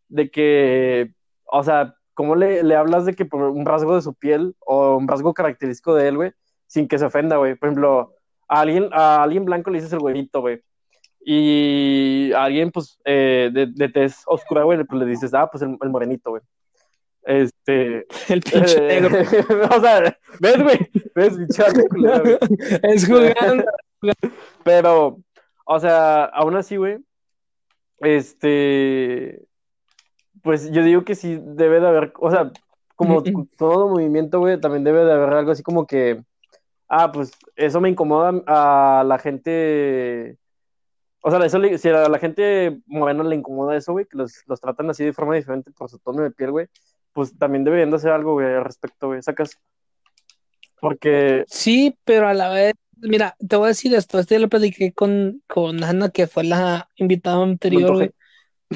de 0.09 0.29
que, 0.29 1.13
o 1.45 1.63
sea, 1.63 1.95
cómo 2.13 2.35
le, 2.35 2.63
le 2.63 2.75
hablas 2.75 3.05
de 3.05 3.13
que 3.15 3.25
por 3.25 3.41
un 3.41 3.65
rasgo 3.65 3.95
de 3.95 4.01
su 4.01 4.13
piel 4.13 4.55
o 4.59 4.97
un 4.97 5.07
rasgo 5.07 5.33
característico 5.33 5.95
de 5.95 6.07
él, 6.07 6.17
güey, 6.17 6.31
sin 6.67 6.88
que 6.88 6.97
se 6.97 7.06
ofenda, 7.06 7.38
güey, 7.38 7.56
por 7.56 7.69
ejemplo, 7.69 8.13
a 8.47 8.62
alguien, 8.62 8.89
a 8.91 9.23
alguien 9.23 9.45
blanco 9.45 9.69
le 9.69 9.78
dices 9.78 9.93
el 9.93 9.99
güerito, 9.99 10.41
güey, 10.41 10.62
y 11.21 12.32
a 12.34 12.43
alguien, 12.43 12.71
pues, 12.71 12.99
eh, 13.06 13.49
de, 13.51 13.67
de 13.67 13.89
tez 13.89 14.23
oscura, 14.28 14.63
güey, 14.63 14.84
pues 14.84 14.99
le 14.99 15.08
dices, 15.08 15.34
ah, 15.34 15.49
pues 15.49 15.63
el, 15.63 15.78
el 15.82 15.89
morenito, 15.89 16.30
güey. 16.32 16.41
Este, 17.25 18.06
El 18.30 18.41
pinche 18.41 18.78
eh, 18.78 19.01
negro. 19.01 19.17
o 19.75 19.82
sea, 19.82 20.17
ves, 20.39 20.63
güey, 20.63 20.78
ves, 21.15 21.36
pinche 21.36 21.63
culero, 21.89 22.23
güey. 22.23 22.38
Es 22.84 23.08
jugando. 23.08 23.65
Pero, 24.63 25.17
o 25.65 25.80
sea, 25.80 26.25
aún 26.25 26.56
así, 26.56 26.78
güey, 26.78 26.99
este, 27.99 29.41
pues 30.43 30.71
yo 30.71 30.84
digo 30.84 31.04
que 31.04 31.15
sí 31.15 31.39
debe 31.41 31.80
de 31.80 31.88
haber, 31.88 32.13
o 32.19 32.30
sea, 32.30 32.51
como 32.95 33.23
todo 33.58 33.89
movimiento, 33.89 34.39
güey, 34.39 34.60
también 34.60 34.84
debe 34.84 35.04
de 35.04 35.13
haber 35.13 35.34
algo 35.34 35.51
así 35.51 35.63
como 35.63 35.88
que, 35.88 36.21
ah, 36.97 37.12
pues 37.12 37.31
eso 37.58 37.81
me 37.81 37.89
incomoda 37.89 38.31
a 38.47 39.03
la 39.05 39.19
gente, 39.19 40.38
o 41.21 41.29
sea, 41.29 41.45
eso 41.45 41.60
le- 41.60 41.77
si 41.77 41.89
a 41.89 42.08
la 42.08 42.19
gente 42.19 42.79
morena 42.86 43.23
le 43.25 43.36
incomoda 43.36 43.75
eso, 43.75 43.91
güey, 43.91 44.05
que 44.05 44.17
los, 44.17 44.43
los 44.47 44.62
tratan 44.62 44.89
así 44.89 45.03
de 45.03 45.12
forma 45.12 45.36
diferente 45.36 45.71
por 45.71 45.89
su 45.89 45.99
tono 45.99 46.23
de 46.23 46.31
piel, 46.31 46.51
güey, 46.51 46.67
pues 47.12 47.38
también 47.38 47.65
deberían 47.65 47.89
de 47.89 47.97
hacer 47.97 48.12
algo, 48.12 48.34
güey, 48.34 48.47
al 48.47 48.63
respecto, 48.63 49.08
güey, 49.08 49.21
sacas, 49.21 49.60
porque, 50.79 51.43
Sí, 51.47 51.97
pero 52.05 52.27
a 52.27 52.34
la 52.34 52.49
vez, 52.49 52.73
mira, 52.97 53.36
te 53.45 53.55
voy 53.55 53.65
a 53.65 53.67
decir 53.69 53.93
esto. 53.93 54.19
Este 54.19 54.36
ya 54.36 54.39
lo 54.41 54.49
platiqué 54.49 54.93
con, 54.93 55.41
con 55.47 55.84
Ana, 55.84 56.10
que 56.10 56.27
fue 56.27 56.43
la 56.43 56.89
invitada 56.95 57.43
anterior, 57.43 57.93
güey, 57.93 58.12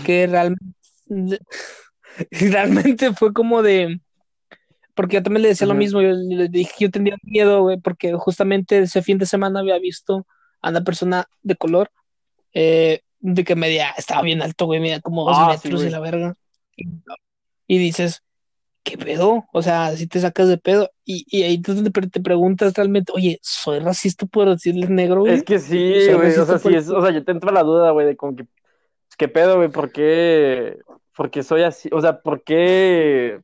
que 0.05 0.27
realmente, 0.27 0.75
realmente 2.31 3.13
fue 3.13 3.31
como 3.33 3.61
de, 3.61 4.01
porque 4.99 5.15
yo 5.15 5.23
también 5.23 5.43
le 5.43 5.47
decía 5.47 5.65
lo 5.65 5.75
mismo, 5.75 6.01
yo 6.01 6.09
le 6.11 6.49
dije 6.49 6.71
que 6.77 6.83
yo 6.83 6.91
tenía 6.91 7.15
miedo, 7.23 7.61
güey, 7.61 7.79
porque 7.79 8.11
justamente 8.15 8.79
ese 8.79 9.01
fin 9.01 9.17
de 9.17 9.25
semana 9.25 9.61
había 9.61 9.79
visto 9.79 10.27
a 10.61 10.71
una 10.71 10.83
persona 10.83 11.25
de 11.41 11.55
color, 11.55 11.89
eh, 12.53 12.99
de 13.21 13.45
que 13.45 13.55
medía, 13.55 13.91
estaba 13.91 14.23
bien 14.23 14.41
alto, 14.41 14.65
güey, 14.65 14.81
medía 14.81 14.99
como 14.99 15.23
dos 15.23 15.37
Ah, 15.39 15.55
sí, 15.55 15.69
metros 15.69 15.79
y 15.79 15.83
güey. 15.83 15.91
la 15.93 15.99
verga. 16.01 16.33
Y, 16.75 16.89
y 17.65 17.77
dices, 17.77 18.23
¿qué 18.83 18.97
pedo? 18.97 19.45
O 19.53 19.61
sea, 19.61 19.95
si 19.95 20.05
te 20.05 20.19
sacas 20.19 20.49
de 20.49 20.57
pedo. 20.57 20.91
Y, 21.05 21.23
y 21.29 21.43
ahí 21.43 21.61
tú 21.61 21.81
te, 21.81 21.91
te 22.09 22.19
preguntas 22.19 22.73
realmente, 22.73 23.13
oye, 23.15 23.39
¿soy 23.41 23.79
racista 23.79 24.25
por 24.25 24.49
decirle 24.49 24.87
negro, 24.89 25.21
güey? 25.21 25.35
Es 25.35 25.43
que 25.43 25.59
sí, 25.59 26.11
güey, 26.13 26.37
o 26.37 26.45
sea, 26.45 26.57
sí, 26.57 26.63
por- 26.63 26.75
es, 26.75 26.89
o 26.89 27.01
sea, 27.01 27.11
yo 27.11 27.23
te 27.23 27.31
entra 27.31 27.53
la 27.53 27.63
duda, 27.63 27.91
güey, 27.91 28.05
de 28.05 28.17
como 28.17 28.35
que, 28.35 28.45
¿qué 29.17 29.29
pedo, 29.29 29.55
güey? 29.55 29.69
¿Por 29.69 29.93
qué 29.93 30.77
¿Por 31.15 31.31
qué 31.31 31.41
soy 31.41 31.63
así? 31.63 31.89
O 31.93 32.01
sea, 32.01 32.21
¿por 32.21 32.43
qué 32.43 33.39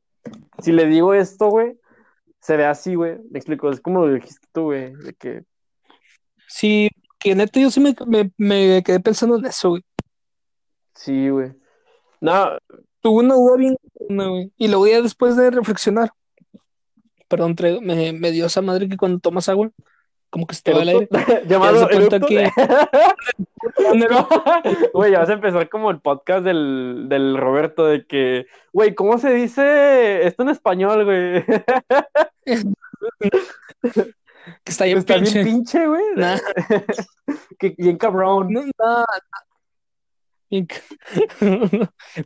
si 0.59 0.71
le 0.71 0.85
digo 0.85 1.13
esto, 1.13 1.49
güey, 1.49 1.77
se 2.39 2.57
ve 2.57 2.65
así, 2.65 2.95
güey? 2.95 3.17
Me 3.31 3.39
explico, 3.39 3.69
es 3.69 3.79
como 3.79 4.05
lo 4.05 4.13
dijiste 4.13 4.47
tú, 4.51 4.63
güey, 4.63 4.93
de 4.95 5.13
que... 5.13 5.43
Sí, 6.47 6.89
que 7.19 7.35
neta 7.35 7.59
yo 7.59 7.71
sí 7.71 7.79
me, 7.79 7.95
me, 8.05 8.31
me 8.37 8.83
quedé 8.83 8.99
pensando 8.99 9.37
en 9.37 9.45
eso, 9.45 9.69
güey. 9.69 9.85
Sí, 10.93 11.29
güey. 11.29 11.53
No, 12.21 12.57
Tuve 13.05 13.23
una 13.23 13.35
duda 13.35 13.57
bien, 13.57 13.77
güey. 14.09 14.51
Y 14.57 14.67
luego 14.67 14.87
ya 14.87 14.99
después 14.99 15.35
de 15.35 15.51
reflexionar, 15.51 16.09
perdón, 17.27 17.55
me, 17.83 18.13
me 18.13 18.31
dio 18.31 18.47
esa 18.47 18.63
madre 18.63 18.89
que 18.89 18.97
cuando 18.97 19.19
tomas 19.19 19.47
agua, 19.47 19.69
como 20.35 20.47
que 20.47 20.55
se 20.55 20.63
te 20.63 20.73
va 20.73 20.81
el 20.81 20.89
aire. 20.89 21.07
llamado 21.47 21.87
que- 21.87 21.95
Güey, 24.93 25.11
ya 25.13 25.19
vas 25.19 25.29
a 25.29 25.33
empezar 25.33 25.69
como 25.69 25.91
el 25.91 26.01
podcast 26.01 26.43
del, 26.43 27.05
del 27.07 27.37
Roberto 27.37 27.85
de 27.85 28.05
que, 28.05 28.45
güey, 28.73 28.93
¿cómo 28.95 29.17
se 29.17 29.33
dice 29.33 30.27
esto 30.27 30.43
en 30.43 30.49
español, 30.49 31.05
güey? 31.05 31.41
que 32.43 32.63
está 34.65 34.83
bien 34.83 34.97
Está 34.97 35.15
pinche. 35.15 35.41
bien 35.41 35.55
pinche, 35.55 35.87
güey. 35.87 36.03
Nah. 36.17 36.37
Que 37.57 37.73
bien 37.77 37.97
cabrón. 37.97 38.49
No, 38.51 38.61
no, 38.61 39.05
Bien 40.49 40.67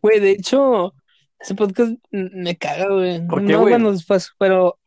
Güey, 0.01 0.19
de 0.19 0.31
hecho, 0.31 0.95
ese 1.39 1.53
podcast 1.53 1.91
me 2.09 2.57
caga, 2.57 2.87
güey. 2.91 3.27
¿Por 3.27 3.45
qué, 3.45 3.51
No, 3.53 3.59
güey? 3.61 3.73
bueno, 3.73 3.91
después, 3.91 4.31
pero, 4.39 4.78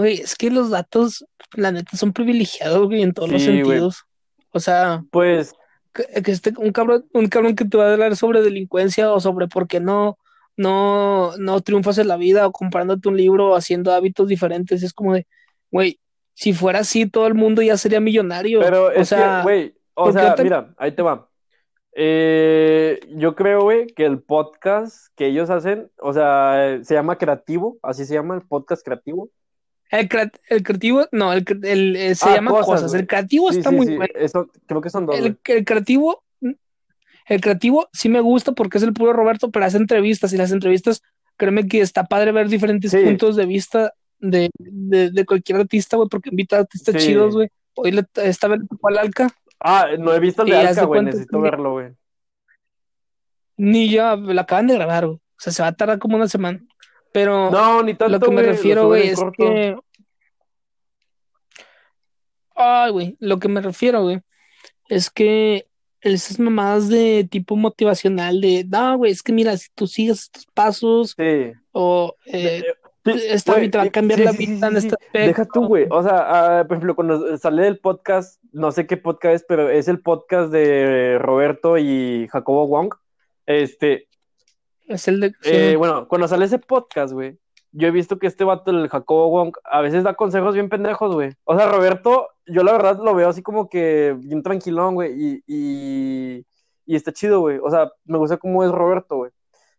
güey, 0.00 0.20
es 0.20 0.34
que 0.36 0.50
los 0.50 0.70
datos, 0.70 1.24
la 1.54 1.72
neta, 1.72 1.96
son 1.96 2.12
privilegiados, 2.12 2.86
güey, 2.86 3.02
en 3.02 3.12
todos 3.12 3.30
los 3.30 3.42
güey. 3.44 3.56
sentidos. 3.58 4.04
O 4.52 4.60
sea, 4.60 5.04
Pues, 5.10 5.54
que, 5.94 6.22
que 6.22 6.30
este, 6.32 6.52
un 6.56 6.72
cabrón, 6.72 7.06
un 7.12 7.28
cabrón 7.28 7.54
que 7.56 7.64
te 7.64 7.76
va 7.76 7.88
a 7.88 7.92
hablar 7.92 8.16
sobre 8.16 8.42
delincuencia 8.42 9.12
o 9.12 9.20
sobre 9.20 9.46
por 9.48 9.66
qué 9.68 9.80
no, 9.80 10.18
no, 10.56 11.36
no 11.38 11.60
triunfas 11.60 11.98
en 11.98 12.08
la 12.08 12.16
vida 12.16 12.46
o 12.46 12.52
comprándote 12.52 13.08
un 13.08 13.16
libro 13.16 13.50
o 13.50 13.56
haciendo 13.56 13.92
hábitos 13.92 14.28
diferentes, 14.28 14.82
es 14.82 14.92
como 14.92 15.14
de, 15.14 15.26
güey, 15.70 16.00
si 16.34 16.52
fuera 16.52 16.80
así, 16.80 17.06
todo 17.06 17.26
el 17.26 17.34
mundo 17.34 17.62
ya 17.62 17.76
sería 17.76 18.00
millonario. 18.00 18.60
pero 18.60 18.86
O 18.86 18.90
es 18.90 19.08
sea, 19.08 19.38
que, 19.38 19.42
güey, 19.42 19.74
o 19.94 20.04
¿por 20.04 20.14
qué 20.14 20.20
sea, 20.20 20.34
te- 20.34 20.42
mira, 20.44 20.74
ahí 20.78 20.92
te 20.92 21.02
va. 21.02 21.28
Eh, 21.92 23.00
yo 23.16 23.34
creo, 23.34 23.62
güey, 23.62 23.86
que 23.88 24.04
el 24.06 24.22
podcast 24.22 25.08
que 25.16 25.26
ellos 25.26 25.50
hacen, 25.50 25.90
o 25.98 26.12
sea, 26.12 26.78
se 26.82 26.94
llama 26.94 27.18
Creativo, 27.18 27.78
así 27.82 28.04
se 28.06 28.14
llama 28.14 28.34
el 28.36 28.42
podcast 28.42 28.84
creativo. 28.84 29.28
El, 29.90 30.08
el 30.48 30.62
creativo, 30.62 31.06
no, 31.12 31.32
el, 31.32 31.44
el, 31.64 31.96
eh, 31.96 32.14
se 32.14 32.28
Ah, 32.28 32.34
llama 32.36 32.50
cosas. 32.52 32.94
El 32.94 33.06
creativo 33.06 33.50
Sí, 33.50 33.58
está 33.58 33.70
sí, 33.70 33.76
muy 33.76 33.86
sí, 33.86 33.96
bueno. 33.96 34.12
eso, 34.16 34.48
creo 34.66 34.80
que 34.80 34.90
son 34.90 35.06
dos. 35.06 35.16
El, 35.18 35.38
el 35.44 35.64
creativo, 35.64 36.22
el 37.26 37.40
creativo 37.40 37.88
sí 37.92 38.08
me 38.08 38.20
gusta 38.20 38.52
porque 38.52 38.78
es 38.78 38.84
el 38.84 38.92
puro 38.92 39.12
Roberto, 39.12 39.50
pero 39.50 39.64
hace 39.66 39.76
entrevistas 39.78 40.32
y 40.32 40.36
las 40.36 40.52
entrevistas, 40.52 41.02
créeme 41.36 41.66
que 41.66 41.80
está 41.80 42.04
padre 42.04 42.30
ver 42.32 42.48
diferentes 42.48 42.94
puntos 42.94 43.34
de 43.36 43.46
vista 43.46 43.92
de, 44.20 44.50
de, 44.58 45.10
de 45.10 45.24
cualquier 45.26 45.58
artista, 45.60 45.96
güey, 45.96 46.08
porque 46.08 46.30
invita 46.30 46.56
a 46.56 46.60
artistas 46.60 46.96
chidos, 46.96 47.34
güey. 47.34 47.48
Hoy 47.74 47.92
le, 47.92 48.04
esta 48.22 48.48
vez 48.48 48.60
al 48.82 48.98
Alca, 48.98 49.28
Ah, 49.62 49.86
no 49.98 50.12
he 50.14 50.20
visto 50.20 50.42
el 50.42 50.50
de 50.50 50.56
Alca, 50.56 50.84
güey, 50.84 51.02
necesito 51.02 51.36
que- 51.38 51.42
verlo, 51.42 51.72
güey. 51.72 51.88
ni 53.56 53.90
ya 53.90 54.16
la 54.16 54.42
acaban 54.42 54.66
de 54.66 54.74
grabar, 54.74 55.06
güey. 55.06 55.16
O 55.18 55.42
sea, 55.42 55.52
se 55.52 55.62
va 55.62 55.68
a 55.68 55.72
tardar 55.72 55.98
como 55.98 56.16
una 56.16 56.28
semana. 56.28 56.60
Pero 57.12 57.50
No, 57.50 57.82
ni 57.82 57.94
tanto, 57.94 58.18
lo 58.18 58.20
que 58.24 58.30
me 58.30 58.42
refiero, 58.42 58.86
güey, 58.86 59.08
es 59.08 59.18
corto. 59.18 59.32
que. 59.38 59.76
Ay, 62.54 62.90
güey, 62.92 63.16
lo 63.20 63.38
que 63.38 63.48
me 63.48 63.60
refiero, 63.60 64.02
güey, 64.02 64.20
es 64.88 65.10
que 65.10 65.66
esas 66.02 66.38
mamadas 66.38 66.88
de 66.88 67.26
tipo 67.30 67.56
motivacional, 67.56 68.40
de, 68.40 68.64
no, 68.68 68.98
güey, 68.98 69.12
es 69.12 69.22
que 69.22 69.32
mira, 69.32 69.56
si 69.56 69.68
tú 69.74 69.86
sigues 69.86 70.22
estos 70.22 70.46
pasos, 70.54 71.14
Sí. 71.18 71.52
o 71.72 72.14
eh, 72.26 72.62
Sí, 73.02 73.12
esta 73.28 73.54
güey, 73.54 73.70
te 73.70 73.78
va 73.78 73.84
a 73.84 73.86
eh, 73.86 73.90
cambiar 73.90 74.18
sí, 74.18 74.24
la 74.26 74.32
vida 74.32 74.66
en 74.68 74.76
este 74.76 74.94
aspecto. 74.94 75.18
Deja 75.26 75.44
tú, 75.46 75.66
güey. 75.66 75.86
O 75.90 76.02
sea, 76.02 76.58
ah, 76.60 76.64
por 76.68 76.76
ejemplo, 76.76 76.94
cuando 76.94 77.34
sale 77.38 77.62
del 77.62 77.78
podcast, 77.78 78.38
no 78.52 78.72
sé 78.72 78.86
qué 78.86 78.98
podcast 78.98 79.36
es, 79.36 79.44
pero 79.48 79.70
es 79.70 79.88
el 79.88 80.00
podcast 80.00 80.52
de 80.52 81.16
Roberto 81.18 81.78
y 81.78 82.28
Jacobo 82.30 82.66
Wong. 82.66 82.92
Este, 83.46 84.06
Es 84.90 85.06
el 85.06 85.20
de. 85.20 85.32
eh, 85.44 85.76
bueno, 85.76 86.08
cuando 86.08 86.26
sale 86.26 86.46
ese 86.46 86.58
podcast, 86.58 87.12
güey, 87.12 87.38
yo 87.70 87.86
he 87.86 87.92
visto 87.92 88.18
que 88.18 88.26
este 88.26 88.42
vato, 88.42 88.72
el 88.72 88.88
Jacobo 88.88 89.30
Wong, 89.30 89.56
a 89.62 89.80
veces 89.80 90.02
da 90.02 90.14
consejos 90.14 90.54
bien 90.54 90.68
pendejos, 90.68 91.14
güey. 91.14 91.32
O 91.44 91.56
sea, 91.56 91.70
Roberto, 91.70 92.30
yo 92.44 92.64
la 92.64 92.72
verdad 92.72 92.98
lo 93.00 93.14
veo 93.14 93.28
así 93.28 93.40
como 93.40 93.68
que 93.68 94.16
bien 94.18 94.42
tranquilón, 94.42 94.94
güey, 94.96 95.12
y, 95.14 95.44
y, 95.46 96.46
y 96.86 96.96
está 96.96 97.12
chido, 97.12 97.38
güey. 97.38 97.58
O 97.62 97.70
sea, 97.70 97.92
me 98.04 98.18
gusta 98.18 98.36
cómo 98.36 98.64
es 98.64 98.72
Roberto, 98.72 99.18
güey. 99.18 99.30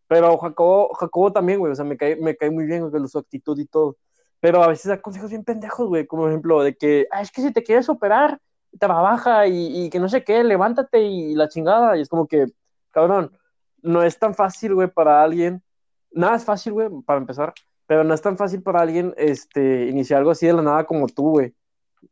Pero 0.07 0.37
Jacobo, 0.37 0.93
Jacobo 0.93 1.33
también, 1.33 1.59
güey, 1.59 1.73
o 1.73 1.75
sea, 1.75 1.83
me 1.83 1.97
cae, 1.97 2.15
me 2.15 2.37
cae 2.37 2.49
muy 2.49 2.65
bien, 2.65 2.79
güey, 2.79 2.91
con 2.93 3.09
su 3.09 3.19
actitud 3.19 3.59
y 3.59 3.65
todo. 3.65 3.97
Pero 4.39 4.63
a 4.63 4.67
veces 4.69 4.85
da 4.87 5.01
consejos 5.01 5.29
bien 5.29 5.43
pendejos, 5.43 5.89
güey, 5.89 6.07
como 6.07 6.29
ejemplo 6.29 6.63
de 6.63 6.77
que, 6.77 7.07
ah, 7.11 7.21
es 7.21 7.31
que 7.31 7.41
si 7.41 7.51
te 7.51 7.63
quieres 7.63 7.89
operar, 7.89 8.39
trabaja 8.79 9.45
y, 9.47 9.85
y 9.85 9.89
que 9.89 9.99
no 9.99 10.07
sé 10.07 10.23
qué, 10.23 10.41
levántate 10.45 11.01
y 11.01 11.35
la 11.35 11.49
chingada. 11.49 11.97
Y 11.97 12.01
es 12.01 12.07
como 12.07 12.27
que, 12.27 12.45
cabrón, 12.91 13.37
no 13.81 14.03
es 14.03 14.17
tan 14.17 14.33
fácil, 14.33 14.75
güey, 14.75 14.87
para 14.87 15.21
alguien. 15.23 15.61
Nada 16.11 16.35
es 16.35 16.45
fácil, 16.45 16.73
güey, 16.73 16.89
para 17.05 17.19
empezar, 17.19 17.53
pero 17.87 18.03
no 18.03 18.13
es 18.13 18.21
tan 18.21 18.37
fácil 18.37 18.61
para 18.61 18.81
alguien, 18.81 19.13
este, 19.17 19.87
iniciar 19.87 20.19
algo 20.19 20.31
así 20.31 20.45
de 20.45 20.53
la 20.53 20.61
nada 20.61 20.85
como 20.85 21.07
tú, 21.07 21.31
güey. 21.31 21.53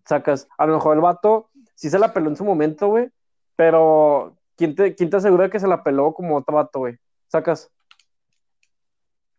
Sacas, 0.05 0.47
a 0.57 0.65
lo 0.65 0.73
mejor 0.73 0.95
el 0.95 1.01
vato 1.01 1.49
sí 1.75 1.89
se 1.89 1.99
la 1.99 2.13
peló 2.13 2.29
en 2.29 2.35
su 2.35 2.45
momento, 2.45 2.87
güey, 2.87 3.09
pero 3.55 4.35
¿quién 4.55 4.75
te, 4.75 4.95
quién 4.95 5.09
te 5.09 5.17
asegura 5.17 5.49
que 5.49 5.59
se 5.59 5.67
la 5.67 5.83
peló 5.83 6.13
como 6.13 6.37
otro 6.37 6.55
vato, 6.55 6.79
güey? 6.79 6.97
Sacas. 7.27 7.69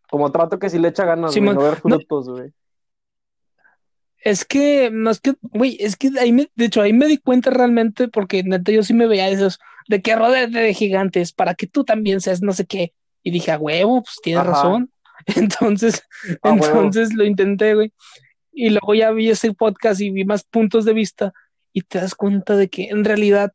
Como 0.09 0.25
otro 0.25 0.43
vato 0.43 0.59
que 0.59 0.69
sí 0.69 0.77
le 0.77 0.89
echa 0.89 1.05
ganas, 1.05 1.33
Sí, 1.33 1.39
güey, 1.39 1.53
no 1.53 1.61
ver 1.61 1.75
frutos, 1.77 2.29
güey. 2.29 2.53
Es 4.23 4.45
que, 4.45 4.91
más 4.91 5.19
que, 5.19 5.33
güey, 5.41 5.77
es 5.79 5.95
que 5.95 6.11
ahí 6.19 6.31
me, 6.31 6.49
de 6.55 6.65
hecho, 6.65 6.81
ahí 6.81 6.93
me 6.93 7.07
di 7.07 7.17
cuenta 7.17 7.49
realmente, 7.49 8.07
porque 8.07 8.43
neta 8.43 8.71
yo 8.71 8.83
sí 8.83 8.93
me 8.93 9.07
veía 9.07 9.29
esos, 9.29 9.59
de 9.87 10.01
que 10.01 10.15
rodéate 10.15 10.59
de 10.59 10.73
gigantes, 10.73 11.33
para 11.33 11.55
que 11.55 11.67
tú 11.67 11.83
también 11.83 12.21
seas 12.21 12.41
no 12.41 12.51
sé 12.53 12.65
qué. 12.65 12.93
Y 13.23 13.31
dije, 13.31 13.51
a 13.51 13.57
huevo, 13.57 14.03
pues 14.03 14.17
tienes 14.21 14.41
Ajá. 14.43 14.51
razón. 14.51 14.91
Entonces, 15.35 16.03
A 16.41 16.51
huevo. 16.53 16.65
entonces 16.77 17.13
lo 17.13 17.23
intenté, 17.23 17.75
güey. 17.75 17.93
Y 18.51 18.69
luego 18.71 18.95
ya 18.95 19.11
vi 19.11 19.29
ese 19.29 19.53
podcast 19.53 20.01
y 20.01 20.09
vi 20.09 20.25
más 20.25 20.43
puntos 20.43 20.83
de 20.85 20.93
vista 20.93 21.31
y 21.73 21.81
te 21.81 21.99
das 21.99 22.15
cuenta 22.15 22.55
de 22.55 22.69
que 22.69 22.85
en 22.89 23.05
realidad, 23.05 23.53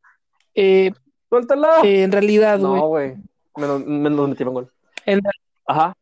eh, 0.55 0.91
¡Suéltala! 1.29 1.81
eh, 1.83 2.03
en 2.03 2.11
realidad, 2.13 2.59
güey, 2.59 2.81
no, 2.81 2.87
güey. 2.87 3.13
Me 3.57 3.67
lo, 3.67 3.79
me 3.79 4.09
lo 4.09 4.27
metieron 4.27 4.53
gol. 4.53 4.71
en, 5.05 5.21
Ajá. 5.67 5.93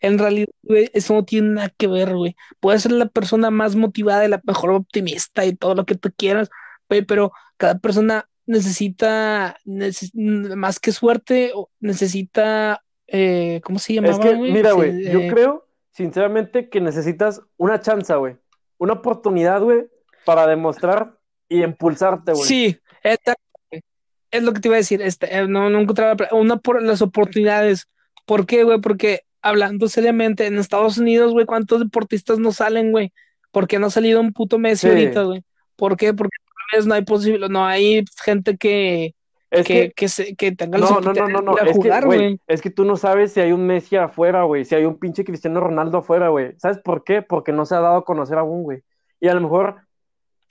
En 0.00 0.18
realidad, 0.18 0.48
güey, 0.62 0.90
eso 0.94 1.14
no 1.14 1.24
tiene 1.24 1.48
nada 1.54 1.68
que 1.76 1.86
ver, 1.86 2.14
güey. 2.14 2.36
Puedes 2.60 2.82
ser 2.82 2.92
la 2.92 3.06
persona 3.06 3.50
más 3.50 3.76
motivada 3.76 4.24
y 4.24 4.28
la 4.28 4.40
mejor 4.44 4.70
optimista 4.70 5.44
y 5.44 5.54
todo 5.54 5.74
lo 5.74 5.84
que 5.86 5.94
tú 5.94 6.10
quieras, 6.16 6.50
güey, 6.88 7.02
pero 7.02 7.32
cada 7.56 7.78
persona 7.78 8.28
necesita, 8.46 9.56
neces- 9.64 10.12
más 10.56 10.78
que 10.80 10.92
suerte, 10.92 11.52
necesita, 11.80 12.82
eh, 13.06 13.60
¿cómo 13.64 13.78
se 13.78 13.92
Es 13.94 14.00
llamaba, 14.02 14.20
que, 14.22 14.34
güey? 14.34 14.52
mira, 14.52 14.70
Sí, 14.70 14.76
güey, 14.76 15.04
yo 15.12 15.20
eh, 15.20 15.28
creo, 15.30 15.68
sinceramente, 15.92 16.68
que 16.68 16.80
necesitas 16.80 17.40
una 17.56 17.80
chance, 17.80 18.14
güey. 18.14 18.36
Una 18.78 18.94
oportunidad, 18.94 19.62
güey, 19.62 19.86
para 20.24 20.46
demostrar 20.46 21.16
y 21.48 21.62
impulsarte, 21.62 22.32
güey. 22.32 22.44
Sí, 22.44 22.78
güey. 23.02 23.82
es 24.30 24.42
lo 24.42 24.52
que 24.52 24.60
te 24.60 24.68
iba 24.68 24.76
a 24.76 24.78
decir, 24.78 25.00
este, 25.00 25.34
eh, 25.38 25.46
no, 25.46 25.70
no 25.70 25.78
encontraba 25.80 26.16
una 26.32 26.56
por 26.56 26.82
las 26.82 27.00
oportunidades. 27.02 27.88
¿Por 28.26 28.46
qué, 28.46 28.64
güey? 28.64 28.80
Porque 28.80 29.20
hablando 29.44 29.88
seriamente, 29.88 30.46
en 30.46 30.58
Estados 30.58 30.98
Unidos, 30.98 31.32
güey, 31.32 31.46
¿cuántos 31.46 31.80
deportistas 31.80 32.38
no 32.38 32.50
salen, 32.52 32.90
güey? 32.90 33.12
Porque 33.52 33.78
no 33.78 33.86
ha 33.86 33.90
salido 33.90 34.20
un 34.20 34.32
puto 34.32 34.58
Messi 34.58 34.86
Sí. 34.86 34.88
ahorita, 34.88 35.22
güey. 35.22 35.42
¿Por 35.76 35.96
qué? 35.96 36.12
Porque 36.14 36.36
tal 36.46 36.78
vez 36.78 36.86
no 36.86 36.94
hay 36.94 37.04
posible, 37.04 37.48
no 37.48 37.64
hay 37.64 38.04
gente 38.24 38.56
que, 38.56 39.14
Es 39.50 39.64
que, 39.66 39.74
que, 39.74 39.92
que, 39.92 40.08
se, 40.08 40.34
que 40.34 40.50
tenga 40.52 40.78
no, 40.78 41.00
no, 41.00 41.12
no, 41.12 41.28
no, 41.28 41.40
no. 41.42 41.58
Es 41.58 41.64
que, 41.64 41.72
jugar, 41.74 42.04
güey, 42.06 42.18
güey. 42.18 42.40
es 42.48 42.60
que 42.62 42.70
tú 42.70 42.84
no 42.84 42.96
sabes 42.96 43.32
si 43.32 43.40
hay 43.40 43.52
un 43.52 43.66
Messi 43.66 43.94
afuera, 43.96 44.42
güey. 44.44 44.64
Si 44.64 44.74
hay 44.74 44.84
un 44.84 44.98
pinche 44.98 45.24
Cristiano 45.24 45.60
Ronaldo 45.60 45.98
afuera, 45.98 46.28
güey. 46.30 46.54
¿Sabes 46.58 46.78
por 46.78 47.04
qué? 47.04 47.22
Porque 47.22 47.52
no 47.52 47.64
se 47.66 47.74
ha 47.76 47.80
dado 47.80 47.96
a 47.98 48.04
conocer 48.04 48.38
aún, 48.38 48.62
güey. 48.64 48.82
Y 49.20 49.28
a 49.28 49.34
lo 49.34 49.40
mejor, 49.40 49.76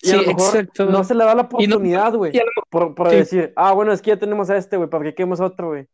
y 0.02 0.12
a 0.12 0.16
lo 0.18 0.22
mejor 0.28 0.56
exacto, 0.58 0.86
no 0.86 1.04
se 1.04 1.14
le 1.16 1.22
da 1.26 1.36
la 1.36 1.42
no- 1.44 1.48
oportunidad, 1.48 2.14
güey. 2.14 2.32
lo 2.34 2.42
Por, 2.70 2.96
por 2.96 3.10
Sí. 3.10 3.16
decir, 3.18 3.54
ah, 3.56 3.74
bueno, 3.74 3.92
es 3.92 4.02
que 4.02 4.12
ya 4.12 4.18
tenemos 4.18 4.50
a 4.50 4.58
este, 4.58 4.78
güey, 4.78 4.90
¿para 4.90 5.04
qué 5.04 5.14
queremos 5.16 5.40
a 5.42 5.46
otro, 5.46 5.70
güey? 5.70 5.88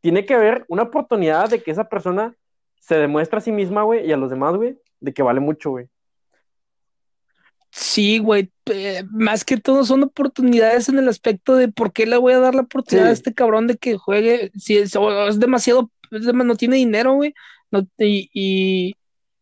Tiene 0.00 0.24
que 0.26 0.34
haber 0.34 0.64
una 0.68 0.82
oportunidad 0.84 1.48
de 1.50 1.62
que 1.62 1.70
esa 1.70 1.84
persona 1.88 2.34
se 2.80 2.96
demuestre 2.96 3.38
a 3.38 3.40
sí 3.40 3.52
misma, 3.52 3.82
güey, 3.82 4.06
y 4.06 4.12
a 4.12 4.16
los 4.16 4.30
demás, 4.30 4.54
güey, 4.56 4.78
de 5.00 5.12
que 5.12 5.22
vale 5.22 5.40
mucho, 5.40 5.70
güey. 5.70 5.86
Sí, 7.70 8.18
güey, 8.18 8.50
eh, 8.66 9.02
más 9.10 9.44
que 9.44 9.58
todo 9.58 9.84
son 9.84 10.02
oportunidades 10.04 10.88
en 10.88 10.98
el 10.98 11.08
aspecto 11.08 11.56
de 11.56 11.68
por 11.68 11.92
qué 11.92 12.06
le 12.06 12.16
voy 12.16 12.32
a 12.32 12.38
dar 12.38 12.54
la 12.54 12.62
oportunidad 12.62 13.04
Sí. 13.06 13.10
a 13.10 13.12
este 13.12 13.34
cabrón 13.34 13.66
de 13.66 13.76
que 13.76 13.98
juegue, 13.98 14.50
si 14.56 14.78
es, 14.78 14.96
o 14.96 15.28
es 15.28 15.38
demasiado, 15.38 15.90
es 16.10 16.22
no 16.22 16.56
tiene 16.56 16.76
dinero, 16.76 17.14
güey, 17.14 17.34
no, 17.70 17.86
y, 17.98 18.30
y 18.32 18.94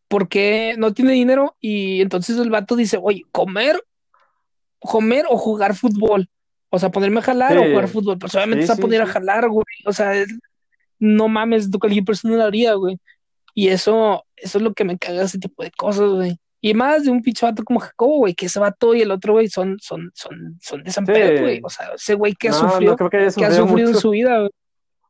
por 0.08 0.28
qué 0.28 0.74
no 0.78 0.92
tiene 0.94 1.12
dinero 1.12 1.56
y 1.60 2.00
entonces 2.00 2.36
el 2.38 2.50
vato 2.50 2.74
dice, 2.74 2.98
oye, 3.00 3.22
comer, 3.30 3.80
comer 4.80 5.26
o 5.28 5.36
jugar 5.36 5.76
fútbol, 5.76 6.28
o 6.70 6.78
sea, 6.78 6.90
ponerme 6.90 7.20
a 7.20 7.22
jalar 7.22 7.56
o 7.56 7.62
jugar 7.64 7.88
fútbol, 7.88 8.18
pues 8.18 8.34
obviamente 8.34 8.62
Sí, 8.62 8.66
se 8.66 8.72
va 8.72 8.78
a 8.78 8.80
poner 8.80 9.02
a 9.02 9.06
jalar, 9.06 9.48
güey, 9.48 9.64
o 9.86 9.92
sea, 9.92 10.14
es- 10.14 10.36
no 10.98 11.28
mames, 11.28 11.68
cualquier 11.78 12.04
persona 12.04 12.36
lo 12.36 12.44
haría, 12.44 12.74
güey. 12.74 12.98
Y 13.54 13.68
eso, 13.68 14.24
eso 14.36 14.58
es 14.58 14.64
lo 14.64 14.74
que 14.74 14.84
me 14.84 14.98
caga 14.98 15.22
ese 15.22 15.38
tipo 15.38 15.62
de 15.62 15.70
cosas, 15.70 16.10
güey. 16.10 16.38
Y 16.60 16.74
más 16.74 17.04
de 17.04 17.10
un 17.10 17.22
pinche 17.22 17.44
vato 17.46 17.62
como 17.62 17.78
Jacobo, 17.80 18.18
güey, 18.18 18.34
que 18.34 18.46
ese 18.46 18.58
vato 18.58 18.94
y 18.94 19.02
el 19.02 19.10
otro, 19.10 19.34
güey, 19.34 19.48
son, 19.48 19.76
son, 19.80 20.10
son, 20.14 20.58
son 20.60 20.82
de 20.82 20.90
San 20.90 21.04
Sí. 21.06 21.12
Pedro, 21.12 21.42
güey. 21.42 21.60
O 21.62 21.68
sea, 21.68 21.90
ese 21.94 22.14
güey 22.14 22.34
que 22.34 22.48
ha 22.48 22.52
No, 22.52 22.58
sufrido, 22.58 22.92
no 22.92 22.96
creo 22.96 23.10
que 23.10 23.44
ha 23.44 23.50
sufrido 23.50 23.88
en 23.90 23.94
su 23.96 24.10
vida, 24.10 24.38
güey. 24.40 24.50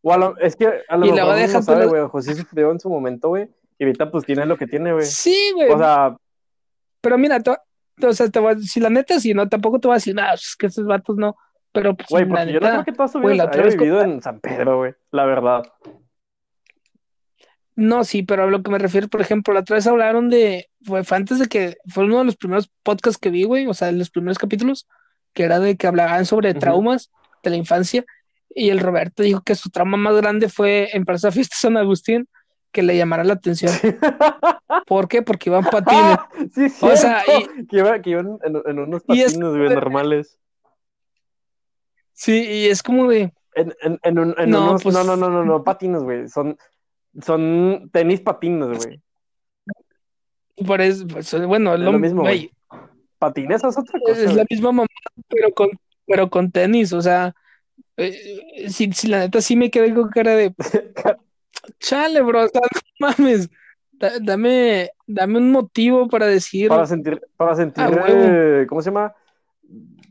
O 0.03 0.12
a 0.12 0.16
lo- 0.18 0.36
es 0.38 0.57
que 0.57 0.66
a 0.88 0.97
lo 0.97 1.07
Y 1.07 1.12
mejor 1.12 1.36
no 1.51 1.62
sabe, 1.62 1.86
güey. 1.86 2.03
José 2.09 2.34
sufrió 2.34 2.70
en 2.72 2.80
su 2.80 2.90
momento, 2.90 3.28
güey. 3.28 3.49
Y 3.78 3.84
ahorita 3.84 4.11
pues 4.11 4.24
tiene 4.26 4.45
lo 4.47 4.57
que 4.59 4.66
tiene, 4.66 4.92
güey. 4.92 5.07
Sí, 5.07 5.53
güey. 5.55 5.70
O 5.70 5.78
sea, 5.78 6.16
pero 7.01 7.16
mira, 7.16 7.40
te- 7.40 7.57
o 8.07 8.12
sea, 8.12 8.28
te 8.28 8.38
voy 8.40 8.55
a- 8.55 8.59
si 8.59 8.80
la 8.80 8.90
neta, 8.90 9.18
si 9.20 9.32
no, 9.32 9.49
tampoco 9.49 9.78
te 9.80 9.88
voy 9.88 9.95
a 9.95 9.99
decir, 9.99 10.14
nada, 10.14 10.34
es 10.34 10.57
que 10.59 10.66
esos 10.66 10.84
vatos 10.84 11.16
no. 11.16 11.36
Pero 11.72 11.95
pues, 11.97 12.09
güey, 12.11 12.24
la 12.24 12.28
porque 12.28 12.53
yo 12.53 12.61
no 12.61 12.66
neta, 12.66 12.72
creo 12.82 12.84
que 12.84 12.92
toda 12.92 13.09
su 13.09 13.20
vida 13.20 13.49
haya 13.51 13.62
vivido 13.62 14.03
en 14.03 14.20
San 14.20 14.40
Pedro, 14.40 14.78
güey. 14.78 14.95
La 15.11 15.24
verdad. 15.24 15.62
No, 17.76 18.04
sí, 18.04 18.22
pero 18.22 18.44
a 18.44 18.46
lo 18.46 18.62
que 18.62 18.70
me 18.70 18.78
refiero, 18.78 19.08
por 19.08 19.20
ejemplo, 19.20 19.52
la 19.52 19.60
otra 19.60 19.74
vez 19.76 19.86
hablaron 19.86 20.30
de, 20.30 20.68
fue, 20.84 21.02
fue 21.04 21.16
antes 21.16 21.38
de 21.40 21.46
que, 21.46 21.76
fue 21.88 22.04
uno 22.04 22.18
de 22.20 22.24
los 22.24 22.36
primeros 22.36 22.70
podcasts 22.84 23.18
que 23.18 23.30
vi, 23.30 23.44
güey, 23.44 23.66
o 23.66 23.74
sea, 23.74 23.90
los 23.90 24.10
primeros 24.10 24.38
capítulos, 24.38 24.86
que 25.32 25.42
era 25.42 25.58
de 25.58 25.76
que 25.76 25.86
hablaban 25.88 26.24
sobre 26.26 26.54
traumas 26.54 27.10
de 27.42 27.50
la 27.50 27.56
infancia, 27.56 28.04
y 28.48 28.70
el 28.70 28.78
Roberto 28.78 29.24
dijo 29.24 29.40
que 29.42 29.56
su 29.56 29.70
trauma 29.70 29.96
más 29.96 30.14
grande 30.14 30.48
fue 30.48 30.90
en 30.96 31.04
Plaza 31.04 31.32
Fiesta 31.32 31.56
San 31.58 31.76
Agustín, 31.76 32.28
que 32.70 32.82
le 32.84 32.96
llamara 32.96 33.24
la 33.24 33.34
atención. 33.34 33.72
¿Por 34.86 35.08
qué? 35.08 35.22
Porque 35.22 35.50
iban 35.50 35.64
patines. 35.64 36.02
¡Ah! 36.18 36.28
Sí, 36.54 36.68
sí. 36.68 36.86
O 36.86 36.96
sea, 36.96 37.22
que, 37.68 37.76
iba, 37.76 38.00
que 38.00 38.10
iban 38.10 38.38
en, 38.44 38.62
en 38.66 38.78
unos 38.78 39.02
es- 39.08 39.32
patines, 39.32 39.50
güey, 39.56 39.68
normales. 39.74 40.38
Sí, 42.12 42.40
y 42.46 42.66
es 42.66 42.82
como 42.82 43.08
de, 43.08 43.32
En, 43.54 43.74
en, 43.82 43.98
en, 44.02 44.18
un- 44.18 44.34
en 44.38 44.50
No, 44.50 44.70
unos. 44.70 44.82
pues- 44.82 44.94
No, 44.94 45.02
no, 45.04 45.16
no, 45.16 45.28
no, 45.30 45.44
no, 45.44 45.64
patines, 45.64 46.02
güey. 46.02 46.28
Son, 46.28 46.56
son 47.22 47.90
tenis 47.92 48.20
patines, 48.20 48.76
güey. 48.78 49.00
por 50.66 50.80
eso, 50.80 51.06
pues, 51.06 51.46
bueno, 51.46 51.74
Es 51.74 51.80
lo 51.80 51.92
mismo, 51.98 52.22
güey, 52.22 52.50
Patines 53.18 53.64
es 53.64 53.76
otra 53.78 53.98
cosa. 54.00 54.22
es 54.24 54.34
la 54.34 54.44
misma 54.50 54.72
mamá, 54.72 54.86
pero 55.28 55.50
con, 55.52 55.68
pero 56.06 56.28
con 56.30 56.50
tenis, 56.50 56.92
o 56.92 57.00
sea, 57.00 57.34
eh, 57.96 58.68
si, 58.68 58.92
si 58.92 59.08
la 59.08 59.18
neta 59.20 59.40
sí 59.40 59.56
me 59.56 59.70
quedé 59.70 59.94
con 59.94 60.08
cara 60.10 60.32
de, 60.36 60.54
chale, 61.80 62.20
bro, 62.22 62.44
o 62.44 62.48
sea, 62.48 62.60
no 63.00 63.08
mames, 63.08 63.48
Da- 63.92 64.18
dame, 64.20 64.90
dame 65.06 65.38
un 65.38 65.52
motivo 65.52 66.08
para 66.08 66.26
decir, 66.26 66.68
para 66.68 66.86
sentir, 66.86 67.20
para 67.36 67.54
sentir, 67.54 67.84
Ah, 67.84 68.04
eh, 68.08 68.66
¿cómo 68.68 68.82
se 68.82 68.90
llama? 68.90 69.14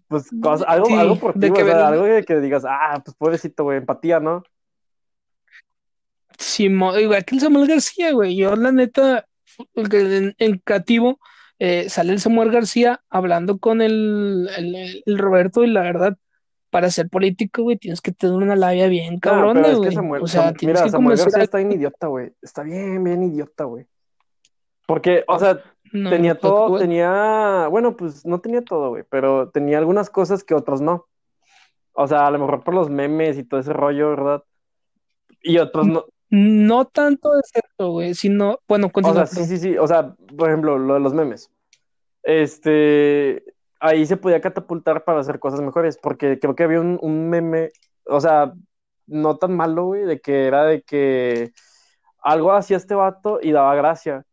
Pues 0.08 0.30
cosas- 0.42 0.66
algo, 0.68 0.86
Sí, 0.88 0.94
algo 0.94 1.20
por 1.20 1.34
ti, 1.34 1.40
de 1.40 1.54
que 1.54 1.64
o 1.64 1.66
sea, 1.66 1.88
algo 1.90 2.06
de 2.06 2.24
que 2.24 2.40
digas, 2.40 2.64
ah, 2.68 3.02
pues 3.04 3.16
pobrecito, 3.16 3.64
güey, 3.66 3.78
empatía, 3.78 4.20
¿no? 4.20 4.44
Simón, 6.44 7.00
igual 7.00 7.24
que 7.26 7.36
el 7.36 7.42
Samuel 7.42 7.68
García, 7.68 8.12
güey, 8.12 8.36
yo 8.36 8.56
la 8.56 8.72
neta, 8.72 9.26
en, 9.76 10.36
en 10.38 10.58
Cativo, 10.64 11.20
eh, 11.60 11.90
sale 11.90 12.12
el 12.14 12.20
Samuel 12.20 12.52
García 12.52 13.02
hablando 13.10 13.58
con 13.60 13.82
el, 13.82 14.50
el, 14.58 15.04
el 15.06 15.18
Roberto 15.18 15.64
y 15.64 15.68
la 15.68 15.82
verdad, 15.82 16.18
para 16.70 16.90
ser 16.90 17.08
político, 17.10 17.64
güey, 17.64 17.78
tienes 17.78 18.02
que 18.02 18.12
tener 18.12 18.36
una 18.36 18.56
labia 18.56 18.88
bien 18.88 19.16
No, 19.16 19.20
cabrona, 19.20 19.62
pero 19.62 19.68
es 19.68 19.74
que 19.74 19.78
güey, 19.80 19.92
Samuel, 19.96 20.24
o 20.24 20.28
sea, 20.28 20.42
Sam- 20.50 20.58
tienes 20.58 20.76
mira, 20.76 20.86
que 20.86 20.92
Samuel 20.92 21.18
García 21.18 21.44
está 21.44 21.58
bien 21.60 21.72
idiota, 21.72 22.08
güey. 22.08 22.32
Está 22.42 22.64
bien, 22.64 23.04
bien 23.04 23.24
idiota, 23.24 23.64
güey. 23.66 23.86
Porque, 24.88 25.24
o 25.28 25.40
sea, 25.40 25.60
No, 25.92 26.10
tenía 26.10 26.34
no, 26.34 26.40
todo, 26.40 26.70
güey. 26.70 26.82
tenía, 26.82 27.68
bueno, 27.70 27.96
pues 27.96 28.26
no 28.26 28.42
tenía 28.42 28.62
todo, 28.62 28.90
güey, 28.90 29.04
pero 29.10 29.50
tenía 29.50 29.78
algunas 29.78 30.10
cosas 30.10 30.44
que 30.44 30.56
otros 30.56 30.82
no. 30.82 31.06
O 31.94 32.08
sea, 32.08 32.26
a 32.26 32.32
lo 32.32 32.40
mejor 32.40 32.64
por 32.64 32.74
los 32.74 32.90
memes 32.90 33.38
y 33.38 33.44
todo 33.44 33.60
ese 33.60 33.72
rollo, 33.72 34.10
¿verdad? 34.10 34.44
Y 35.44 35.60
otros 35.60 35.86
no. 35.88 36.06
No 36.36 36.86
tanto 36.86 37.32
de 37.34 37.42
eso, 37.54 37.92
güey, 37.92 38.16
sino, 38.16 38.58
bueno, 38.68 38.88
O 38.88 38.92
continúa, 38.92 39.28
sea, 39.28 39.44
sí, 39.44 39.46
sí, 39.46 39.58
sí. 39.60 39.78
O 39.78 39.88
sea, 39.88 40.16
por 40.36 40.50
ejemplo, 40.50 40.80
lo 40.80 40.96
de 40.96 41.00
los 41.00 41.14
memes. 41.14 41.52
Este, 42.24 43.44
ahí 43.80 44.04
se 44.08 44.18
podía 44.18 44.42
catapultar 44.42 45.04
para 45.04 45.20
hacer 45.20 45.38
cosas 45.38 45.62
mejores, 45.62 46.00
porque 46.02 46.40
creo 46.40 46.56
que 46.56 46.64
había 46.64 46.82
un, 46.82 46.98
un 47.04 47.30
meme, 47.30 47.72
o 48.08 48.20
sea, 48.20 48.52
no 49.06 49.38
tan 49.38 49.56
malo, 49.56 49.86
güey, 49.86 50.06
de 50.06 50.22
que 50.22 50.48
era 50.48 50.66
de 50.66 50.82
que 50.82 51.52
algo 52.24 52.52
hacía 52.54 52.78
este 52.78 52.96
vato 52.96 53.38
y 53.40 53.52
daba 53.52 53.76
gracia. 53.76 54.26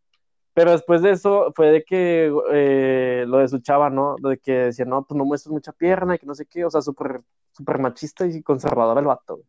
Pero 0.54 0.70
después 0.70 1.02
de 1.02 1.10
eso 1.10 1.52
fue 1.54 1.70
de 1.70 1.84
que 1.84 2.32
eh, 2.50 3.24
lo 3.26 3.38
de 3.38 3.48
su 3.48 3.58
chava, 3.58 3.90
¿no? 3.90 4.16
De 4.22 4.38
que 4.38 4.52
decía, 4.52 4.86
no, 4.86 5.04
pues 5.04 5.18
no 5.18 5.26
muestras 5.26 5.52
mucha 5.52 5.72
pierna 5.72 6.14
y 6.14 6.18
que 6.18 6.26
no 6.26 6.34
sé 6.34 6.46
qué, 6.46 6.64
o 6.64 6.70
sea, 6.70 6.80
súper 6.80 7.20
súper 7.52 7.78
machista 7.78 8.24
y 8.24 8.42
conservador 8.42 8.96
el 8.96 9.04
vato, 9.04 9.36
güey. 9.36 9.46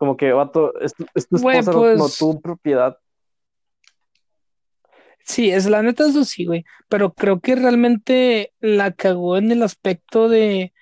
Como 0.00 0.16
que, 0.16 0.32
vato, 0.32 0.80
es 0.80 0.94
tu, 0.94 1.04
es 1.14 1.28
tu 1.28 1.36
esposa, 1.36 1.72
no- 1.72 1.78
pues- 1.78 1.98
no 1.98 2.08
tu 2.08 2.40
propiedad. 2.40 2.96
Sí, 5.26 5.50
es 5.50 5.66
la 5.66 5.82
neta, 5.82 6.08
eso 6.08 6.24
sí, 6.24 6.46
güey. 6.46 6.64
Pero 6.88 7.12
creo 7.12 7.40
que 7.40 7.54
realmente 7.54 8.54
la 8.60 8.92
cagó 8.92 9.36
en 9.36 9.52
el 9.52 9.62
aspecto 9.62 10.30
de. 10.30 10.72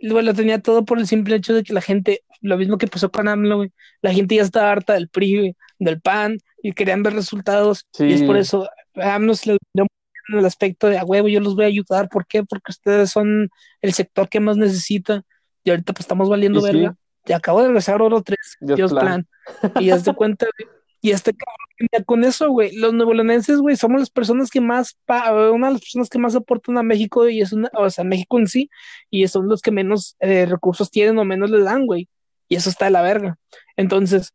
Bueno, 0.00 0.32
tenía 0.34 0.62
todo 0.62 0.84
por 0.84 1.00
el 1.00 1.08
simple 1.08 1.34
hecho 1.34 1.52
de 1.52 1.64
que 1.64 1.72
la 1.72 1.80
gente, 1.80 2.22
lo 2.40 2.56
mismo 2.56 2.78
que 2.78 2.86
pasó 2.86 3.10
con 3.10 3.26
AMLO, 3.26 3.56
güey. 3.56 3.72
La 4.02 4.14
gente 4.14 4.36
ya 4.36 4.42
estaba 4.42 4.70
harta 4.70 4.94
del 4.94 5.08
PRI, 5.08 5.36
güey, 5.36 5.56
del 5.80 6.00
PAN, 6.00 6.38
y 6.62 6.72
querían 6.72 7.02
ver 7.02 7.14
resultados. 7.14 7.88
Y 7.98 8.12
es 8.12 8.22
por 8.22 8.36
eso 8.36 8.70
a 8.94 9.14
AMLO 9.16 9.34
se 9.34 9.50
le 9.50 9.58
dio 9.74 9.86
en 10.28 10.38
el 10.38 10.46
aspecto 10.46 10.86
de 10.86 10.96
a 10.96 11.04
huevo, 11.04 11.26
yo 11.26 11.40
los 11.40 11.56
voy 11.56 11.64
a 11.64 11.68
ayudar. 11.68 12.08
¿Por 12.08 12.24
qué? 12.24 12.44
Porque 12.44 12.70
ustedes 12.70 13.10
son 13.10 13.50
el 13.82 13.92
sector 13.94 14.28
que 14.28 14.38
más 14.38 14.56
necesita. 14.56 15.24
Y 15.64 15.70
ahorita 15.70 15.92
pues 15.92 16.04
estamos 16.04 16.28
valiendo 16.28 16.60
sí. 16.60 16.66
verga. 16.66 16.96
Y 17.30 17.32
acabo 17.32 17.60
de 17.60 17.68
regresar 17.68 18.02
oro 18.02 18.22
3, 18.22 18.38
Dios 18.60 18.76
Dios 18.76 18.90
plan. 18.92 19.24
plan. 19.60 19.72
Y 19.84 19.90
haz 19.90 20.04
de 20.04 20.12
cuenta, 20.14 20.46
güey. 20.58 20.68
Y 21.00 21.12
este 21.12 21.32
cabrón, 21.32 22.04
con 22.04 22.24
eso, 22.24 22.50
güey, 22.50 22.74
los 22.74 22.92
nuevoleonenses, 22.92 23.58
güey, 23.60 23.76
somos 23.76 24.00
las 24.00 24.10
personas 24.10 24.50
que 24.50 24.60
más, 24.60 24.98
pa- 25.06 25.32
una 25.52 25.68
de 25.68 25.74
las 25.74 25.80
personas 25.80 26.08
que 26.08 26.18
más 26.18 26.34
aportan 26.34 26.76
a 26.76 26.82
México 26.82 27.28
y 27.28 27.40
es 27.40 27.52
una, 27.52 27.70
o 27.74 27.88
sea, 27.88 28.02
México 28.02 28.36
en 28.40 28.48
sí, 28.48 28.68
y 29.10 29.28
son 29.28 29.46
los 29.46 29.62
que 29.62 29.70
menos 29.70 30.16
eh, 30.18 30.44
recursos 30.44 30.90
tienen 30.90 31.16
o 31.20 31.24
menos 31.24 31.50
le 31.50 31.62
dan, 31.62 31.86
güey. 31.86 32.08
Y 32.48 32.56
eso 32.56 32.68
está 32.68 32.86
de 32.86 32.90
la 32.90 33.02
verga. 33.02 33.38
Entonces, 33.76 34.34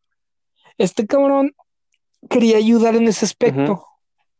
este 0.78 1.06
cabrón 1.06 1.52
quería 2.30 2.56
ayudar 2.56 2.96
en 2.96 3.10
ese 3.10 3.26
aspecto. 3.26 3.86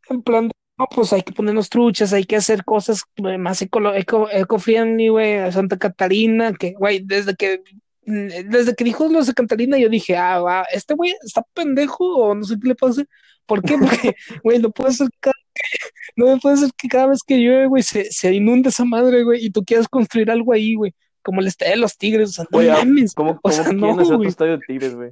En 0.10 0.22
plan, 0.24 0.50
no, 0.78 0.88
pues 0.96 1.12
hay 1.12 1.24
que 1.24 1.34
ponernos 1.34 1.68
truchas, 1.70 2.14
hay 2.14 2.24
que 2.24 2.38
hacer 2.38 2.64
cosas 2.64 3.02
más 3.38 3.62
eco, 3.62 3.94
eco, 3.94 4.30
eco-friendly, 4.32 5.10
güey, 5.10 5.40
a 5.40 5.52
Santa 5.52 5.78
Catarina, 5.78 6.54
que, 6.54 6.72
güey, 6.72 7.02
desde 7.04 7.36
que 7.36 7.62
desde 8.06 8.76
que 8.76 8.84
dijo 8.84 9.08
lo 9.08 9.20
de 9.20 9.26
Santa 9.26 9.44
Catarina, 9.44 9.78
yo 9.78 9.90
dije, 9.90 10.16
ah, 10.16 10.40
va, 10.40 10.66
este 10.72 10.94
güey 10.94 11.16
está 11.24 11.44
pendejo 11.54 12.06
o 12.06 12.36
no 12.36 12.44
sé 12.44 12.56
qué 12.62 12.70
le 12.70 12.76
pasa. 12.76 13.04
¿Por 13.46 13.62
qué? 13.62 13.78
Porque, 13.78 14.16
güey, 14.44 14.60
no 14.60 14.70
puede 14.72 14.94
ser 14.94 15.08
cada, 15.20 15.34
no 16.16 16.28
me 16.28 16.38
puede 16.38 16.58
ser 16.58 16.70
que 16.78 16.88
cada 16.88 17.08
vez 17.08 17.22
que 17.26 17.38
llueve, 17.38 17.68
güey, 17.68 17.84
se, 17.84 18.06
se 18.12 18.34
inunde 18.34 18.70
esa 18.70 18.86
madre, 18.86 19.24
güey, 19.24 19.46
y 19.46 19.50
tú 19.50 19.64
quieras 19.64 19.88
construir 19.88 20.30
algo 20.32 20.54
ahí, 20.54 20.76
güey, 20.76 20.94
como 21.24 21.42
el 21.42 21.48
estadio 21.48 21.74
de 21.74 21.80
los 21.80 21.98
Tigres, 21.98 22.30
o 22.30 22.34
sea, 22.34 22.46
no 22.50 22.60
ah, 22.60 22.78
mames. 22.78 23.14
¿Cómo, 23.14 23.40
O 23.42 23.52
sea, 23.52 23.72
no, 23.72 23.98
tu 23.98 24.18
güey. 24.18 24.30
estadio 24.30 24.58
de 24.58 24.66
Tigres, 24.68 24.96
güey? 24.96 25.12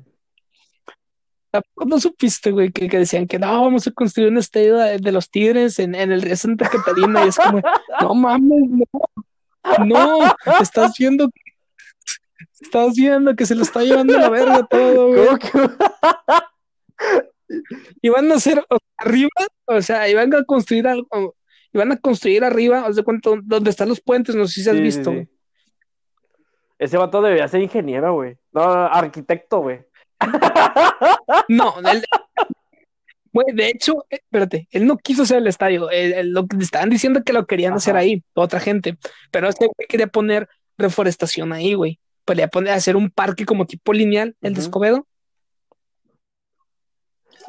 ¿Tampoco 1.51 1.85
no 1.85 1.99
supiste, 1.99 2.49
güey, 2.49 2.71
que, 2.71 2.89
que 2.89 2.97
decían 2.97 3.27
que 3.27 3.37
no, 3.37 3.61
vamos 3.61 3.85
a 3.85 3.91
construir 3.91 4.29
un 4.31 4.39
estadio 4.39 4.77
de, 4.77 4.97
de 4.97 5.11
los 5.11 5.29
Tigres 5.29 5.77
en, 5.77 5.93
en 5.93 6.11
el 6.11 6.21
de 6.21 6.35
Santa 6.35 6.67
Catarina? 6.67 7.25
Y 7.25 7.29
es 7.29 7.37
como, 7.37 7.61
no 8.01 8.15
mames, 8.15 8.69
no, 8.69 9.85
no, 9.85 10.35
estás 10.61 10.93
viendo 10.97 11.29
que, 11.29 11.42
estás 12.63 12.95
viendo 12.95 13.35
que 13.35 13.45
se 13.45 13.55
lo 13.55 13.63
está 13.63 13.81
llevando 13.83 14.17
la 14.17 14.29
verga 14.29 14.65
todo, 14.69 15.07
güey. 15.13 15.25
¿Cómo 15.25 15.37
que? 15.37 15.49
Y 18.01 18.09
van 18.09 18.31
a 18.31 18.35
hacer 18.35 18.59
o 18.69 18.77
sea, 18.77 18.89
arriba, 18.97 19.29
o 19.65 19.81
sea, 19.81 20.09
iban 20.09 20.33
a 20.33 20.43
construir 20.43 20.87
algo, 20.87 21.35
iban 21.73 21.91
a 21.91 21.97
construir 21.97 22.43
arriba, 22.43 22.85
haz 22.85 22.95
de 22.95 23.03
cuenta, 23.03 23.31
donde 23.43 23.69
están 23.69 23.89
los 23.89 24.01
puentes, 24.01 24.35
no 24.35 24.47
sé 24.47 24.63
si 24.63 24.69
has 24.69 24.75
Sí, 24.75 24.81
visto, 24.81 25.11
sí. 25.11 25.27
Ese 26.79 26.97
vato 26.97 27.21
debería 27.21 27.47
ser 27.47 27.61
ingeniero, 27.61 28.13
güey. 28.15 28.35
No, 28.51 28.61
arquitecto, 28.61 29.59
güey. 29.61 29.81
No, 31.47 31.75
él- 31.91 32.03
güey, 33.31 33.47
de 33.53 33.67
hecho, 33.67 34.05
eh, 34.09 34.17
espérate, 34.23 34.67
él 34.71 34.85
no 34.85 34.97
quiso 34.97 35.23
hacer 35.23 35.37
el 35.37 35.47
estadio, 35.47 35.89
él- 35.89 36.13
él- 36.13 36.31
lo 36.31 36.45
estaban 36.59 36.89
diciendo 36.89 37.23
que 37.23 37.33
lo 37.33 37.45
querían 37.45 37.73
hacer 37.73 37.95
ahí, 37.95 38.23
otra 38.33 38.59
gente, 38.59 38.97
pero 39.31 39.47
este 39.49 39.65
güey 39.65 39.87
quería 39.87 40.07
poner 40.07 40.47
reforestación 40.77 41.51
ahí, 41.53 41.73
güey, 41.73 41.99
quería 42.25 42.47
poner, 42.47 42.73
hacer 42.73 42.95
un 42.95 43.09
parque 43.09 43.45
como 43.45 43.65
tipo 43.65 43.93
lineal, 43.93 44.35
el 44.41 44.53
de 44.53 44.59
Ujú. 44.59 44.67
Escobedo, 44.67 45.07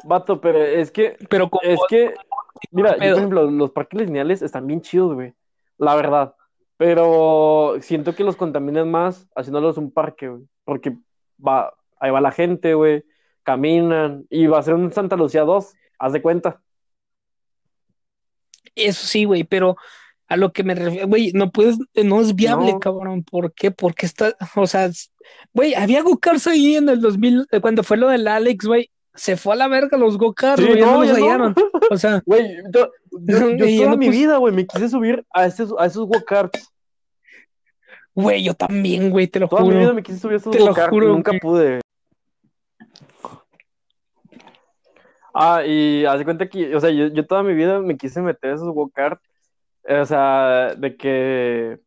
Vato, 0.05 0.39
pero 0.39 0.63
es 0.63 0.91
que, 0.91 1.17
pero 1.29 1.49
con 1.49 1.61
es 1.63 1.79
que, 1.89 2.13
mira, 2.71 2.93
yo, 2.93 2.97
por 2.97 3.17
ejemplo, 3.17 3.51
los 3.51 3.71
parques 3.71 4.01
lineales 4.01 4.41
están 4.41 4.67
bien 4.67 4.81
chidos, 4.81 5.13
güey. 5.15 5.33
La 5.77 5.95
verdad. 5.95 6.35
Pero 6.77 7.77
siento 7.81 8.13
que 8.15 8.23
los 8.23 8.35
contaminan 8.35 8.91
más 8.91 9.27
haciéndolos 9.35 9.77
un 9.77 9.91
parque, 9.91 10.27
güey. 10.27 10.43
Porque 10.63 10.95
va, 11.45 11.73
ahí 11.99 12.11
va 12.11 12.21
la 12.21 12.31
gente, 12.31 12.73
güey. 12.75 13.03
Caminan. 13.43 14.25
Y 14.29 14.45
va 14.47 14.59
a 14.59 14.63
ser 14.63 14.75
un 14.75 14.91
Santa 14.91 15.15
Lucía 15.15 15.41
2. 15.41 15.73
Haz 15.97 16.13
de 16.13 16.21
cuenta. 16.21 16.61
Eso 18.75 19.07
sí, 19.07 19.25
güey, 19.25 19.43
pero 19.43 19.77
A 20.27 20.37
lo 20.37 20.51
que 20.53 20.63
me 20.63 20.73
refiero, 20.73 21.07
güey, 21.07 21.31
no 21.33 21.51
puedes, 21.51 21.77
no 21.93 22.19
es 22.21 22.33
viable, 22.35 22.73
No. 22.73 22.79
cabrón. 22.79 23.23
¿Por 23.23 23.53
qué? 23.53 23.69
Porque 23.71 24.05
está, 24.07 24.33
o 24.55 24.65
sea, 24.65 24.89
güey, 25.53 25.75
había 25.75 26.01
go-karts 26.01 26.47
ahí 26.47 26.75
en 26.77 26.89
el 26.89 26.99
2000, 27.01 27.45
eh, 27.51 27.59
cuando 27.61 27.83
fue 27.83 27.97
lo 27.97 28.07
del 28.09 28.27
Alex, 28.27 28.65
güey. 28.65 28.89
Se 29.13 29.37
fue 29.37 29.53
a 29.53 29.55
la 29.55 29.67
verga 29.69 29.97
los 29.97 30.17
go-karts, 30.17 30.61
Sí, 30.61 30.67
güey, 30.67 30.79
ya 30.79 30.85
no, 30.87 30.91
no 30.93 30.99
los 31.03 31.07
ya 31.07 31.13
no. 31.19 31.25
hallaron. 31.25 31.55
O 31.91 31.97
sea, 31.97 32.21
Güey, 32.25 32.57
yo, 32.73 32.89
yo, 33.11 33.49
yo 33.57 33.65
Y 33.65 33.77
toda 33.77 33.91
no 33.91 33.97
mi 33.97 34.07
pus- 34.07 34.15
vida, 34.15 34.37
güey, 34.37 34.53
me 34.53 34.65
quise 34.65 34.89
subir 34.89 35.23
a, 35.33 35.45
esos 35.45 35.73
a 35.77 35.85
esos 35.85 36.05
go-karts. 36.07 36.69
güey, 38.15 38.43
yo 38.43 38.53
también, 38.55 39.11
güey, 39.11 39.27
te 39.27 39.39
lo 39.39 39.47
Toda 39.47 39.61
mi 39.63 39.69
vida 39.69 39.81
juro. 39.83 39.93
me 39.93 40.03
quise 40.03 40.17
subir 40.19 40.33
a 40.33 40.37
esos 40.37 40.55
juro, 40.89 41.07
nunca 41.09 41.31
güey. 41.31 41.39
pude. 41.39 41.79
Ah, 45.33 45.63
y 45.65 46.05
haz 46.05 46.17
de 46.19 46.25
cuenta 46.25 46.47
que, 46.49 46.75
o 46.75 46.79
sea, 46.79 46.89
yo, 46.91 47.07
yo 47.07 47.25
toda 47.27 47.43
mi 47.43 47.53
vida 47.53 47.79
me 47.81 47.97
quise 47.97 48.21
meter 48.21 48.51
a 48.51 48.55
esos 48.55 48.73
go-karts. 48.73 49.21
O 49.87 50.05
sea, 50.05 50.75
de 50.75 50.95
que. 50.97 51.79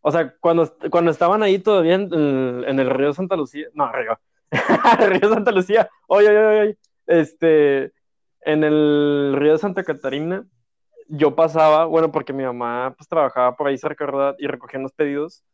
O 0.00 0.10
sea, 0.10 0.34
cuando, 0.40 0.72
cuando 0.90 1.10
estaban 1.10 1.42
ahí 1.42 1.58
todavía 1.58 1.94
en, 1.94 2.12
el- 2.12 2.64
en 2.66 2.80
el 2.80 2.90
río 2.90 3.12
Santa 3.12 3.36
Lucía. 3.36 3.66
No, 3.74 3.90
río. 3.92 4.18
río 5.08 5.32
Santa 5.32 5.50
Lucía. 5.52 5.88
Oye, 6.06 6.28
oye, 6.28 6.60
oye. 6.60 6.78
Este. 7.06 7.92
En 8.42 8.64
el 8.64 9.34
río 9.36 9.52
de 9.52 9.58
Santa 9.58 9.82
Catarina, 9.82 10.46
yo 11.08 11.34
pasaba, 11.34 11.84
bueno, 11.86 12.10
porque 12.12 12.32
mi 12.32 12.44
mamá 12.44 12.94
pues 12.96 13.08
trabajaba 13.08 13.56
por 13.56 13.66
ahí 13.66 13.76
cerca, 13.76 14.06
¿verdad? 14.06 14.36
Y 14.38 14.46
recogía 14.46 14.78
unos 14.78 14.92
pedidos, 14.92 15.44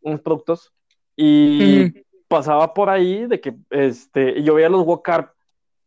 unos 0.00 0.20
productos. 0.22 0.72
Y 1.14 1.82
Ujú. 1.82 2.00
pasaba 2.28 2.72
por 2.72 2.88
ahí 2.88 3.26
de 3.26 3.40
que, 3.40 3.54
este, 3.70 4.38
y 4.38 4.42
yo 4.44 4.54
veía 4.54 4.68
los 4.70 4.84
go-kart 4.84 5.30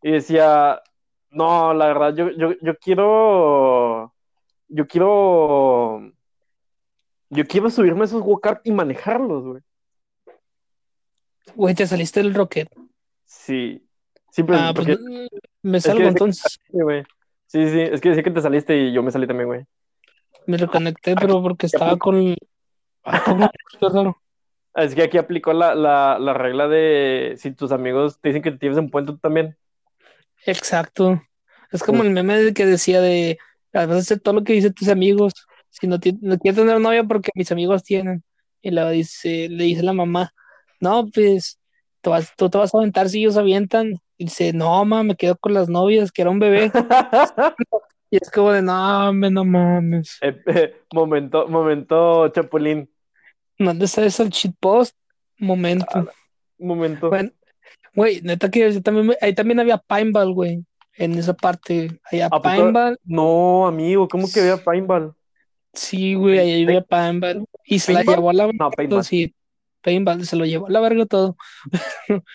y 0.01 0.11
decía, 0.11 0.81
no, 1.31 1.73
la 1.73 1.87
verdad, 1.87 2.15
yo, 2.15 2.29
yo, 2.29 2.53
yo 2.61 2.77
quiero, 2.77 4.13
yo 4.67 4.87
quiero, 4.87 6.11
yo 7.29 7.45
quiero 7.45 7.69
subirme 7.69 8.01
a 8.01 8.05
esos 8.05 8.21
go-kart 8.21 8.65
y 8.65 8.71
manejarlos, 8.71 9.43
güey. 9.43 9.61
Güey, 11.55 11.75
te 11.75 11.87
saliste 11.87 12.21
del 12.21 12.33
Rocket. 12.33 12.69
Sí, 13.25 13.87
sí, 14.31 14.43
pues, 14.43 14.59
Ah, 14.61 14.73
pues 14.75 14.97
me 15.61 15.79
salgo 15.79 16.07
entonces. 16.07 16.59
sí, 16.65 16.81
güey. 16.81 17.03
Sí, 17.47 17.69
sí, 17.69 17.81
es 17.81 18.01
que 18.01 18.09
decía 18.09 18.23
que 18.23 18.31
te 18.31 18.41
saliste 18.41 18.75
y 18.75 18.91
yo 18.93 19.03
me 19.03 19.11
salí 19.11 19.27
también, 19.27 19.47
güey. 19.47 19.65
Me 20.47 20.57
reconecté, 20.57 21.15
pero 21.15 21.41
porque 21.41 21.67
estaba 21.67 21.97
con. 21.97 22.35
Ah. 23.03 23.51
Es 24.75 24.93
que 24.93 25.03
aquí 25.03 25.17
aplicó 25.17 25.53
la, 25.53 25.73
la, 25.73 26.19
la 26.19 26.33
regla 26.33 26.67
de 26.67 27.35
si 27.37 27.51
tus 27.51 27.71
amigos 27.71 28.19
te 28.19 28.27
dicen 28.27 28.41
que 28.41 28.51
te 28.51 28.57
tienes 28.57 28.77
en 28.77 28.89
puente, 28.89 29.13
tú 29.13 29.17
también. 29.19 29.57
Exacto. 30.45 31.21
Es 31.71 31.81
como 31.81 32.03
el 32.03 32.09
meme 32.09 32.53
que 32.53 32.65
decía 32.65 32.99
de, 32.99 33.37
"Ah, 33.75 33.85
vas 33.85 33.97
a 33.97 33.99
hacer 33.99 34.19
todo 34.19 34.35
lo 34.35 34.43
que 34.43 34.53
dicen 34.53 34.73
tus 34.73 34.87
amigos. 34.87 35.33
Si 35.69 35.87
no, 35.87 35.99
quieres 35.99 36.55
tener 36.55 36.79
novia 36.79 37.03
porque 37.03 37.31
mis 37.35 37.51
amigos 37.51 37.83
tienen. 37.83 38.23
Y 38.61 38.71
la 38.71 38.89
dice, 38.89 39.49
le 39.49 39.65
dice 39.65 39.83
la 39.83 39.93
mamá, 39.93 40.31
no, 40.79 41.07
pues, 41.13 41.59
tú, 42.01 42.09
vas- 42.11 42.33
tú 42.37 42.49
te 42.49 42.57
vas 42.57 42.73
a 42.73 42.77
aventar 42.77 43.09
si 43.09 43.19
ellos 43.19 43.37
avientan. 43.37 43.93
Y 44.17 44.25
dice, 44.25 44.53
no, 44.53 44.69
mamá, 44.85 45.03
me 45.03 45.15
quedo 45.15 45.35
con 45.37 45.53
las 45.53 45.67
novias, 45.69 46.11
que 46.11 46.21
era 46.21 46.31
un 46.31 46.39
bebé. 46.39 46.71
Y 48.11 48.17
es 48.17 48.29
como 48.29 48.51
de, 48.51 48.61
no, 48.61 49.11
me 49.13 49.31
no 49.31 49.43
mames. 49.43 50.19
Eh, 50.21 50.39
eh, 50.45 50.75
momento, 50.93 51.47
momento, 51.47 52.27
Chapulín. 52.29 52.87
¿Dónde 53.57 53.85
está 53.85 54.05
ese 54.05 54.29
shitpost? 54.29 54.95
Momento. 55.39 56.07
Momento. 56.57 57.09
Bueno, 57.09 57.31
güey, 57.93 58.21
neta 58.21 58.49
que 58.49 58.71
yo 58.71 58.81
también, 58.81 59.15
ahí 59.21 59.33
también 59.33 59.59
había 59.59 59.77
paintball, 59.79 60.33
güey. 60.33 60.63
En 60.97 61.17
esa 61.17 61.33
parte. 61.33 61.99
Había 62.11 62.29
¿A 62.29 62.41
poco? 62.41 62.63
paintball. 62.73 62.99
No, 63.03 63.67
amigo, 63.67 64.09
¿cómo 64.09 64.31
que 64.31 64.39
había 64.41 64.63
paintball? 64.63 65.15
Sí, 65.73 66.13
güey, 66.15 66.39
ahí 66.39 66.63
había 66.63 66.81
paintball. 66.81 67.45
Y 67.65 67.79
se 67.79 67.91
la 67.91 68.01
¿Paintball? 68.01 68.03
llevó 68.03 68.29
a 68.29 68.33
la 68.33 68.45
verga. 68.47 68.59
No, 68.59 68.75
paintball. 68.75 69.03
Sí, 69.03 69.35
paintball, 69.81 70.25
se 70.25 70.35
lo 70.35 70.45
llevó 70.45 70.67
a 70.67 70.69
la 70.71 70.79
verga 70.79 71.05
todo. 71.05 71.35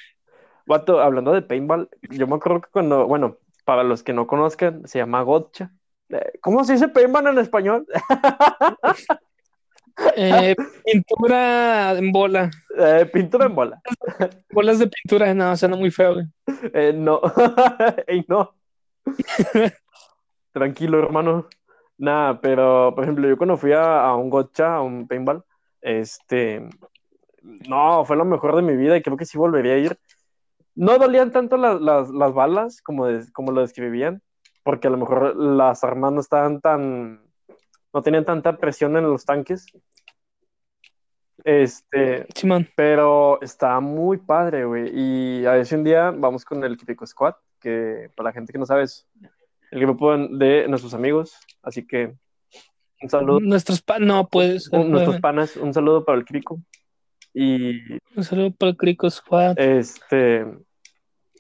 Vato, 0.67 1.01
hablando 1.01 1.33
de 1.33 1.43
paintball, 1.43 1.89
yo 2.11 2.27
me 2.27 2.37
acuerdo 2.37 2.61
que 2.63 2.71
cuando, 2.71 3.07
bueno, 3.07 3.39
para 3.65 3.83
los 3.85 4.03
que 4.03 4.13
no 4.13 4.27
conozcan, 4.27 4.87
se 4.87 4.99
llama 4.99 5.23
gotcha. 5.23 5.75
Eh, 6.11 6.39
¿Cómo 6.41 6.65
se 6.65 6.75
dice 6.75 6.89
paintball 6.89 7.27
en 7.29 7.39
español? 7.39 7.87
Eh, 10.17 10.55
pintura 10.85 11.93
en 11.93 12.13
bola. 12.13 12.51
Eh, 12.79 13.07
pintura 13.13 13.47
en 13.47 13.55
bola. 13.55 13.81
Bolas 14.53 14.79
de 14.79 14.89
pintura, 14.89 15.33
no, 15.35 15.57
suena 15.57 15.77
muy 15.77 15.91
feo, 15.91 16.15
güey. 16.15 16.27
Eh, 16.75 16.93
no, 16.95 17.21
Ey, 18.07 18.25
no. 18.29 18.55
Tranquilo, 20.53 20.99
hermano. 20.99 21.47
Nada, 21.99 22.41
pero 22.41 22.93
por 22.95 23.05
ejemplo, 23.05 23.29
yo 23.29 23.37
cuando 23.37 23.57
fui 23.57 23.73
a, 23.73 24.01
a 24.03 24.17
un 24.17 24.31
gotcha, 24.31 24.77
a 24.77 24.83
un 24.83 25.07
paintball, 25.07 25.45
este, 25.83 26.69
no, 27.43 28.05
fue 28.05 28.17
lo 28.17 28.25
mejor 28.25 28.57
de 28.57 28.63
mi 28.63 28.75
vida 28.77 28.97
y 28.97 29.03
creo 29.03 29.17
que 29.17 29.27
sí 29.27 29.37
volvería 29.39 29.75
a 29.75 29.79
ir. 29.79 29.99
No 30.75 30.99
dolían 30.99 31.31
tanto 31.31 31.57
las, 31.57 31.81
las, 31.81 32.09
las 32.11 32.33
balas 32.33 32.81
como, 32.83 33.07
des- 33.07 33.31
como 33.33 33.53
lo 33.53 33.61
describían, 33.61 34.23
porque 34.65 34.89
a 34.89 34.91
lo 34.91 34.97
mejor 34.97 35.37
las 35.37 35.85
armas 35.85 36.13
no 36.13 36.21
estaban 36.21 36.61
tan, 36.61 37.21
no 37.93 38.03
tenían 38.03 38.25
tanta 38.25 38.57
presión 38.57 38.97
en 38.97 39.05
los 39.05 39.25
tanques. 39.25 39.67
Este, 41.45 42.27
Simón. 42.35 42.69
pero 42.77 43.41
está 43.41 43.81
muy 43.81 44.19
padre, 44.19 44.65
güey. 44.67 44.91
Y 44.93 45.47
a 45.47 45.65
si 45.65 45.75
un 45.75 45.85
día 45.85 46.11
vamos 46.11 46.45
con 46.45 46.63
el 46.65 46.77
Kipiko 46.77 47.07
Squad, 47.07 47.35
que 47.61 48.11
para 48.15 48.29
la 48.29 48.33
gente 48.35 48.53
que 48.53 48.59
no 48.59 48.67
sabe 48.67 48.83
es 48.83 49.07
el 49.71 49.81
grupo 49.81 50.17
de 50.17 50.67
nuestros 50.69 50.93
amigos. 50.95 51.35
Así 51.63 51.87
que 51.87 52.15
un 53.03 53.09
saludo, 53.09 53.41
Nuestros 53.41 53.81
pa 53.81 53.99
no 53.99 54.29
puede 54.29 54.61
ser. 54.61 54.79
un- 54.81 54.91
nuestros 54.91 55.21
panas, 55.21 55.57
un 55.57 55.73
saludo 55.73 56.05
para 56.05 56.19
el 56.19 56.25
Kipiko. 56.25 56.61
Y 57.33 57.81
Un 58.17 58.25
saludo 58.25 58.51
para 58.51 58.71
el 58.71 58.77
Crico 58.77 59.09
Squad. 59.09 59.59
este 59.59 60.45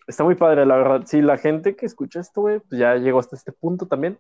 está 0.06 0.24
muy 0.24 0.34
padre, 0.36 0.64
la 0.64 0.76
verdad. 0.76 1.02
Si 1.06 1.20
la 1.20 1.36
gente 1.36 1.76
que 1.76 1.84
escucha 1.86 2.20
esto, 2.20 2.40
güey, 2.40 2.60
pues 2.60 2.80
ya 2.80 2.94
llegó 2.96 3.18
hasta 3.18 3.36
este 3.36 3.52
punto 3.52 3.86
también. 3.86 4.18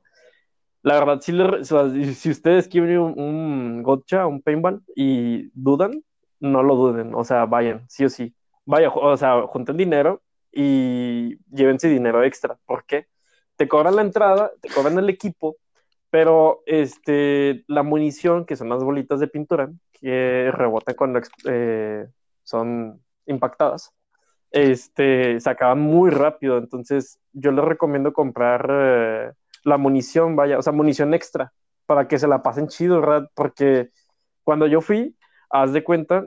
La 0.82 0.98
verdad, 0.98 1.20
si, 1.20 2.30
ustedes 2.30 2.68
quieren 2.68 2.98
un, 2.98 3.20
un 3.20 3.82
gotcha, 3.82 4.26
un 4.26 4.40
paintball 4.40 4.82
y 4.96 5.50
dudan, 5.52 6.02
no 6.40 6.62
lo 6.62 6.74
duden, 6.74 7.14
o 7.14 7.22
sea, 7.24 7.44
vayan, 7.44 7.84
sí 7.88 8.04
o 8.04 8.08
sí. 8.08 8.34
Vaya, 8.64 8.88
o 8.90 9.16
sea, 9.16 9.42
junten 9.42 9.76
dinero 9.76 10.22
y 10.52 11.38
llévense 11.50 11.88
dinero 11.88 12.24
extra. 12.24 12.58
¿Por 12.66 12.84
qué? 12.86 13.06
Te 13.56 13.68
cobran 13.68 13.96
la 13.96 14.02
entrada, 14.02 14.52
te 14.60 14.70
cobran 14.70 14.98
el 14.98 15.10
equipo, 15.10 15.56
pero 16.10 16.62
este, 16.66 17.64
la 17.68 17.82
munición, 17.82 18.46
que 18.46 18.56
son 18.56 18.68
las 18.70 18.82
bolitas 18.82 19.20
de 19.20 19.28
pintura, 19.28 19.70
que 19.92 20.50
rebotan 20.52 20.94
cuando 20.96 21.20
eh, 21.46 22.06
son 22.42 23.02
impactadas, 23.26 23.92
este, 24.50 25.40
se 25.40 25.50
acaban 25.50 25.80
muy 25.80 26.10
rápido. 26.10 26.58
Entonces, 26.58 27.20
yo 27.32 27.52
les 27.52 27.64
recomiendo 27.64 28.12
comprar 28.12 28.68
eh, 28.70 29.32
la 29.64 29.78
munición, 29.78 30.36
vaya, 30.36 30.58
o 30.58 30.62
sea, 30.62 30.72
munición 30.72 31.14
extra, 31.14 31.52
para 31.86 32.08
que 32.08 32.18
se 32.18 32.28
la 32.28 32.42
pasen 32.42 32.68
chido, 32.68 33.00
¿verdad? 33.00 33.30
Porque 33.34 33.90
cuando 34.44 34.66
yo 34.66 34.80
fui, 34.80 35.16
haz 35.50 35.72
de 35.72 35.84
cuenta 35.84 36.26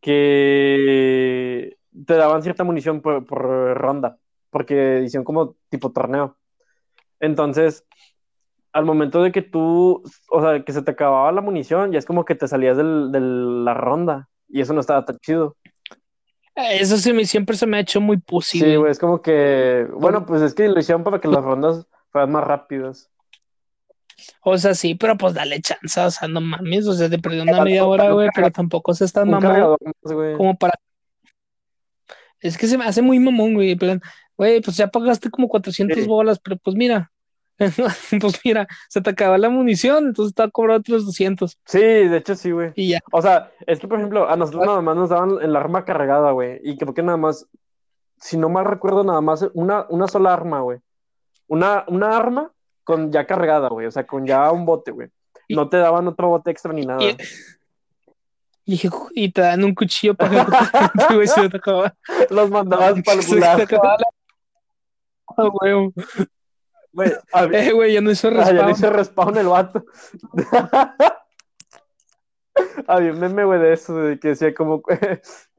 que 0.00 1.76
te 2.06 2.14
daban 2.14 2.42
cierta 2.42 2.64
munición 2.64 3.00
por, 3.00 3.24
por 3.26 3.40
ronda, 3.76 4.18
porque 4.50 5.02
hicieron 5.04 5.24
como 5.24 5.56
tipo 5.68 5.92
torneo. 5.92 6.36
Entonces, 7.20 7.84
al 8.72 8.84
momento 8.84 9.22
de 9.22 9.32
que 9.32 9.42
tú, 9.42 10.02
o 10.30 10.40
sea, 10.42 10.62
que 10.62 10.72
se 10.72 10.82
te 10.82 10.90
acababa 10.90 11.32
la 11.32 11.40
munición, 11.40 11.92
ya 11.92 11.98
es 11.98 12.06
como 12.06 12.24
que 12.24 12.34
te 12.34 12.48
salías 12.48 12.76
de 12.76 12.84
la 12.84 13.74
ronda, 13.74 14.28
y 14.48 14.60
eso 14.60 14.72
no 14.74 14.80
estaba 14.80 15.04
tan 15.04 15.18
chido. 15.18 15.56
Eso 16.54 16.96
sí, 16.96 17.12
me, 17.12 17.24
siempre 17.26 17.56
se 17.56 17.66
me 17.66 17.76
ha 17.76 17.80
hecho 17.80 18.00
muy 18.00 18.16
pussy, 18.16 18.60
Sí, 18.60 18.76
güey, 18.76 18.90
es 18.90 18.98
como 18.98 19.20
que, 19.20 19.86
bueno, 19.92 20.24
pues 20.24 20.40
es 20.40 20.54
que 20.54 20.68
lo 20.68 20.78
hicieron 20.78 21.04
para 21.04 21.20
que 21.20 21.28
las 21.28 21.44
rondas 21.44 21.86
fueran 22.16 22.32
más 22.32 22.44
rápidas. 22.44 23.10
O 24.42 24.56
sea, 24.56 24.74
sí, 24.74 24.94
pero 24.94 25.16
pues 25.18 25.34
dale 25.34 25.60
chance, 25.60 26.00
o 26.00 26.10
sea, 26.10 26.26
no 26.26 26.40
mames, 26.40 26.86
o 26.86 26.94
sea, 26.94 27.10
te 27.10 27.18
perdió 27.18 27.42
una 27.42 27.62
media 27.62 27.84
hora, 27.84 28.10
güey, 28.12 28.30
pero 28.34 28.50
tampoco 28.50 28.94
se 28.94 29.04
está 29.04 29.22
Un 29.24 29.30
mamando 29.32 29.76
como 30.38 30.56
para... 30.56 30.72
Es 32.40 32.56
que 32.56 32.66
se 32.66 32.78
me 32.78 32.84
hace 32.86 33.02
muy 33.02 33.18
mamón, 33.18 33.54
güey, 33.54 33.76
plan, 33.76 34.00
güey, 34.36 34.62
pues 34.62 34.76
ya 34.78 34.88
pagaste 34.88 35.30
como 35.30 35.48
400 35.48 35.98
Sí. 35.98 36.06
bolas, 36.06 36.38
pero 36.38 36.56
pues 36.56 36.74
mira, 36.76 37.10
pues 38.20 38.40
mira, 38.44 38.66
se 38.88 39.02
te 39.02 39.10
acaba 39.10 39.36
la 39.36 39.50
munición, 39.50 40.06
entonces 40.06 40.34
te 40.34 40.42
va 40.42 40.48
a 40.48 40.50
cobrar 40.50 40.78
otros 40.78 41.04
200 41.04 41.58
Sí, 41.66 41.78
de 41.80 42.16
hecho 42.16 42.34
sí, 42.36 42.50
güey. 42.52 42.72
y 42.74 42.90
ya. 42.90 43.00
O 43.12 43.20
sea, 43.20 43.52
es 43.66 43.78
que, 43.80 43.88
por 43.88 43.98
ejemplo, 43.98 44.28
a 44.30 44.36
nosotros 44.36 44.64
nada 44.64 44.80
más 44.80 44.96
nos 44.96 45.10
daban 45.10 45.38
el 45.42 45.54
arma 45.56 45.84
cargada, 45.84 46.30
güey. 46.30 46.58
Y 46.64 46.78
creo 46.78 46.94
que 46.94 47.02
nada 47.02 47.18
más, 47.18 47.46
si 48.18 48.38
no 48.38 48.48
mal 48.48 48.64
recuerdo, 48.64 49.04
nada 49.04 49.20
más 49.20 49.46
una, 49.52 49.84
una 49.90 50.06
sola 50.08 50.32
arma, 50.32 50.60
güey. 50.60 50.78
Una, 51.48 51.84
una 51.88 52.16
arma 52.16 52.50
con 52.84 53.10
ya 53.12 53.26
cargada, 53.26 53.68
güey. 53.68 53.86
O 53.86 53.90
sea, 53.90 54.06
con 54.06 54.26
ya 54.26 54.50
un 54.52 54.64
bote, 54.66 54.90
güey. 54.90 55.08
No 55.48 55.68
te 55.68 55.76
daban 55.76 56.08
otro 56.08 56.28
bote 56.28 56.50
extra 56.50 56.72
ni 56.72 56.84
nada. 56.84 57.02
Y, 57.02 57.16
y, 58.64 58.72
dije, 58.72 58.88
y 59.14 59.30
te 59.32 59.42
dan 59.42 59.62
un 59.64 59.74
cuchillo 59.74 60.14
para 60.14 60.44
que 61.08 61.14
güey, 61.14 61.26
se 61.28 61.48
te 61.48 61.56
acaba. 61.56 61.94
Los 62.30 62.50
mandabas 62.50 62.94
para 63.04 63.20
el 63.20 63.26
gulag. 63.28 63.68
Ah, 65.36 65.48
güey. 65.52 65.92
Güey, 66.92 67.12
a 67.32 67.46
mí- 67.46 67.56
Eh, 67.56 67.72
güey, 67.72 67.92
ya 67.92 68.00
no 68.00 68.10
hizo 68.10 68.28
Ah, 68.28 68.32
ya 68.32 68.44
respawn. 68.52 68.70
hice 68.70 68.90
respawn 68.90 69.36
el 69.36 69.48
vato. 69.48 69.84
Había 72.86 73.12
un 73.12 73.20
meme, 73.20 73.44
güey, 73.44 73.60
de 73.60 73.72
eso, 73.74 73.94
de 73.96 74.18
que 74.18 74.28
decía 74.28 74.54
como, 74.54 74.80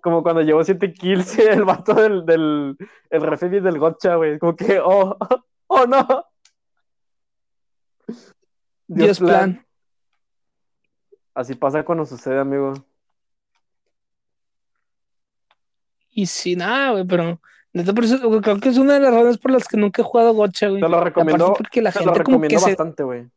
como 0.02 0.24
cuando 0.24 0.42
llevó 0.42 0.64
7 0.64 0.94
kills 0.94 1.38
el 1.38 1.64
vato 1.64 1.94
del, 1.94 2.26
del 2.26 2.76
el 3.12 3.22
referee 3.22 3.62
del 3.62 3.78
gotcha, 3.78 4.16
güey. 4.16 4.40
Como 4.40 4.56
que, 4.56 4.80
oh, 4.84 5.16
oh 5.68 5.86
no. 5.86 6.26
Dios 8.88 9.20
plan. 9.20 9.66
Así 11.34 11.54
pasa 11.56 11.84
cuando 11.84 12.06
sucede, 12.06 12.40
amigo. 12.40 12.74
Y 16.10 16.26
sí, 16.26 16.56
nada, 16.56 16.92
güey, 16.92 17.06
pero 17.06 17.40
neta, 17.74 17.94
por 17.94 18.06
eso 18.06 18.18
güey, 18.28 18.42
creo 18.42 18.60
que 18.60 18.70
es 18.70 18.78
una 18.78 18.96
de 18.96 19.02
las 19.02 19.14
razones 19.14 19.38
por 19.38 19.52
las 19.52 19.68
que 19.68 19.78
nunca 19.78 20.02
he 20.02 20.06
jugado 20.06 20.34
Gocha, 20.34 20.68
güey. 20.68 20.82
Te 20.82 20.90
lo 20.90 21.04
recomiendo, 21.04 21.46
Aparte 21.46 21.64
porque 21.64 21.82
la 21.82 21.92
te 21.92 22.00
lo 22.04 22.14
gente 22.14 22.24
como 22.24 22.42
que 22.42 22.48
recomiendo 22.48 22.60
se, 22.60 22.66
bastante, 22.72 23.04
güey. 23.04 23.30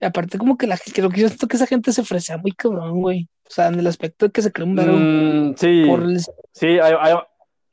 aparte 0.00 0.38
como 0.38 0.58
que 0.58 0.66
la 0.66 0.76
gente, 0.76 0.92
creo 1.00 1.10
que 1.10 1.20
yo 1.20 1.28
siento 1.28 1.46
que 1.46 1.56
esa 1.56 1.66
gente 1.66 1.92
se 1.92 2.00
ofrecía 2.00 2.36
muy 2.36 2.50
cabrón, 2.52 3.00
güey. 3.00 3.28
O 3.46 3.50
sea, 3.50 3.68
en 3.68 3.78
el 3.78 3.86
aspecto 3.86 4.26
de 4.26 4.32
que 4.32 4.42
se 4.42 4.50
cree 4.50 4.66
un 4.66 4.74
verbo 4.74 4.96
Mm, 4.96 5.54
sí, 5.56 5.84
por 5.86 6.02
el... 6.02 6.18
sí, 6.52 6.66
hay, 6.66 6.94
hay, 6.98 7.14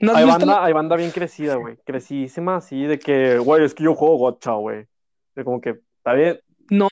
¿No 0.02 0.16
hay 0.16 0.26
banda, 0.26 0.45
la- 0.45 0.66
hay 0.66 0.74
banda 0.74 0.95
bien 0.95 1.12
crecida, 1.12 1.56
güey. 1.56 1.78
Crecidísima, 1.86 2.58
así 2.58 2.84
de 2.84 2.97
que, 2.99 3.38
güey, 3.38 3.64
es 3.64 3.74
que 3.74 3.84
yo 3.84 3.95
juego 3.95 4.18
gotcha, 4.18 4.52
güey. 4.54 4.86
De 5.36 5.43
como 5.43 5.62
que, 5.62 5.80
está 5.97 6.14
bien, 6.14 6.39
No, 6.70 6.88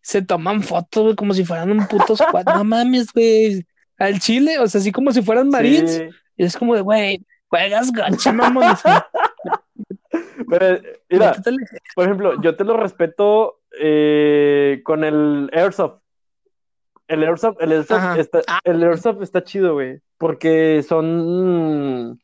se 0.00 0.22
toman 0.22 0.62
fotos, 0.62 1.02
güey, 1.04 1.16
como 1.16 1.34
si 1.34 1.44
fueran 1.44 1.70
un 1.70 1.86
puto 1.86 2.16
squad. 2.16 2.44
No 2.46 2.64
mames, 2.64 3.12
güey. 3.12 3.64
Al 3.98 4.18
chile, 4.20 4.58
o 4.58 4.66
sea, 4.66 4.80
así 4.80 4.90
como 4.90 5.12
si 5.12 5.22
fueran 5.22 5.48
marines. 5.48 5.96
Sí, 5.96 6.08
Y 6.36 6.44
es 6.44 6.56
como 6.56 6.74
de, 6.74 6.80
güey, 6.80 7.24
juegas 7.48 7.92
Gocha, 7.92 8.32
mamón. 8.32 8.64
Pero, 10.50 10.80
mira, 11.08 11.34
por 11.94 12.04
ejemplo, 12.04 12.40
yo 12.42 12.56
te 12.56 12.64
lo 12.64 12.76
respeto 12.76 13.60
eh, 13.78 14.80
con 14.84 15.04
el 15.04 15.50
Airsoft. 15.52 16.00
El 17.08 17.22
Airsoft, 17.24 17.56
el 17.60 17.72
Airsoft, 17.72 17.98
Ajá. 17.98 18.18
está, 18.20 18.40
Ah. 18.48 18.58
el 18.64 18.82
Airsoft 18.82 19.22
está 19.22 19.42
chido, 19.44 19.74
güey, 19.74 20.00
porque 20.22 20.84
son, 20.84 22.16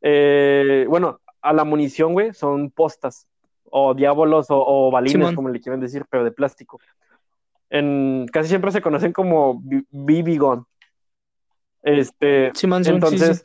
eh, 0.00 0.86
bueno, 0.88 1.18
a 1.42 1.52
la 1.52 1.64
munición, 1.64 2.12
güey, 2.12 2.32
son 2.32 2.70
postas, 2.70 3.26
o 3.64 3.94
diábolos, 3.94 4.48
o, 4.48 4.62
o 4.64 4.92
balines, 4.92 5.12
Simón. 5.12 5.34
como 5.34 5.48
le 5.48 5.60
quieren 5.60 5.80
decir, 5.80 6.04
pero 6.08 6.22
de 6.22 6.30
plástico. 6.30 6.78
En, 7.68 8.26
casi 8.32 8.50
siempre 8.50 8.70
se 8.70 8.80
conocen 8.80 9.12
como 9.12 9.60
B- 9.60 9.82
BB 9.90 10.38
gun. 10.38 10.66
Este, 11.82 12.52
Simón, 12.54 12.84
Simón, 12.84 12.84
sí, 12.84 12.90
entonces, 12.90 13.38
sí. 13.38 13.44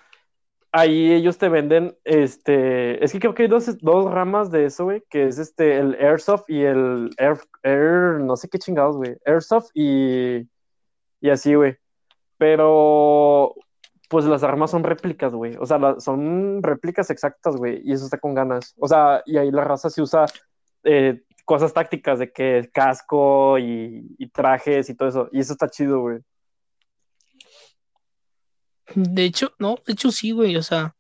ahí 0.72 1.14
ellos 1.14 1.40
te 1.40 1.50
venden, 1.50 1.98
este, 2.04 3.04
es 3.04 3.12
que 3.12 3.20
creo 3.20 3.34
que 3.34 3.42
hay 3.44 3.50
dos, 3.50 3.80
dos 3.80 4.12
ramas 4.12 4.52
de 4.52 4.66
eso, 4.66 4.84
güey, 4.84 5.02
que 5.10 5.26
es 5.26 5.40
este, 5.40 5.80
el 5.80 5.96
Airsoft 5.96 6.48
y 6.48 6.62
el 6.62 7.10
Air, 7.18 7.40
Air 7.64 8.20
no 8.20 8.36
sé 8.36 8.48
qué 8.48 8.60
chingados, 8.60 8.98
güey, 8.98 9.18
Airsoft 9.26 9.72
y, 9.74 10.48
y 11.20 11.30
así, 11.32 11.56
güey. 11.56 11.78
Pero, 12.38 13.56
pues 14.12 14.26
las 14.26 14.43
armas 14.43 14.70
son 14.70 14.84
réplicas, 14.84 15.34
güey, 15.34 15.55
o 15.57 15.66
sea, 15.66 15.80
la- 15.80 15.99
son 15.99 16.62
réplicas 16.62 17.09
exactas, 17.09 17.55
güey, 17.55 17.82
y 17.84 17.93
eso 17.93 18.05
está 18.05 18.20
con 18.20 18.36
ganas. 18.36 18.76
O 18.78 18.88
sea, 18.88 19.24
y 19.26 19.38
ahí 19.38 19.49
la 19.49 19.64
raza 19.64 19.89
se 19.89 20.01
usa 20.01 20.26
eh, 20.84 21.24
cosas 21.45 21.74
tácticas 21.74 22.20
de 22.20 22.32
que 22.32 22.70
casco 22.74 23.57
y, 23.57 24.05
y 24.20 24.30
trajes 24.30 24.89
y 24.89 24.95
todo 24.95 25.09
eso, 25.09 25.30
y 25.32 25.39
eso 25.39 25.53
está 25.53 25.70
chido, 25.70 26.01
güey. 26.01 26.20
De 28.95 29.24
hecho, 29.24 29.53
no, 29.59 29.76
de 29.88 29.93
hecho 29.93 30.12
sí, 30.12 30.32
güey. 30.32 30.57
O 30.57 30.64
sea, 30.64 30.95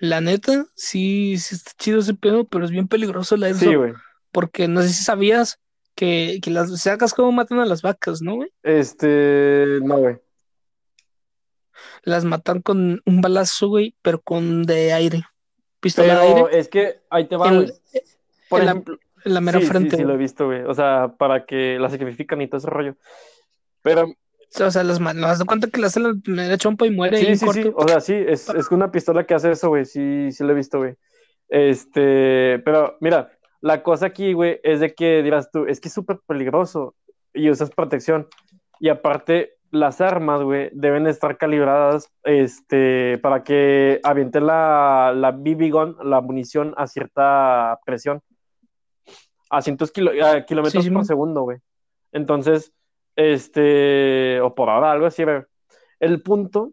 la 0.00 0.20
neta, 0.20 0.66
sí, 0.74 1.38
sí 1.38 1.54
está 1.54 1.70
chido 1.78 2.00
ese 2.00 2.14
pedo, 2.14 2.44
pero 2.44 2.64
es 2.64 2.70
bien 2.70 2.88
peligroso 2.88 3.36
la 3.36 3.46
Sí, 3.54 3.66
Airsoft. 3.66 3.76
güey. 3.76 3.92
Porque 4.32 4.68
no 4.68 4.82
sé 4.82 4.88
si 4.88 5.04
sabías 5.04 5.60
que, 5.94 6.40
que 6.42 6.50
las 6.50 6.76
sacas 6.80 7.14
como 7.14 7.32
matan 7.32 7.60
a 7.60 7.64
las 7.66 7.82
vacas, 7.82 8.20
¿no, 8.20 8.34
güey? 8.36 8.50
Este, 8.62 9.78
no, 9.82 9.98
güey. 9.98 10.16
Las 12.02 12.24
matan 12.24 12.62
con 12.62 13.02
un 13.04 13.20
balazo, 13.20 13.68
güey, 13.68 13.94
pero 14.02 14.20
con 14.20 14.64
de 14.64 14.92
aire. 14.92 15.24
Pistola 15.80 16.14
de 16.20 16.26
aire 16.28 16.44
es 16.58 16.68
que 16.68 17.00
ahí 17.10 17.26
te 17.28 17.36
va, 17.36 17.52
güey. 17.52 17.72
Por 18.48 18.60
en 18.60 18.66
la- 18.66 18.72
ejemplo, 18.72 18.98
en 19.24 19.34
la 19.34 19.40
mera 19.40 19.58
sí, 19.58 19.64
sí, 19.64 19.70
frente. 19.70 19.96
sí, 19.96 20.02
lo 20.04 20.14
he 20.14 20.16
visto, 20.16 20.46
güey. 20.46 20.62
O 20.62 20.74
sea, 20.74 21.14
para 21.18 21.44
que 21.46 21.78
la 21.78 21.90
sacrifican 21.90 22.40
y 22.42 22.48
todo 22.48 22.58
ese 22.58 22.70
rollo. 22.70 22.96
Pero 23.82 24.06
O 24.60 24.70
sea, 24.70 24.82
las 24.84 25.00
man- 25.00 25.20
das 25.20 25.42
cuenta 25.44 25.68
que 25.68 25.80
le 25.80 25.86
hacen 25.88 26.02
la 26.04 26.14
primera 26.22 26.56
chompa 26.56 26.86
y 26.86 26.90
muere 26.90 27.18
sí, 27.18 27.36
sí, 27.36 27.46
sí. 27.52 27.62
corto. 27.64 27.74
O 27.76 27.88
sea, 27.88 28.00
sí, 28.00 28.14
es, 28.14 28.48
es 28.48 28.70
una 28.70 28.90
pistola 28.92 29.26
que 29.26 29.34
hace 29.34 29.50
eso, 29.50 29.68
güey. 29.68 29.84
Sí, 29.84 30.30
sí 30.32 30.44
lo 30.44 30.52
he 30.52 30.54
visto, 30.54 30.78
güey. 30.78 30.94
Este, 31.48 32.60
pero 32.64 32.96
mira, 33.00 33.32
la 33.60 33.82
cosa 33.82 34.06
aquí, 34.06 34.32
güey, 34.32 34.60
es 34.62 34.80
de 34.80 34.94
que 34.94 35.22
dirás 35.22 35.50
tú, 35.50 35.66
es 35.66 35.80
que 35.80 35.88
es 35.88 35.94
súper 35.94 36.18
peligroso 36.26 36.94
y 37.34 37.50
usas 37.50 37.70
protección. 37.70 38.28
Y 38.78 38.88
aparte, 38.88 39.55
las 39.80 40.00
armas, 40.00 40.42
güey, 40.42 40.70
deben 40.72 41.06
estar 41.06 41.36
calibradas 41.38 42.10
este, 42.24 43.18
para 43.18 43.42
que 43.44 44.00
aviente 44.02 44.40
la, 44.40 45.12
la 45.14 45.30
BB 45.30 45.70
gun, 45.70 45.96
la 46.02 46.20
munición 46.20 46.74
a 46.76 46.86
cierta 46.86 47.78
presión. 47.84 48.20
A 49.50 49.62
cientos 49.62 49.92
kilo- 49.92 50.10
a 50.24 50.44
kilómetros 50.44 50.82
Sí, 50.82 50.88
sí, 50.88 50.90
por 50.90 50.98
man. 50.98 51.04
segundo, 51.04 51.42
güey. 51.42 51.58
Entonces, 52.12 52.72
este, 53.14 54.40
o 54.40 54.54
por 54.54 54.68
hora, 54.68 54.90
algo 54.92 55.06
así, 55.06 55.22
güey. 55.24 55.42
El 56.00 56.22
punto 56.22 56.72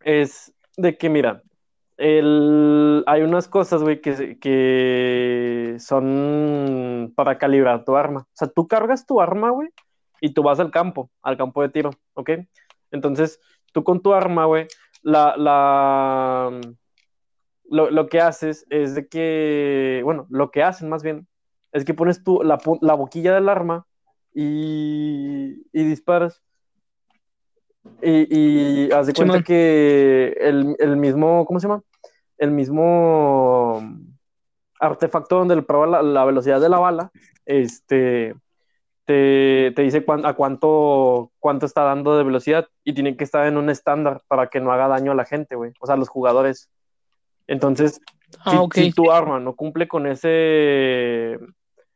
es 0.00 0.52
de 0.76 0.96
que, 0.98 1.08
mira, 1.08 1.42
el, 1.96 3.02
hay 3.06 3.22
unas 3.22 3.48
cosas, 3.48 3.82
güey, 3.82 4.00
que, 4.00 4.38
que 4.38 5.76
son 5.78 7.12
para 7.16 7.38
calibrar 7.38 7.84
tu 7.84 7.96
arma. 7.96 8.20
O 8.20 8.26
sea, 8.34 8.48
tú 8.48 8.66
cargas 8.68 9.06
tu 9.06 9.20
arma, 9.20 9.50
güey, 9.50 9.68
y 10.20 10.32
tú 10.34 10.42
vas 10.42 10.60
al 10.60 10.70
campo, 10.70 11.10
al 11.22 11.36
campo 11.36 11.62
de 11.62 11.68
tiro, 11.68 11.90
¿ok? 12.14 12.30
Entonces, 12.90 13.40
tú 13.72 13.84
con 13.84 14.00
tu 14.00 14.14
arma, 14.14 14.44
güey, 14.46 14.66
la, 15.02 15.36
la, 15.36 16.60
lo, 17.68 17.90
lo 17.90 18.06
que 18.08 18.20
haces 18.20 18.66
es 18.70 18.94
de 18.94 19.08
que, 19.08 20.00
bueno, 20.04 20.26
lo 20.30 20.50
que 20.50 20.62
hacen 20.62 20.88
más 20.88 21.02
bien, 21.02 21.26
es 21.72 21.84
que 21.84 21.94
pones 21.94 22.24
tú 22.24 22.42
la, 22.42 22.58
la 22.80 22.94
boquilla 22.94 23.34
del 23.34 23.48
arma 23.48 23.86
y, 24.32 25.62
y 25.72 25.84
disparas. 25.84 26.42
Y, 28.02 28.26
y 28.36 28.92
haz 28.92 29.06
de 29.06 29.12
cuenta 29.12 29.42
que 29.42 30.36
el, 30.40 30.74
el 30.78 30.96
mismo, 30.96 31.44
¿cómo 31.46 31.60
se 31.60 31.68
llama? 31.68 31.82
El 32.36 32.50
mismo 32.50 33.80
artefacto 34.80 35.38
donde 35.38 35.56
le 35.56 35.62
prueba 35.62 35.86
la, 35.86 36.02
la 36.02 36.24
velocidad 36.24 36.60
de 36.60 36.68
la 36.68 36.78
bala, 36.78 37.10
este, 37.44 38.34
te, 39.06 39.72
te 39.74 39.82
dice 39.82 40.04
cuán- 40.04 40.26
a 40.26 40.34
cuánto, 40.34 41.30
cuánto 41.38 41.64
está 41.64 41.82
dando 41.84 42.16
de 42.18 42.24
velocidad 42.24 42.66
y 42.84 42.92
tiene 42.92 43.16
que 43.16 43.24
estar 43.24 43.46
en 43.46 43.56
un 43.56 43.70
estándar 43.70 44.20
para 44.28 44.48
que 44.48 44.60
no 44.60 44.72
haga 44.72 44.88
daño 44.88 45.12
a 45.12 45.14
la 45.14 45.24
gente, 45.24 45.54
güey. 45.56 45.72
O 45.80 45.86
sea, 45.86 45.94
a 45.94 45.98
los 45.98 46.08
jugadores. 46.08 46.68
Entonces, 47.46 48.00
Ah, 48.44 48.66
si, 48.74 48.90
tu 48.90 49.12
arma 49.12 49.38
no 49.38 49.54
cumple 49.54 49.86
con 49.86 50.06
ese, 50.08 51.38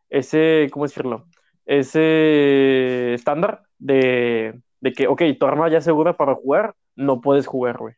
ese, 0.09 0.69
¿cómo 0.73 0.85
decirlo? 0.87 1.27
Ese 1.67 3.15
estándar 3.15 3.63
de, 3.79 4.61
de 4.81 4.93
que, 4.93 5.09
ok, 5.09 5.23
tu 5.39 5.47
arma 5.47 5.69
ya 5.69 5.79
es 5.79 5.85
segura 5.85 6.17
para 6.17 6.37
jugar, 6.37 6.75
no 6.95 7.21
puedes 7.21 7.47
jugar, 7.49 7.79
güey. 7.79 7.95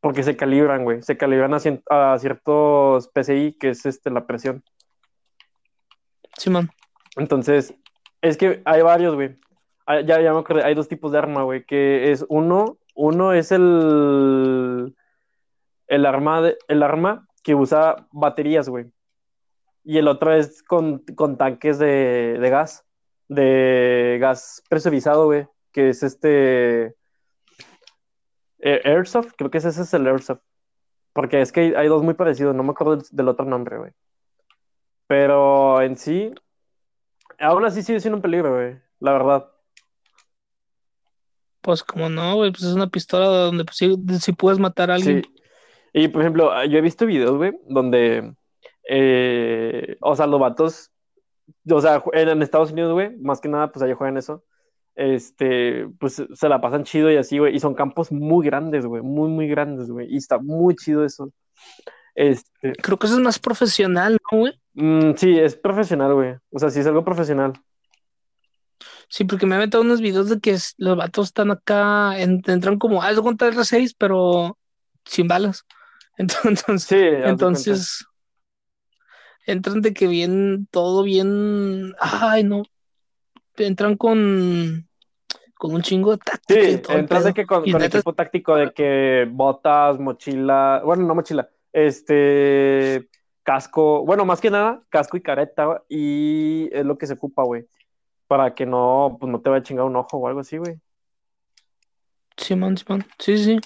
Porque 0.00 0.22
se 0.22 0.36
calibran, 0.36 0.84
güey. 0.84 1.02
Se 1.02 1.16
calibran 1.18 1.52
a, 1.54 1.58
cien- 1.58 1.82
a 1.90 2.18
ciertos 2.18 3.08
PCI, 3.08 3.56
que 3.60 3.68
es 3.70 3.84
este, 3.86 4.10
la 4.10 4.26
presión. 4.26 4.64
Simón. 6.38 6.70
Entonces, 7.16 7.74
es 8.22 8.36
que 8.38 8.62
hay 8.64 8.82
varios, 8.82 9.14
güey. 9.14 9.36
Ah, 9.86 10.00
Ya, 10.00 10.20
ya 10.20 10.32
me 10.32 10.40
acordé, 10.40 10.64
hay 10.64 10.74
dos 10.74 10.88
tipos 10.88 11.12
de 11.12 11.18
arma, 11.18 11.42
güey, 11.42 11.64
que 11.64 12.12
es 12.12 12.24
uno, 12.28 12.78
uno 12.94 13.32
es 13.34 13.52
el, 13.52 14.96
el 15.88 16.06
arma, 16.06 16.42
el 16.68 16.82
arma 16.82 17.28
que 17.42 17.54
usa 17.54 18.06
baterías, 18.12 18.68
güey. 18.68 18.86
Y 19.84 19.98
el 19.98 20.08
otro 20.08 20.32
es 20.32 20.62
con, 20.62 21.00
con 21.16 21.36
tanques 21.36 21.78
de, 21.78 22.38
de 22.40 22.50
gas, 22.50 22.86
de 23.28 24.18
gas 24.20 24.62
presurizado, 24.70 25.26
güey, 25.26 25.46
que 25.72 25.90
es 25.90 26.02
este 26.02 26.94
eh, 28.62 28.80
Airsoft, 28.84 29.32
creo 29.36 29.50
que 29.50 29.58
ese 29.58 29.68
es 29.68 29.92
el 29.92 30.06
Airsoft. 30.06 30.40
Porque 31.12 31.42
es 31.42 31.52
que 31.52 31.76
hay, 31.76 31.88
dos 31.88 32.02
muy 32.02 32.14
parecidos, 32.14 32.54
no 32.54 32.62
me 32.62 32.70
acuerdo 32.70 32.98
del 33.10 33.28
otro 33.28 33.44
nombre, 33.44 33.76
güey. 33.76 33.92
Pero 35.06 35.82
en 35.82 35.96
sí, 35.98 36.32
aún 37.38 37.64
así 37.64 37.82
sigue 37.82 38.00
siendo 38.00 38.16
un 38.16 38.22
peligro, 38.22 38.54
güey, 38.54 38.80
la 39.00 39.12
verdad. 39.12 39.48
Pues 41.60 41.82
como 41.82 42.08
no, 42.08 42.36
güey, 42.36 42.50
pues 42.50 42.64
es 42.64 42.74
una 42.74 42.88
pistola 42.88 43.26
donde 43.26 43.64
pues, 43.64 43.76
sí, 43.76 43.96
sí 44.20 44.32
puedes 44.32 44.58
matar 44.58 44.90
a 44.90 44.94
alguien. 44.94 45.22
Sí. 45.22 45.42
Y 45.92 46.08
por 46.08 46.22
ejemplo, 46.22 46.64
yo 46.64 46.78
he 46.78 46.80
visto 46.80 47.06
videos, 47.06 47.36
güey, 47.36 47.52
donde, 47.68 48.34
eh, 48.88 49.96
o 50.00 50.16
sea, 50.16 50.26
los 50.26 50.40
vatos, 50.40 50.90
o 51.70 51.80
sea, 51.80 52.02
en, 52.14 52.28
en 52.30 52.42
Estados 52.42 52.72
Unidos, 52.72 52.92
güey, 52.92 53.16
más 53.18 53.40
que 53.40 53.48
nada, 53.48 53.70
pues 53.70 53.82
allá 53.82 53.94
juegan 53.94 54.16
eso. 54.16 54.42
Este, 54.94 55.88
pues 55.98 56.22
se 56.32 56.48
la 56.48 56.60
pasan 56.60 56.84
chido 56.84 57.10
y 57.10 57.16
así, 57.16 57.38
güey, 57.38 57.54
y 57.54 57.60
son 57.60 57.74
campos 57.74 58.12
muy 58.12 58.44
grandes, 58.46 58.86
güey, 58.86 59.02
muy, 59.02 59.28
muy 59.28 59.48
grandes, 59.48 59.90
güey, 59.90 60.12
y 60.12 60.16
está 60.16 60.38
muy 60.38 60.74
chido 60.76 61.04
eso. 61.04 61.32
Este, 62.14 62.72
Creo 62.82 62.98
que 62.98 63.06
eso 63.06 63.16
es 63.16 63.22
más 63.22 63.38
profesional, 63.38 64.18
¿no, 64.30 64.38
güey? 64.38 64.52
mm, 64.74 65.14
sí, 65.16 65.38
es 65.38 65.56
profesional, 65.56 66.14
güey. 66.14 66.34
O 66.50 66.58
sea, 66.58 66.70
sí 66.70 66.80
es 66.80 66.86
algo 66.86 67.04
profesional. 67.04 67.52
Sí, 69.08 69.24
porque 69.24 69.46
me 69.46 69.54
han 69.54 69.60
metido 69.60 69.82
unos 69.82 70.00
videos 70.00 70.28
de 70.28 70.40
que 70.40 70.56
los 70.78 70.96
vatos 70.96 71.26
están 71.28 71.50
acá, 71.50 72.18
en- 72.18 72.42
entran 72.46 72.78
como, 72.78 73.02
haz 73.02 73.16
de 73.16 73.22
cuenta 73.22 73.46
R6, 73.48 73.94
pero 73.94 74.58
sin 75.04 75.28
balas. 75.28 75.64
Entonces, 76.18 76.86
Sí, 76.86 76.96
entonces 76.96 78.04
entran 79.46 79.80
de 79.80 79.92
que 79.92 80.06
bien, 80.06 80.66
todo 80.70 81.02
bien, 81.02 81.94
ay, 82.00 82.44
no, 82.44 82.62
entran 83.56 83.96
con, 83.96 84.88
con 85.54 85.74
un 85.74 85.82
chingo 85.82 86.12
de 86.12 86.18
táctica 86.18 86.68
y 86.68 86.74
Sí, 86.76 86.82
entras 86.90 87.24
de 87.24 87.34
que 87.34 87.46
con, 87.46 87.70
con 87.70 87.82
equipo 87.82 88.14
táctico 88.14 88.54
de 88.56 88.72
que 88.72 89.26
botas, 89.30 89.98
mochila, 89.98 90.82
bueno, 90.84 91.04
no 91.06 91.14
mochila, 91.14 91.48
este, 91.72 93.08
casco, 93.42 94.04
bueno, 94.04 94.24
más 94.24 94.40
que 94.40 94.50
nada, 94.50 94.82
casco 94.88 95.16
y 95.16 95.22
careta, 95.22 95.82
y 95.88 96.68
es 96.72 96.84
lo 96.84 96.98
que 96.98 97.06
se 97.06 97.14
ocupa, 97.14 97.42
güey, 97.44 97.66
para 98.26 98.54
que 98.54 98.66
no, 98.66 99.16
pues 99.18 99.30
no 99.30 99.40
te 99.40 99.50
vaya 99.50 99.60
a 99.60 99.64
chingar 99.64 99.86
un 99.86 99.96
ojo 99.96 100.18
o 100.18 100.28
algo 100.28 100.40
así, 100.40 100.58
güey. 100.58 100.78
Simón, 102.36 102.76
Simón, 102.76 103.04
sí, 103.18 103.38
sí. 103.38 103.58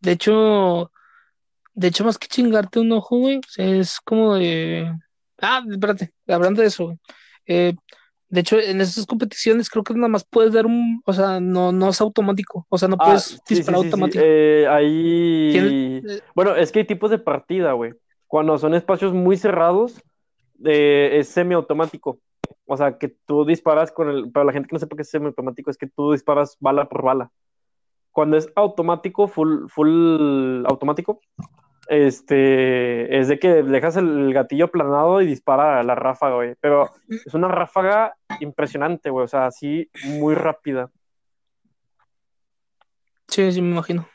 De 0.00 0.12
hecho, 0.12 0.92
de 1.74 1.88
hecho, 1.88 2.04
más 2.04 2.18
que 2.18 2.28
chingarte 2.28 2.80
un 2.80 2.92
ojo, 2.92 3.18
güey, 3.18 3.40
es 3.56 4.00
como 4.00 4.34
de... 4.34 4.92
Ah, 5.40 5.62
espérate, 5.70 6.12
hablando 6.26 6.60
de 6.60 6.68
eso, 6.68 6.86
güey. 6.86 6.98
Eh, 7.46 7.74
de 8.30 8.40
hecho, 8.40 8.58
en 8.58 8.80
esas 8.80 9.06
competiciones 9.06 9.70
creo 9.70 9.82
que 9.84 9.94
nada 9.94 10.08
más 10.08 10.24
puedes 10.24 10.52
dar 10.52 10.66
un... 10.66 11.00
O 11.06 11.12
sea, 11.12 11.40
no, 11.40 11.72
no 11.72 11.88
es 11.88 12.00
automático. 12.00 12.66
O 12.68 12.76
sea, 12.78 12.88
no 12.88 12.96
Ah, 13.00 13.04
puedes 13.06 13.24
sí, 13.24 13.38
sí, 13.46 13.54
disparar 13.56 13.80
sí, 13.80 13.82
sí, 13.82 13.86
automático. 13.88 14.24
eh, 14.26 14.66
ahí, 14.68 15.50
Tienes- 15.52 16.18
eh, 16.18 16.22
bueno, 16.34 16.54
es 16.54 16.70
que 16.72 16.80
hay 16.80 16.86
tipos 16.86 17.10
de 17.10 17.18
partida, 17.18 17.72
güey. 17.72 17.92
Cuando 18.26 18.58
son 18.58 18.74
espacios 18.74 19.14
muy 19.14 19.36
cerrados, 19.36 20.02
eh, 20.64 21.10
es 21.14 21.28
semiautomático. 21.28 22.18
O 22.66 22.76
sea, 22.76 22.98
que 22.98 23.08
tú 23.26 23.46
disparas 23.46 23.90
con 23.92 24.10
el. 24.10 24.30
Para 24.30 24.44
la 24.44 24.52
gente 24.52 24.68
que 24.68 24.74
no 24.74 24.78
sepa 24.80 24.96
qué 24.96 25.02
es 25.02 25.10
semiautomático, 25.10 25.70
es 25.70 25.78
que 25.78 25.86
tú 25.86 26.12
disparas 26.12 26.56
bala 26.60 26.86
por 26.88 27.02
bala. 27.02 27.30
Cuando 28.12 28.36
es 28.36 28.50
automático, 28.56 29.28
full, 29.28 29.68
full 29.68 30.66
automático, 30.66 31.20
este, 31.88 33.18
es 33.18 33.28
de 33.28 33.38
que 33.38 33.62
dejas 33.62 33.96
el 33.96 34.32
gatillo 34.32 34.66
aplanado 34.66 35.20
y 35.20 35.26
dispara 35.26 35.82
la 35.82 35.94
ráfaga, 35.94 36.36
güey. 36.36 36.54
Pero 36.60 36.90
es 37.08 37.34
una 37.34 37.48
ráfaga 37.48 38.14
impresionante, 38.40 39.10
güey. 39.10 39.24
O 39.24 39.28
sea, 39.28 39.46
así 39.46 39.90
muy 40.04 40.34
rápida. 40.34 40.90
Sí, 43.28 43.52
sí, 43.52 43.60
me 43.62 43.70
imagino. 43.72 44.08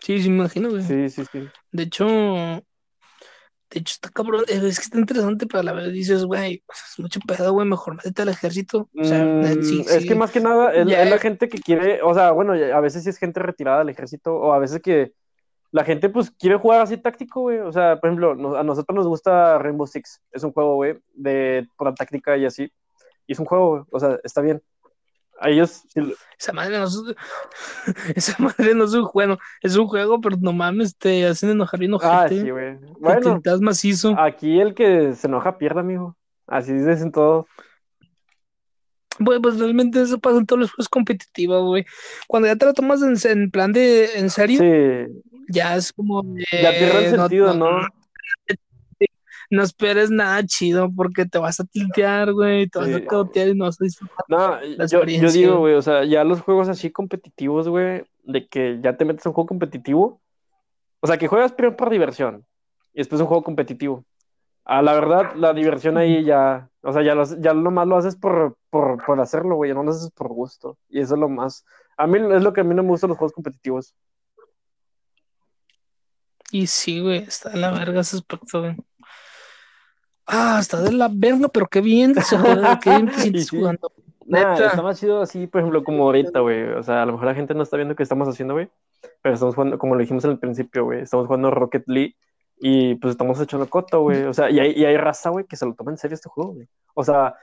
Sí, 0.00 0.20
sí, 0.22 0.28
me 0.28 0.36
imagino, 0.38 0.70
güey. 0.70 0.82
Sí, 0.82 1.08
sí, 1.08 1.24
sí. 1.30 1.48
De 1.72 1.82
hecho, 1.84 2.06
de 2.06 3.78
hecho 3.78 3.92
está 3.94 4.08
cabrón, 4.10 4.44
es 4.48 4.60
que 4.78 4.84
está 4.84 4.98
interesante, 4.98 5.46
pero 5.46 5.60
a 5.60 5.62
la 5.62 5.72
vez 5.72 5.92
dices, 5.92 6.24
güey, 6.24 6.62
es 6.68 6.98
mucho 6.98 7.20
pedo, 7.20 7.52
güey, 7.52 7.66
mejor 7.66 7.94
métete 7.94 8.22
al 8.22 8.28
ejército. 8.30 8.88
O 8.98 9.04
sea, 9.04 9.24
Mm, 9.24 9.62
sí, 9.62 9.80
es 9.80 10.02
sí. 10.02 10.08
que 10.08 10.14
más 10.16 10.32
que 10.32 10.40
nada 10.40 10.72
es, 10.74 10.88
es 10.88 11.10
la 11.10 11.18
gente 11.18 11.48
que 11.48 11.58
quiere, 11.58 12.02
o 12.02 12.12
sea, 12.12 12.32
bueno, 12.32 12.52
a 12.52 12.80
veces 12.80 13.04
sí 13.04 13.10
es 13.10 13.18
gente 13.18 13.40
retirada 13.40 13.80
del 13.80 13.90
ejército, 13.90 14.34
o 14.34 14.52
a 14.52 14.58
veces 14.58 14.80
que 14.82 15.12
la 15.72 15.84
gente 15.84 16.08
pues 16.08 16.30
quiere 16.32 16.56
jugar 16.56 16.80
así 16.80 16.96
táctico, 16.96 17.42
güey. 17.42 17.58
O 17.58 17.72
sea, 17.72 18.00
por 18.00 18.08
ejemplo, 18.10 18.34
nos- 18.34 18.56
a 18.56 18.62
nosotros 18.62 18.96
nos 18.96 19.06
gusta 19.06 19.58
Rainbow 19.58 19.86
Six, 19.86 20.20
es 20.32 20.42
un 20.42 20.52
juego, 20.52 20.74
güey, 20.76 20.98
de 21.14 21.66
pura 21.76 21.94
táctica 21.94 22.36
y 22.36 22.44
así. 22.46 22.72
Y 23.26 23.32
es 23.32 23.38
un 23.38 23.46
juego, 23.46 23.68
güey, 23.70 23.82
o 23.90 24.00
sea, 24.00 24.18
está 24.24 24.40
bien. 24.40 24.62
A 25.42 25.48
ellos, 25.48 25.84
Esa 26.38 26.52
madre 26.52 26.76
no 26.78 26.84
es, 26.84 27.02
esa 28.14 28.36
madre 28.42 28.74
no 28.74 28.84
es 28.84 28.92
un 28.92 29.04
juego, 29.04 29.38
es 29.62 29.74
un 29.74 29.86
juego, 29.86 30.20
pero 30.20 30.36
no 30.38 30.52
mames, 30.52 30.94
te 30.98 31.24
hacen 31.26 31.48
enojar 31.50 31.80
bien 31.80 31.94
ah, 31.94 31.96
ojete. 32.26 32.42
sí, 32.42 32.50
güey. 32.50 32.76
Bueno, 32.98 33.36
estás 33.36 33.60
macizo. 33.62 34.14
aquí 34.18 34.60
el 34.60 34.74
que 34.74 35.14
se 35.14 35.28
enoja 35.28 35.56
pierde, 35.56 35.80
amigo. 35.80 36.14
Así 36.46 36.74
dicen 36.74 37.10
todo. 37.10 37.46
Güey, 39.18 39.40
pues 39.40 39.58
realmente 39.58 40.02
eso 40.02 40.18
pasa 40.18 40.38
en 40.38 40.46
todos 40.46 40.60
los 40.60 40.70
juegos 40.72 40.88
competitivos, 40.88 41.62
güey. 41.64 41.86
Cuando 42.26 42.48
ya 42.48 42.56
te 42.56 42.66
lo 42.66 42.74
tomas 42.74 43.00
en, 43.02 43.16
en 43.30 43.50
plan 43.50 43.72
de 43.72 44.18
en 44.18 44.30
serio, 44.30 44.58
Sí, 44.58 45.22
ya 45.50 45.76
es 45.76 45.92
como 45.92 46.22
de, 46.22 46.44
ya 46.62 46.70
pierde 46.70 47.06
el 47.06 47.16
no- 47.16 47.22
sentido, 47.22 47.54
no, 47.54 47.70
¿no? 47.80 47.86
no 49.52 49.62
esperes 49.64 50.10
nada 50.10 50.44
chido 50.46 50.90
porque 50.94 51.26
te 51.26 51.38
vas 51.38 51.58
a 51.58 51.64
tiltear, 51.64 52.32
güey, 52.32 52.68
te 52.68 52.78
vas 52.78 52.88
Sí. 52.88 52.94
a 52.94 53.04
cagotear 53.04 53.48
y 53.48 53.54
no 53.54 53.64
vas 53.64 53.80
a 53.80 53.84
disfrutar. 53.84 54.24
No, 54.28 54.60
la 54.60 54.86
yo, 54.86 55.04
yo 55.04 55.30
digo, 55.32 55.58
güey, 55.58 55.74
o 55.74 55.82
sea, 55.82 56.04
ya 56.04 56.22
los 56.22 56.40
juegos 56.40 56.68
así 56.68 56.90
competitivos, 56.92 57.68
güey, 57.68 58.04
de 58.22 58.46
que 58.46 58.78
ya 58.80 58.96
te 58.96 59.04
metes 59.04 59.26
a 59.26 59.30
un 59.30 59.34
juego 59.34 59.48
competitivo, 59.48 60.20
o 61.00 61.06
sea, 61.06 61.18
que 61.18 61.26
juegas 61.26 61.52
primero 61.52 61.76
por 61.76 61.90
diversión 61.90 62.44
y 62.92 62.98
después 62.98 63.20
un 63.20 63.26
juego 63.26 63.42
competitivo. 63.42 64.04
A 64.64 64.82
la 64.82 64.92
verdad, 64.92 65.34
la 65.34 65.52
diversión 65.52 65.96
ahí 65.96 66.22
ya, 66.22 66.68
o 66.82 66.92
sea, 66.92 67.02
ya, 67.02 67.16
lo, 67.16 67.22
haces- 67.22 67.38
ya 67.40 67.52
nomás 67.52 67.88
lo 67.88 67.96
haces 67.96 68.14
por, 68.14 68.56
por, 68.70 69.04
por 69.04 69.18
hacerlo, 69.20 69.56
güey, 69.56 69.70
ya 69.70 69.74
no 69.74 69.82
lo 69.82 69.90
haces 69.90 70.12
por 70.12 70.28
gusto. 70.28 70.76
Y 70.88 71.00
eso 71.00 71.14
es 71.14 71.20
lo 71.20 71.28
más, 71.28 71.64
a 71.96 72.06
mí 72.06 72.18
es 72.32 72.42
lo 72.44 72.52
que 72.52 72.60
a 72.60 72.64
mí 72.64 72.72
no 72.74 72.84
me 72.84 72.90
gustan 72.90 73.08
los 73.08 73.18
juegos 73.18 73.32
competitivos. 73.32 73.94
Y 76.50 76.66
sí, 76.66 77.00
güey, 77.00 77.18
está 77.18 77.52
en 77.52 77.60
la 77.60 77.70
verga 77.70 78.00
ese 78.00 78.16
aspecto, 78.16 78.60
güey. 78.60 78.76
Ah, 80.26 80.58
está 80.60 80.80
de 80.80 80.92
la 80.92 81.08
verga, 81.12 81.48
pero 81.48 81.66
qué 81.66 81.80
bien 81.80 82.14
qué 82.14 82.20
bien 82.90 83.06
te 83.08 83.14
sientes 83.20 83.46
sí. 83.48 83.56
jugando. 83.58 83.92
Nah, 84.26 84.52
Neta. 84.52 84.66
está 84.68 84.82
más 84.82 85.00
chido 85.00 85.22
así, 85.22 85.46
por 85.48 85.60
ejemplo, 85.60 85.82
como 85.82 86.04
ahorita, 86.04 86.38
güey. 86.40 86.62
O 86.74 86.82
sea, 86.84 87.02
a 87.02 87.06
lo 87.06 87.12
mejor 87.12 87.26
la 87.26 87.34
gente 87.34 87.52
no 87.54 87.62
está 87.64 87.76
viendo 87.76 87.96
qué 87.96 88.02
estamos 88.04 88.28
haciendo, 88.28 88.54
güey. 88.54 88.68
Pero 89.22 89.34
estamos 89.34 89.54
jugando, 89.56 89.78
como 89.78 89.94
lo 89.96 90.00
dijimos 90.00 90.24
en 90.24 90.30
el 90.32 90.38
principio, 90.38 90.84
güey. 90.84 91.00
Estamos 91.00 91.26
jugando 91.26 91.50
Rocket 91.50 91.82
League 91.88 92.14
y 92.60 92.94
pues 92.96 93.12
estamos 93.12 93.40
echando 93.40 93.68
coto, 93.68 94.02
güey. 94.02 94.22
O 94.24 94.32
sea, 94.34 94.48
y 94.50 94.60
hay, 94.60 94.72
y 94.72 94.84
hay 94.84 94.96
raza, 94.96 95.30
güey, 95.30 95.46
que 95.46 95.56
se 95.56 95.66
lo 95.66 95.74
toma 95.74 95.90
en 95.90 95.98
serio 95.98 96.14
este 96.14 96.28
juego, 96.28 96.52
güey. 96.54 96.68
O 96.94 97.02
sea, 97.02 97.34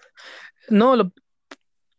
No, 0.69 0.95
lo- 0.95 1.11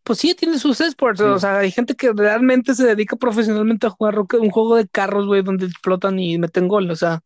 pues 0.09 0.21
sí, 0.21 0.35
tiene 0.35 0.59
sus 0.59 0.81
esports, 0.81 1.21
Sí. 1.21 1.25
o 1.27 1.39
sea, 1.39 1.59
hay 1.59 1.71
gente 1.71 1.95
que 1.95 2.13
realmente 2.15 2.75
se 2.75 2.87
dedica 2.87 3.17
profesionalmente 3.17 3.87
a 3.87 3.91
jugar 3.91 4.19
un 4.19 4.51
juego 4.51 4.77
de 4.77 4.89
carros, 4.89 5.27
güey, 5.27 5.43
donde 5.43 5.67
explotan 5.67 6.19
y 6.19 6.39
meten 6.39 6.67
gol, 6.67 6.91
o 6.91 6.97
sea, 6.97 7.21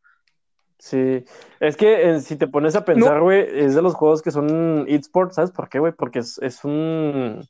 sí. 0.79 1.25
Es 1.61 1.77
que 1.77 2.11
eh, 2.11 2.21
si 2.21 2.37
te 2.37 2.49
pones 2.49 2.75
a 2.75 2.85
pensar, 2.85 3.21
güey, 3.21 3.47
es 3.55 3.77
de 3.77 3.83
los 3.83 3.95
juegos 3.95 4.21
que 4.21 4.33
son 4.33 4.85
eSports, 4.89 5.37
¿sabes 5.37 5.53
por 5.53 5.69
qué, 5.69 5.79
güey? 5.79 5.93
Porque 5.93 6.19
es, 6.19 6.39
es 6.43 6.65
un, 6.65 7.47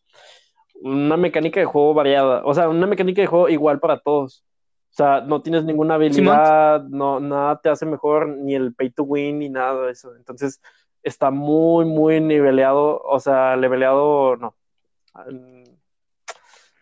una 0.83 1.17
mecánica 1.17 1.61
de 1.61 1.67
juego 1.67 1.95
variada. 1.95 2.43
O 2.45 2.55
sea, 2.55 2.69
una 2.69 2.87
mecánica 2.87 3.23
de 3.23 3.29
juego 3.29 3.49
igual 3.49 3.81
para 3.81 4.01
todos. 4.01 4.45
O 4.91 4.95
sea, 4.95 5.23
no 5.23 5.41
tienes 5.41 5.65
ninguna 5.65 5.95
habilidad, 5.95 6.85
no, 6.85 7.21
nada 7.21 7.59
te 7.63 7.71
hace 7.71 7.87
mejor, 7.87 8.29
ni 8.29 8.55
el 8.55 8.75
pay 8.75 8.91
to 8.91 9.05
win, 9.05 9.39
ni 9.39 9.49
nada 9.49 9.87
de 9.87 9.93
eso. 9.93 10.15
Entonces, 10.17 10.61
está 11.03 11.31
muy, 11.31 11.87
muy 11.87 12.21
niveleado, 12.21 13.01
o 13.03 13.19
sea, 13.21 13.57
leveleado, 13.57 14.37
no. 14.37 14.55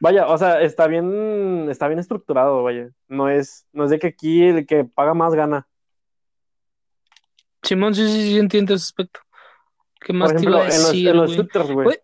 Vaya, 0.00 0.26
o 0.28 0.38
sea, 0.38 0.62
está 0.62 0.86
bien, 0.86 1.68
está 1.68 1.86
bien 1.88 1.98
estructurado, 1.98 2.62
vaya. 2.62 2.88
No 3.08 3.28
es, 3.28 3.66
no 3.72 3.84
es 3.84 3.90
de 3.90 3.98
que 3.98 4.08
aquí 4.08 4.42
el 4.44 4.66
que 4.66 4.84
paga 4.84 5.12
más 5.14 5.34
gana. 5.34 5.66
Simón 7.62 7.94
sí, 7.94 8.06
sí, 8.06 8.22
sí, 8.22 8.38
entiendo 8.38 8.74
ese 8.74 8.84
aspecto. 8.84 9.20
¿Qué 10.00 10.14
más 10.14 10.32
Por 10.32 10.40
te 10.40 10.46
iba 10.46 10.58
ejemplo, 10.58 10.72
a 10.72 10.76
en 10.76 10.82
los, 10.82 10.86
decir, 10.86 11.08
en 11.08 11.16
los 11.16 11.26
güey? 11.26 11.36
shooters, 11.36 11.70
güey. 11.70 11.98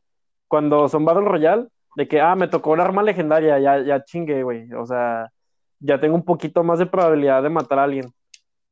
Cuando 0.47 0.89
son 0.89 1.05
Battle 1.05 1.25
Royale, 1.25 1.69
de 1.97 2.07
que, 2.07 2.21
ah, 2.21 2.37
me 2.37 2.49
tocó 2.49 2.73
un 2.73 2.81
arma 2.81 3.03
legendaria, 3.03 3.59
ya, 3.59 3.81
ya 3.83 4.05
chingue, 4.05 4.43
güey. 4.43 4.71
O 4.75 4.85
sea, 4.85 5.33
ya 5.81 5.99
tengo 5.99 6.15
un 6.15 6.25
poquito 6.25 6.63
más 6.63 6.79
de 6.79 6.87
probabilidad 6.87 7.43
de 7.43 7.49
matar 7.49 7.79
a 7.79 7.85
alguien 7.85 8.13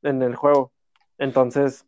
en 0.02 0.22
el 0.22 0.36
juego. 0.36 0.72
Entonces, 1.16 1.86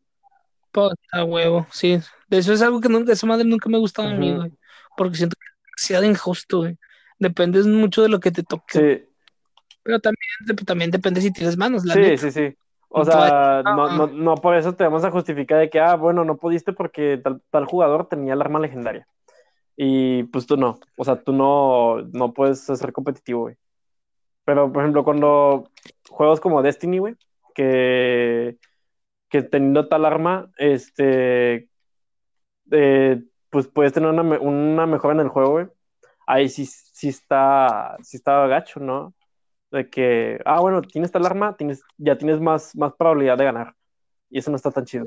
Puta 0.73 1.25
huevo, 1.25 1.67
sí. 1.71 2.01
De 2.29 2.39
eso 2.39 2.53
es 2.53 2.63
algo 2.63 2.81
que 2.81 2.89
nunca, 2.89 3.13
esa 3.13 3.27
madre 3.27 3.45
nunca 3.45 3.69
me 3.69 3.77
ha 3.77 3.81
gustado 3.81 4.09
a 4.09 4.15
mí, 4.15 4.35
güey, 4.35 4.53
porque 4.97 5.17
siento 5.17 5.37
que 5.41 5.47
demasiado 5.77 6.05
injusto, 6.05 6.59
güey. 6.59 6.79
Dependes 7.19 7.67
mucho 7.67 8.03
de 8.03 8.09
lo 8.09 8.21
que 8.21 8.31
te 8.31 8.43
toque, 8.43 8.79
sí, 8.79 9.17
pero 9.87 10.01
también, 10.01 10.67
también 10.67 10.91
depende 10.91 11.21
si 11.21 11.33
tienes 11.33 11.57
manos, 11.57 11.85
la 11.85 11.95
sí, 11.95 12.01
neta. 12.01 12.17
sí, 12.17 12.31
sí. 12.33 12.57
O 12.89 13.05
sea, 13.05 13.63
no, 13.65 13.97
no, 13.97 14.07
no 14.09 14.35
por 14.37 14.57
eso 14.57 14.75
te 14.75 14.83
vamos 14.83 15.05
a 15.05 15.11
justificar 15.13 15.61
de 15.61 15.71
que, 15.71 15.79
ah, 15.79 15.95
bueno, 15.95 16.25
no 16.25 16.37
pudiste 16.37 16.73
porque 16.73 17.21
tal, 17.23 17.41
tal 17.51 17.67
jugador 17.67 18.09
tenía 18.09 18.33
el 18.33 18.41
arma 18.41 18.59
legendaria. 18.59 19.07
Y 19.77 20.25
pues 20.25 20.47
tú 20.47 20.57
no. 20.57 20.81
O 20.97 21.05
sea, 21.05 21.23
tú 21.23 21.33
no, 21.33 22.03
no 22.13 22.33
puedes 22.33 22.61
ser 22.61 22.93
competitivo, 22.93 23.43
güey. 23.43 23.57
Pero, 24.45 24.73
por 24.73 24.83
ejemplo, 24.83 25.05
cuando 25.05 25.71
juegos 26.09 26.41
como 26.41 26.63
Destiny, 26.63 26.99
güey, 26.99 27.15
que, 27.55 28.57
que 29.29 29.43
teniendo 29.43 29.89
tal 29.89 30.05
arma, 30.05 30.51
este, 30.57 31.69
eh, 32.71 33.23
pues 33.57 33.69
puedes 33.69 33.95
tener 33.95 34.11
una, 34.11 34.21
una 34.39 34.85
mejora 34.85 35.15
en 35.15 35.21
el 35.21 35.31
juego, 35.31 35.53
güey. 35.53 35.67
Ahí 36.27 36.51
sí, 36.51 36.67
sí 36.67 37.09
está, 37.09 37.97
sí 38.03 38.19
está 38.19 38.47
gacho, 38.49 38.81
¿no? 38.81 39.15
De 39.71 39.89
que, 39.89 40.39
ah, 40.45 40.61
bueno, 40.61 40.83
tienes 40.83 41.11
tal 41.11 41.25
arma, 41.25 41.57
tienes, 41.57 41.83
ya 41.97 42.19
tienes 42.19 42.39
más, 42.39 42.77
más 42.77 42.93
probabilidad 42.99 43.39
de 43.39 43.45
ganar. 43.45 43.73
Y 44.29 44.41
eso 44.41 44.51
no 44.51 44.59
está 44.59 44.71
tan 44.71 44.85
chido. 44.85 45.05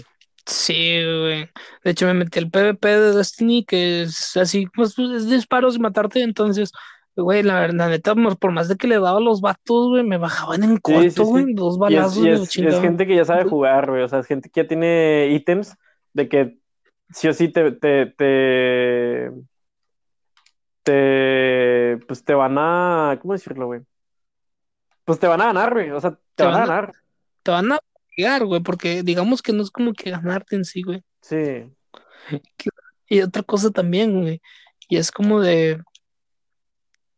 Sí, 0.48 1.00
güey. 1.04 1.48
De 1.84 1.92
hecho, 1.92 2.08
me 2.08 2.16
metí 2.16 2.40
al 2.40 2.50
PvP 2.50 2.88
de 2.88 3.14
Destiny, 3.14 3.66
que 3.66 4.02
es 4.02 4.36
así, 4.36 4.66
pues 4.74 4.98
es 4.98 5.30
disparos 5.30 5.76
y 5.76 5.80
matarte, 5.80 6.24
entonces 6.24 6.72
güey, 7.16 7.44
la 7.44 7.60
verdad, 7.60 7.76
la 7.78 7.90
neta, 7.90 8.16
por 8.16 8.40
por 8.40 8.52
más 8.52 8.68
de 8.68 8.78
que 8.78 8.88
le 8.88 8.96
daba 8.96 9.18
a 9.18 9.22
los 9.22 9.42
vatos, 9.42 9.90
güey, 9.90 10.04
me 10.04 10.18
bajaban 10.18 10.64
en 10.64 10.78
corto, 10.78 11.10
sí, 11.10 11.22
güey, 11.22 11.46
sí. 11.46 11.54
dos 11.54 11.74
Y 11.74 11.76
es, 11.76 11.80
balazos, 11.80 12.18
y 12.18 12.22
me 12.22 12.32
lo 12.32 12.44
es, 12.44 12.58
es 12.58 12.82
gente 12.82 13.06
que 13.06 13.16
ya 13.16 13.26
sabe 13.26 13.44
jugar, 13.44 13.92
güey. 13.92 14.02
O 14.02 14.08
sea, 14.08 14.20
es 14.20 14.26
gente 14.26 14.50
que 14.50 14.64
ya 14.64 14.68
tiene 14.68 15.28
ítems 15.34 15.78
de 16.14 16.30
que 16.30 16.59
sí 17.14 17.28
o 17.28 17.34
sí 17.34 17.50
te, 17.50 17.72
te, 17.72 18.06
te, 18.08 19.32
te, 20.84 21.98
pues 22.08 22.24
te 22.24 22.34
van 22.34 22.58
a, 22.58 23.18
¿cómo 23.22 23.34
decirlo, 23.34 23.68
güey? 23.68 23.82
Pues 25.06 25.20
te 25.20 25.28
van 25.28 25.42
a 25.42 25.46
ganar, 25.48 25.74
güey. 25.74 25.92
O 25.92 26.00
sea, 26.00 26.12
te, 26.12 26.18
Te 26.36 26.44
van 26.44 26.54
a 26.54 26.58
van 26.60 26.64
a- 26.64 26.68
ganar. 26.76 26.94
Te 27.44 27.52
van 27.52 27.72
a 27.72 27.80
pegar, 28.16 28.46
güey, 28.46 28.62
porque 28.62 29.04
digamos 29.04 29.42
que 29.42 29.54
no 29.54 29.64
es 29.64 29.72
como 29.72 29.94
que 29.94 30.12
ganarte 30.12 30.56
en 30.56 30.66
sí, 30.66 30.82
güey. 30.84 31.04
Sí. 31.22 31.72
Y 33.08 33.22
otra 33.22 33.42
cosa 33.44 33.72
también, 33.72 34.22
güey, 34.22 34.42
y 34.88 34.98
es 34.98 35.12
como 35.12 35.42
de, 35.42 35.82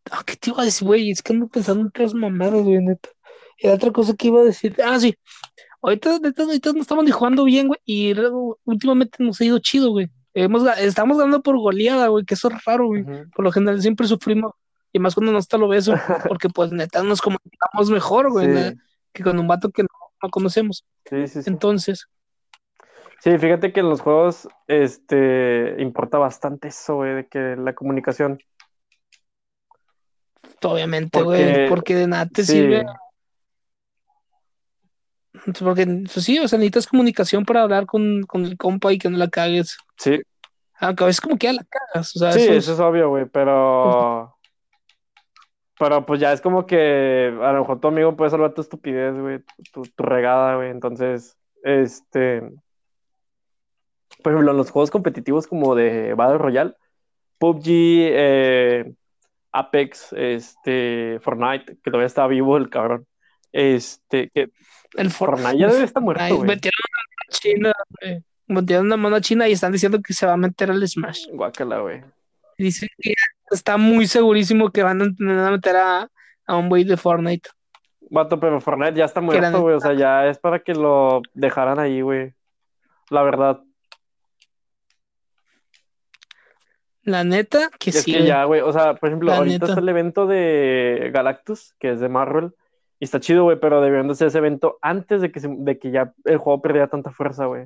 ah, 0.09 0.23
¿qué 0.25 0.35
te 0.37 0.51
iba 0.51 0.61
a 0.61 0.65
decir, 0.65 0.87
güey? 0.87 1.11
Es 1.11 1.21
que 1.21 1.33
ando 1.33 1.47
pensando 1.47 1.81
en 1.81 1.87
otras 1.87 2.13
mamadas, 2.13 2.61
güey, 2.63 2.79
neta. 2.79 3.09
Y 3.57 3.67
la 3.67 3.73
otra 3.73 3.91
cosa 3.91 4.15
que 4.15 4.27
iba 4.27 4.39
a 4.41 4.43
decir, 4.45 4.75
ah, 4.85 4.99
sí, 4.99 5.15
ahorita, 5.81 6.11
ahorita 6.11 6.73
no 6.73 6.81
estamos 6.81 7.03
ni 7.05 7.11
jugando 7.11 7.43
bien, 7.43 7.67
güey, 7.67 7.79
y 7.85 8.13
últimamente 8.65 9.23
nos 9.23 9.39
ha 9.41 9.45
ido 9.45 9.59
chido, 9.59 9.91
güey. 9.91 10.09
Hemos, 10.33 10.63
estamos 10.77 11.17
ganando 11.17 11.41
por 11.41 11.57
goleada, 11.57 12.07
güey, 12.07 12.23
que 12.25 12.35
eso 12.35 12.49
es 12.49 12.63
raro, 12.65 12.87
güey. 12.87 13.03
Por 13.35 13.43
lo 13.43 13.51
general 13.51 13.81
siempre 13.81 14.07
sufrimos, 14.07 14.53
y 14.93 14.99
más 14.99 15.13
cuando 15.15 15.31
no 15.31 15.39
está 15.39 15.57
lo 15.57 15.67
beso, 15.67 15.93
porque 16.33 16.49
pues 16.49 16.71
neta 16.71 17.03
nos 17.03 17.21
comunicamos 17.21 17.89
mejor, 17.91 18.31
güey, 18.31 18.47
Sí. 18.71 18.77
que 19.13 19.23
con 19.23 19.37
un 19.39 19.47
vato 19.47 19.69
que 19.71 19.83
no, 19.83 19.89
no 20.23 20.29
conocemos. 20.29 20.85
Sí, 21.09 21.27
sí, 21.27 21.43
sí. 21.43 21.49
Entonces, 21.49 22.07
Sí, 23.23 23.37
fíjate 23.37 23.71
que 23.71 23.81
en 23.81 23.89
los 23.89 24.01
juegos, 24.01 24.47
este, 24.65 25.75
importa 25.79 26.17
bastante 26.17 26.69
eso, 26.69 26.95
güey, 26.95 27.13
de 27.13 27.27
que 27.27 27.55
la 27.55 27.75
comunicación. 27.75 28.39
obviamente, 30.63 31.19
Porque- 31.23 31.51
güey, 31.53 31.69
porque 31.69 31.95
de 31.95 32.07
nada 32.07 32.25
te 32.27 32.43
sirve, 32.43 32.85
porque 35.59 35.85
pues 35.85 36.25
sí, 36.25 36.39
o 36.39 36.47
sea, 36.47 36.59
necesitas 36.59 36.87
comunicación 36.87 37.45
para 37.45 37.63
hablar 37.63 37.85
con, 37.85 38.23
con 38.23 38.45
el 38.45 38.57
compa 38.57 38.93
y 38.93 38.97
que 38.97 39.09
no 39.09 39.17
la 39.17 39.29
cagues. 39.29 39.77
sí, 39.97 40.21
Aunque 40.79 41.03
a 41.03 41.07
veces 41.07 41.21
como 41.21 41.37
que 41.37 41.47
ya 41.47 41.53
la 41.53 41.63
cagas, 41.63 42.15
o 42.15 42.19
sea, 42.19 42.31
sí, 42.31 42.41
eso 42.41 42.53
eso 42.53 42.73
es 42.73 42.79
obvio, 42.79 43.09
güey, 43.09 43.25
pero, 43.25 44.35
pero 45.79 46.05
pues 46.05 46.19
ya 46.19 46.33
es 46.33 46.41
como 46.41 46.65
que 46.65 47.35
a 47.41 47.51
lo 47.53 47.59
mejor 47.59 47.79
tu 47.79 47.87
amigo 47.87 48.15
puede 48.15 48.31
salvar 48.31 48.53
tu 48.53 48.61
estupidez, 48.61 49.15
güey, 49.17 49.39
tu, 49.71 49.83
tu 49.83 50.03
regada, 50.03 50.55
güey, 50.55 50.69
entonces, 50.69 51.37
este, 51.63 52.41
por 54.21 54.33
ejemplo, 54.33 54.51
en 54.51 54.57
los 54.57 54.71
juegos 54.71 54.91
competitivos 54.91 55.47
como 55.47 55.75
de 55.75 56.13
Battle 56.13 56.37
Royale, 56.37 56.75
PUBG, 57.39 57.65
eh, 57.67 58.93
Apex, 59.51 60.13
este, 60.13 61.19
Fortnite, 61.21 61.77
que 61.83 61.91
todavía 61.91 62.05
está 62.05 62.27
vivo 62.27 62.57
el 62.57 62.69
cabrón, 62.69 63.07
este, 63.51 64.29
que 64.29 64.51
el 64.95 65.09
For- 65.11 65.29
Fortnite 65.31 65.57
ya 65.57 65.67
debe 65.67 65.83
estar 65.85 66.01
muerto, 66.03 66.23
güey. 66.35 66.47
metieron 66.47 66.79
una 66.87 67.03
mano 67.07 67.21
a 67.27 67.31
China, 67.31 67.73
güey. 68.01 68.23
Metieron 68.47 68.85
una 68.87 68.97
mano 68.97 69.15
a 69.15 69.21
China 69.21 69.47
y 69.47 69.53
están 69.53 69.71
diciendo 69.71 70.01
que 70.01 70.13
se 70.13 70.25
va 70.25 70.33
a 70.33 70.37
meter 70.37 70.69
al 70.71 70.85
Smash. 70.87 71.27
Guácala, 71.31 71.79
güey. 71.79 72.01
Dicen 72.57 72.89
que 72.99 73.13
está 73.49 73.77
muy 73.77 74.07
segurísimo 74.07 74.71
que 74.71 74.83
van 74.83 75.01
a, 75.01 75.51
meter 75.51 75.75
a, 75.77 76.09
a 76.45 76.55
un 76.57 76.67
güey 76.69 76.83
de 76.83 76.97
Fortnite. 76.97 77.49
Vato, 78.09 78.39
pero 78.39 78.59
Fortnite 78.59 78.93
ya 78.95 79.05
está 79.05 79.21
Que 79.21 79.25
muerto, 79.25 79.61
güey. 79.61 79.75
O 79.75 79.79
sea, 79.79 79.93
ya 79.93 80.27
es 80.27 80.37
para 80.37 80.59
que 80.59 80.73
lo 80.73 81.21
dejaran 81.33 81.79
ahí, 81.79 82.01
güey. 82.01 82.33
La 83.09 83.23
verdad. 83.23 83.61
La 87.03 87.23
neta, 87.23 87.69
que 87.79 87.89
es 87.89 88.03
sí. 88.03 88.11
que 88.11 88.17
güey. 88.19 88.27
ya, 88.27 88.43
güey. 88.43 88.61
O 88.61 88.71
sea, 88.71 88.93
por 88.95 89.09
ejemplo, 89.09 89.31
La 89.31 89.37
ahorita 89.37 89.53
neta. 89.55 89.65
está 89.67 89.79
el 89.79 89.89
evento 89.89 90.27
de 90.27 91.09
Galactus, 91.13 91.73
que 91.79 91.91
es 91.91 91.99
de 91.99 92.09
Marvel. 92.09 92.53
Y 93.01 93.05
está 93.05 93.19
chido, 93.19 93.43
güey, 93.45 93.59
pero 93.59 93.81
debieron 93.81 94.05
de 94.05 94.13
hacer 94.13 94.27
ese 94.27 94.37
evento 94.37 94.77
antes 94.79 95.21
de 95.21 95.31
que, 95.31 95.39
se- 95.39 95.47
de 95.49 95.79
que 95.79 95.89
ya 95.89 96.13
el 96.23 96.37
juego 96.37 96.61
perdiera 96.61 96.87
tanta 96.87 97.09
fuerza, 97.11 97.45
güey. 97.47 97.65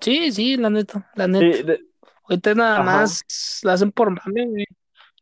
Sí, 0.00 0.30
sí, 0.30 0.56
la 0.58 0.68
neta, 0.68 1.10
la 1.14 1.26
neta. 1.26 1.56
Sí, 1.56 1.62
de- 1.62 1.80
Ahorita 2.28 2.54
nada 2.54 2.74
Ajá. 2.76 2.82
más 2.84 3.60
lo 3.62 3.70
hacen 3.72 3.90
por 3.92 4.10
mame, 4.10 4.46
güey. 4.46 4.66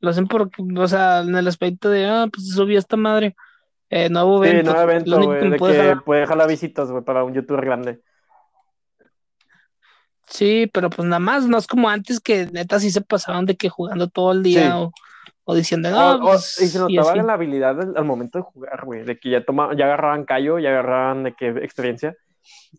Lo 0.00 0.10
hacen 0.10 0.26
por, 0.26 0.50
o 0.76 0.88
sea, 0.88 1.20
en 1.20 1.34
el 1.36 1.46
aspecto 1.48 1.88
de, 1.90 2.06
ah, 2.06 2.26
pues 2.32 2.48
subí 2.50 2.76
esta 2.76 2.96
madre. 2.96 3.34
Eh, 3.88 4.10
nuevo 4.10 4.42
sí, 4.42 4.50
evento. 4.50 4.72
no 4.72 4.76
Lo 4.76 4.82
evento, 4.82 5.22
güey, 5.22 5.50
de 5.50 5.56
puede 5.58 5.74
que 5.74 5.80
jalar. 5.80 6.04
puede 6.04 6.26
jalar 6.26 6.48
visitas, 6.48 6.90
güey, 6.90 7.02
para 7.04 7.22
un 7.24 7.34
youtuber 7.34 7.64
grande. 7.64 8.02
Sí, 10.26 10.68
pero 10.72 10.90
pues 10.90 11.08
nada 11.08 11.20
más, 11.20 11.46
no 11.46 11.56
es 11.56 11.66
como 11.66 11.88
antes 11.88 12.20
que 12.20 12.46
neta 12.46 12.78
sí 12.80 12.90
se 12.90 13.00
pasaban 13.00 13.46
de 13.46 13.56
que 13.56 13.68
jugando 13.70 14.08
todo 14.08 14.32
el 14.32 14.42
día 14.42 14.62
Sí. 14.66 14.68
o, 14.74 14.92
o 15.50 15.54
diciendo, 15.54 15.90
no, 15.90 16.16
o- 16.16 16.20
pues, 16.20 16.60
y 16.60 16.66
se 16.66 16.76
y 16.76 16.94
notaba 16.96 17.14
en 17.18 17.26
la 17.26 17.32
habilidad 17.32 17.96
al 17.96 18.04
momento 18.04 18.36
de 18.38 18.42
jugar, 18.42 18.84
güey, 18.84 19.02
de 19.04 19.18
que 19.18 19.30
ya 19.30 19.42
toma, 19.42 19.74
ya 19.74 19.86
agarraban 19.86 20.24
callo, 20.26 20.58
ya 20.58 20.68
agarraban 20.68 21.24
de 21.24 21.32
que 21.32 21.48
experiencia. 21.48 22.14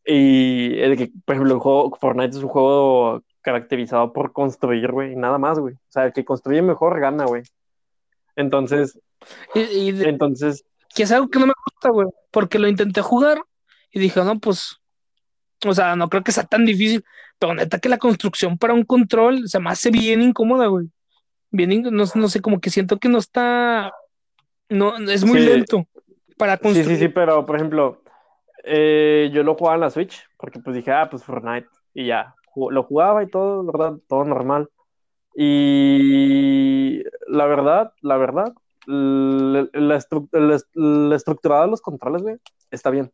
Y 0.05 0.79
eh, 0.79 0.89
de 0.89 0.97
que, 0.97 1.11
por 1.25 1.33
ejemplo, 1.35 1.55
el 1.55 1.59
juego 1.59 1.97
Fortnite 1.99 2.37
es 2.37 2.43
un 2.43 2.49
juego 2.49 3.23
caracterizado 3.41 4.13
por 4.13 4.33
construir, 4.33 4.91
güey, 4.91 5.13
y 5.13 5.15
nada 5.15 5.39
más, 5.39 5.57
güey. 5.57 5.73
O 5.73 5.79
sea, 5.89 6.05
el 6.05 6.13
que 6.13 6.23
construye 6.23 6.61
mejor 6.61 6.99
gana, 6.99 7.25
güey. 7.25 7.41
Entonces, 8.35 8.99
Y, 9.55 9.61
y 9.61 9.91
de- 9.91 10.09
entonces, 10.09 10.63
que 10.95 11.03
es 11.03 11.11
algo 11.11 11.27
que 11.29 11.39
no 11.39 11.47
me 11.47 11.53
gusta, 11.65 11.89
güey, 11.89 12.07
porque 12.31 12.59
lo 12.59 12.67
intenté 12.67 13.01
jugar 13.01 13.41
y 13.91 13.99
dije, 13.99 14.23
no, 14.23 14.37
pues, 14.39 14.77
o 15.65 15.73
sea, 15.73 15.95
no 15.95 16.07
creo 16.09 16.23
que 16.23 16.31
sea 16.31 16.43
tan 16.43 16.65
difícil, 16.65 17.03
pero 17.39 17.53
neta 17.53 17.79
que 17.79 17.89
la 17.89 17.97
construcción 17.97 18.57
para 18.57 18.73
un 18.73 18.83
control 18.83 19.47
se 19.49 19.59
me 19.59 19.69
hace 19.71 19.89
bien 19.91 20.21
incómoda, 20.21 20.67
güey. 20.67 20.87
Bien, 21.51 21.81
no, 21.81 22.03
no 22.13 22.27
sé, 22.29 22.41
como 22.41 22.59
que 22.59 22.69
siento 22.69 22.97
que 22.97 23.09
no 23.09 23.17
está, 23.17 23.91
no, 24.69 24.97
es 24.97 25.25
muy 25.25 25.39
Sí. 25.39 25.45
lento 25.47 25.85
para 26.37 26.57
sí, 26.57 26.63
construir. 26.63 26.87
sí, 26.87 26.97
sí, 26.97 27.07
pero, 27.09 27.45
por 27.45 27.55
ejemplo, 27.55 28.01
eh, 28.63 29.29
yo 29.33 29.43
lo 29.43 29.55
jugaba 29.55 29.75
en 29.75 29.81
la 29.81 29.89
Switch, 29.89 30.21
porque 30.37 30.59
pues 30.59 30.75
dije, 30.75 30.91
ah, 30.91 31.07
pues 31.09 31.23
Fortnite, 31.23 31.67
y 31.93 32.05
ya, 32.07 32.35
lo 32.55 32.83
jugaba 32.83 33.23
y 33.23 33.27
todo, 33.27 33.63
¿verdad? 33.63 33.93
Todo 34.07 34.25
normal. 34.25 34.69
Y 35.35 37.03
la 37.27 37.45
verdad, 37.45 37.93
la 38.01 38.17
verdad, 38.17 38.53
la, 38.85 39.67
la 39.73 39.97
estru- 39.97 40.29
la- 40.31 40.59
la 40.73 41.15
estructurada 41.15 41.63
de 41.65 41.71
los 41.71 41.81
controles, 41.81 42.21
güey, 42.21 42.35
está 42.71 42.89
bien, 42.89 43.11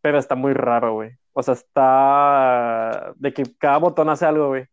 pero 0.00 0.18
está 0.18 0.34
muy 0.34 0.52
raro, 0.52 0.94
güey. 0.94 1.12
O 1.32 1.42
sea, 1.42 1.54
está 1.54 3.12
de 3.16 3.32
que 3.32 3.44
cada 3.58 3.78
botón 3.78 4.08
hace 4.08 4.26
algo, 4.26 4.48
güey. 4.48 4.66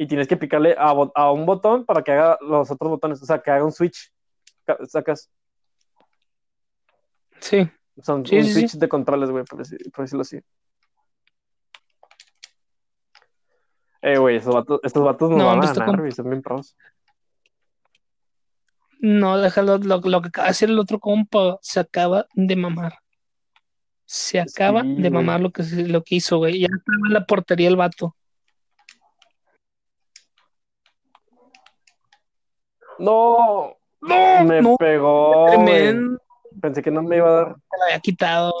Y 0.00 0.06
tienes 0.06 0.28
que 0.28 0.36
picarle 0.36 0.74
a, 0.78 0.92
un 1.32 1.44
botón 1.44 1.84
para 1.84 2.02
que 2.02 2.12
haga 2.12 2.38
los 2.40 2.70
otros 2.70 2.88
botones, 2.90 3.20
o 3.20 3.26
sea, 3.26 3.40
que 3.40 3.50
haga 3.50 3.64
un 3.64 3.72
switch. 3.72 4.10
Ca- 4.64 4.78
Sacas, 4.86 5.30
Sí, 7.40 7.68
son 8.02 8.24
Sí, 8.24 8.36
un 8.38 8.44
sí, 8.44 8.52
switch 8.52 8.70
sí. 8.70 8.78
de 8.78 8.88
controles, 8.88 9.30
güey, 9.30 9.44
por, 9.44 9.58
decir- 9.58 9.90
por 9.92 10.04
decirlo 10.04 10.22
así. 10.22 10.40
Eh, 14.02 14.18
güey, 14.18 14.36
estos 14.36 14.54
vatos, 14.54 14.80
estos 14.84 15.04
vatos 15.04 15.30
nos 15.30 15.38
No, 15.38 15.46
van 15.46 15.62
a 15.62 15.66
ganar, 15.66 15.86
com- 15.86 15.96
güey, 15.96 16.12
son 16.12 16.30
bien 16.30 16.42
pros. 16.42 16.76
no, 19.00 19.38
déjalo, 19.38 19.78
lo, 19.78 19.98
lo 20.00 20.22
que 20.22 20.28
acaba 20.28 20.46
de 20.46 20.50
hacer 20.50 20.70
el 20.70 20.78
otro 20.78 20.98
compa, 21.00 21.58
se 21.60 21.80
acaba 21.80 22.26
de 22.34 22.56
mamar. 22.56 22.94
Se 24.04 24.40
acaba 24.40 24.82
de 24.82 25.10
mamar 25.10 25.40
lo 25.40 25.50
que, 25.50 25.62
lo 25.64 26.02
que 26.02 26.14
hizo, 26.16 26.38
güey. 26.38 26.60
Ya 26.60 26.66
estaba 26.66 27.06
en 27.08 27.12
la 27.12 27.26
portería 27.26 27.68
el 27.68 27.76
vato. 27.76 28.16
No, 32.98 33.76
No, 34.00 34.44
me 34.44 34.62
no, 34.62 34.76
pegó, 34.76 35.46
tremendo. 35.48 36.18
Pensé 36.60 36.82
que 36.82 36.90
no 36.90 37.02
me 37.02 37.16
iba 37.16 37.28
a 37.28 37.32
dar. 37.32 37.48
la 37.48 37.84
había 37.86 38.00
quitado. 38.00 38.52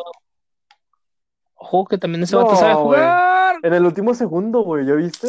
Ojo, 1.54 1.84
que 1.86 1.98
también 1.98 2.22
ese 2.22 2.36
No, 2.36 2.42
vato 2.44 2.56
sabe 2.56 2.74
jugar. 2.74 3.56
En 3.62 3.74
el 3.74 3.84
último 3.84 4.14
segundo, 4.14 4.60
güey, 4.62 4.86
¿ya 4.86 4.94
viste? 4.94 5.28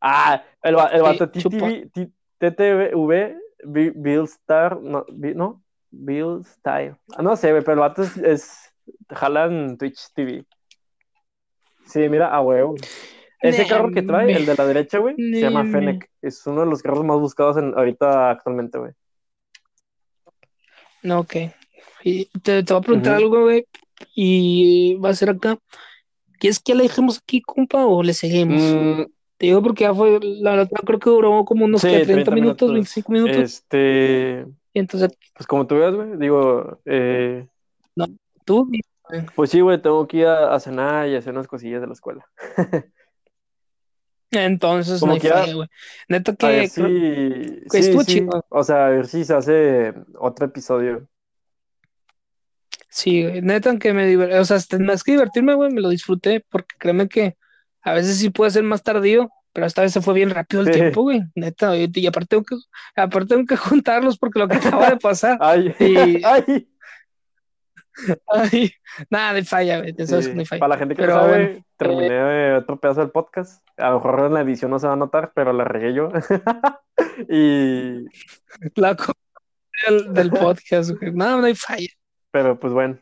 Ah, 0.00 0.42
el, 0.62 0.76
el 0.92 1.02
vato. 1.02 1.28
TTV, 1.30 1.90
TTV, 2.38 3.36
Bi- 3.64 3.92
Bill 3.94 4.24
Star, 4.24 4.80
no, 4.80 5.04
no, 5.08 5.62
Bill 5.90 6.44
Style. 6.44 6.96
Ah, 7.16 7.22
no 7.22 7.36
sé, 7.36 7.50
güey, 7.50 7.62
pero 7.62 7.74
el 7.74 7.80
vato 7.80 8.02
es, 8.02 8.16
es 8.18 8.72
jala 9.10 9.46
en 9.46 9.76
Twitch 9.76 10.12
TV. 10.14 10.44
Sí, 11.86 12.08
mira, 12.08 12.34
a 12.34 12.40
huevo. 12.40 12.76
Ese 13.40 13.66
carro 13.66 13.90
que 13.90 14.02
trae, 14.02 14.32
el 14.32 14.46
de 14.46 14.54
la 14.54 14.66
derecha, 14.66 14.98
güey, 14.98 15.14
se 15.16 15.40
llama. 15.40 15.64
Fennec. 15.64 16.10
Es 16.22 16.46
uno 16.46 16.60
de 16.60 16.66
los 16.66 16.82
carros 16.82 17.04
más 17.04 17.18
buscados 17.18 17.56
en, 17.56 17.74
ahorita 17.76 18.30
actualmente, 18.30 18.78
güey. 18.78 18.92
No, 21.02 21.20
ok. 21.20 21.36
Y 22.02 22.26
te, 22.40 22.62
te 22.62 22.72
voy 22.72 22.80
a 22.80 22.84
preguntar 22.84 23.14
algo, 23.16 23.42
güey. 23.42 23.66
Y 24.14 24.94
va 24.96 25.10
a 25.10 25.14
ser 25.14 25.30
acá. 25.30 25.58
¿Quieres 26.38 26.60
que 26.60 26.74
le 26.74 26.84
dejemos 26.84 27.18
aquí, 27.18 27.40
compa, 27.40 27.86
o 27.86 28.02
le 28.02 28.14
seguimos? 28.14 28.60
Mm, 28.62 29.02
Te 29.36 29.46
digo 29.46 29.62
porque 29.62 29.84
ya 29.84 29.94
fue, 29.94 30.18
la 30.22 30.52
verdad, 30.52 30.70
creo 30.84 30.98
que 30.98 31.10
duró 31.10 31.44
como 31.44 31.64
unos 31.64 31.80
sí, 31.80 31.88
¿qué? 31.88 32.04
30, 32.04 32.12
30 32.12 32.30
minutos, 32.32 32.68
minutos. 32.68 32.74
25 32.74 33.12
minutos. 33.12 33.36
Este, 33.36 34.46
Y 34.72 34.78
entonces 34.78 35.16
pues 35.34 35.46
como 35.46 35.66
tú 35.66 35.76
veas, 35.76 35.94
güey, 35.94 36.16
digo, 36.18 36.78
eh, 36.84 37.46
tú, 38.44 38.70
pues 39.34 39.50
sí, 39.50 39.60
güey, 39.60 39.80
tengo 39.80 40.06
que 40.06 40.18
ir 40.18 40.26
a, 40.26 40.54
a 40.54 40.60
cenar 40.60 41.08
y 41.08 41.16
hacer 41.16 41.32
unas 41.32 41.48
cosillas 41.48 41.80
de 41.80 41.86
la 41.86 41.92
escuela. 41.92 42.26
Entonces 44.44 45.02
no 45.02 45.12
hay 45.12 45.20
falla, 45.20 45.54
güey. 45.54 45.68
Neta 46.08 46.32
A 46.32 46.34
que 46.36 46.46
ver 46.46 46.70
creo- 46.70 46.86
que 46.86 47.62
Sí, 47.70 47.78
estuvo 47.78 48.00
sí. 48.02 48.12
chido. 48.14 48.44
O 48.50 48.62
sea, 48.62 48.86
a 48.86 48.90
ver 48.90 49.06
si 49.06 49.24
se 49.24 49.34
hace 49.34 49.94
otro 50.18 50.46
episodio. 50.46 51.08
sí, 52.88 53.22
güey. 53.24 53.42
Neta 53.42 53.78
que 53.78 53.92
me 53.92 54.06
divertí, 54.06 54.34
o 54.36 54.44
sea, 54.44 54.58
más 54.80 55.02
que 55.04 55.12
divertirme, 55.12 55.54
güey, 55.54 55.70
me 55.72 55.80
lo 55.80 55.88
disfruté, 55.90 56.44
porque 56.50 56.74
créeme 56.78 57.08
que 57.08 57.36
a 57.82 57.92
veces 57.92 58.18
sí 58.18 58.30
puede 58.30 58.50
ser 58.50 58.62
más 58.62 58.82
tardío, 58.82 59.30
pero 59.52 59.66
esta 59.66 59.82
vez 59.82 59.92
se 59.92 60.00
fue 60.02 60.14
bien 60.14 60.30
rápido 60.30 60.62
el 60.62 60.68
Sí. 60.68 60.72
tiempo, 60.74 61.02
güey. 61.02 61.22
Neta, 61.34 61.76
y, 61.76 61.90
y 61.94 62.06
aparte 62.06 62.28
tengo 62.28 62.44
que, 62.44 62.56
aparte 62.96 63.28
tengo 63.34 63.46
que 63.46 63.56
juntarlos 63.82 64.18
porque 64.18 64.38
lo 64.38 64.48
que 64.48 64.56
acaba 64.56 64.90
de 64.90 64.96
pasar. 64.96 65.38
Ay, 65.40 65.74
Y- 65.78 66.20
ay. 66.24 66.68
Ay, 68.28 68.72
nada, 69.10 69.32
no 69.32 69.36
hay 69.38 69.44
falla, 69.44 69.78
güey. 69.78 69.94
Ya 69.96 70.06
sabes 70.06 70.24
Sí, 70.26 70.30
que 70.30 70.34
no 70.36 70.40
hay 70.40 70.46
falla. 70.46 70.60
Para 70.60 70.74
la 70.74 70.78
gente 70.78 70.94
que 70.94 71.02
Pero 71.02 71.14
no 71.14 71.20
sabe, 71.20 71.44
bueno, 71.46 71.64
terminé 71.76 72.08
eh, 72.08 72.56
otro 72.56 72.78
pedazo 72.78 73.00
del 73.00 73.10
podcast. 73.10 73.66
A 73.76 73.90
lo 73.90 73.96
mejor 73.96 74.20
en 74.26 74.34
la 74.34 74.40
edición 74.42 74.70
no 74.70 74.78
se 74.78 74.86
va 74.86 74.92
a 74.94 74.96
notar, 74.96 75.32
pero 75.34 75.52
la 75.52 75.64
regué 75.64 75.94
yo. 75.94 76.08
y, 77.28 78.04
La 78.74 78.96
del, 79.88 80.12
del 80.14 80.30
podcast, 80.30 80.90
güey. 80.98 81.12
No, 81.12 81.40
no 81.40 81.46
hay 81.46 81.54
falla. 81.54 81.88
pero 82.30 82.58
pues 82.58 82.72
bueno, 82.72 82.98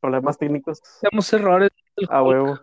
problemas 0.00 0.38
técnicos 0.38 0.80
Tenemos 1.00 1.32
errores. 1.32 1.70
a 2.08 2.22
huevo. 2.22 2.60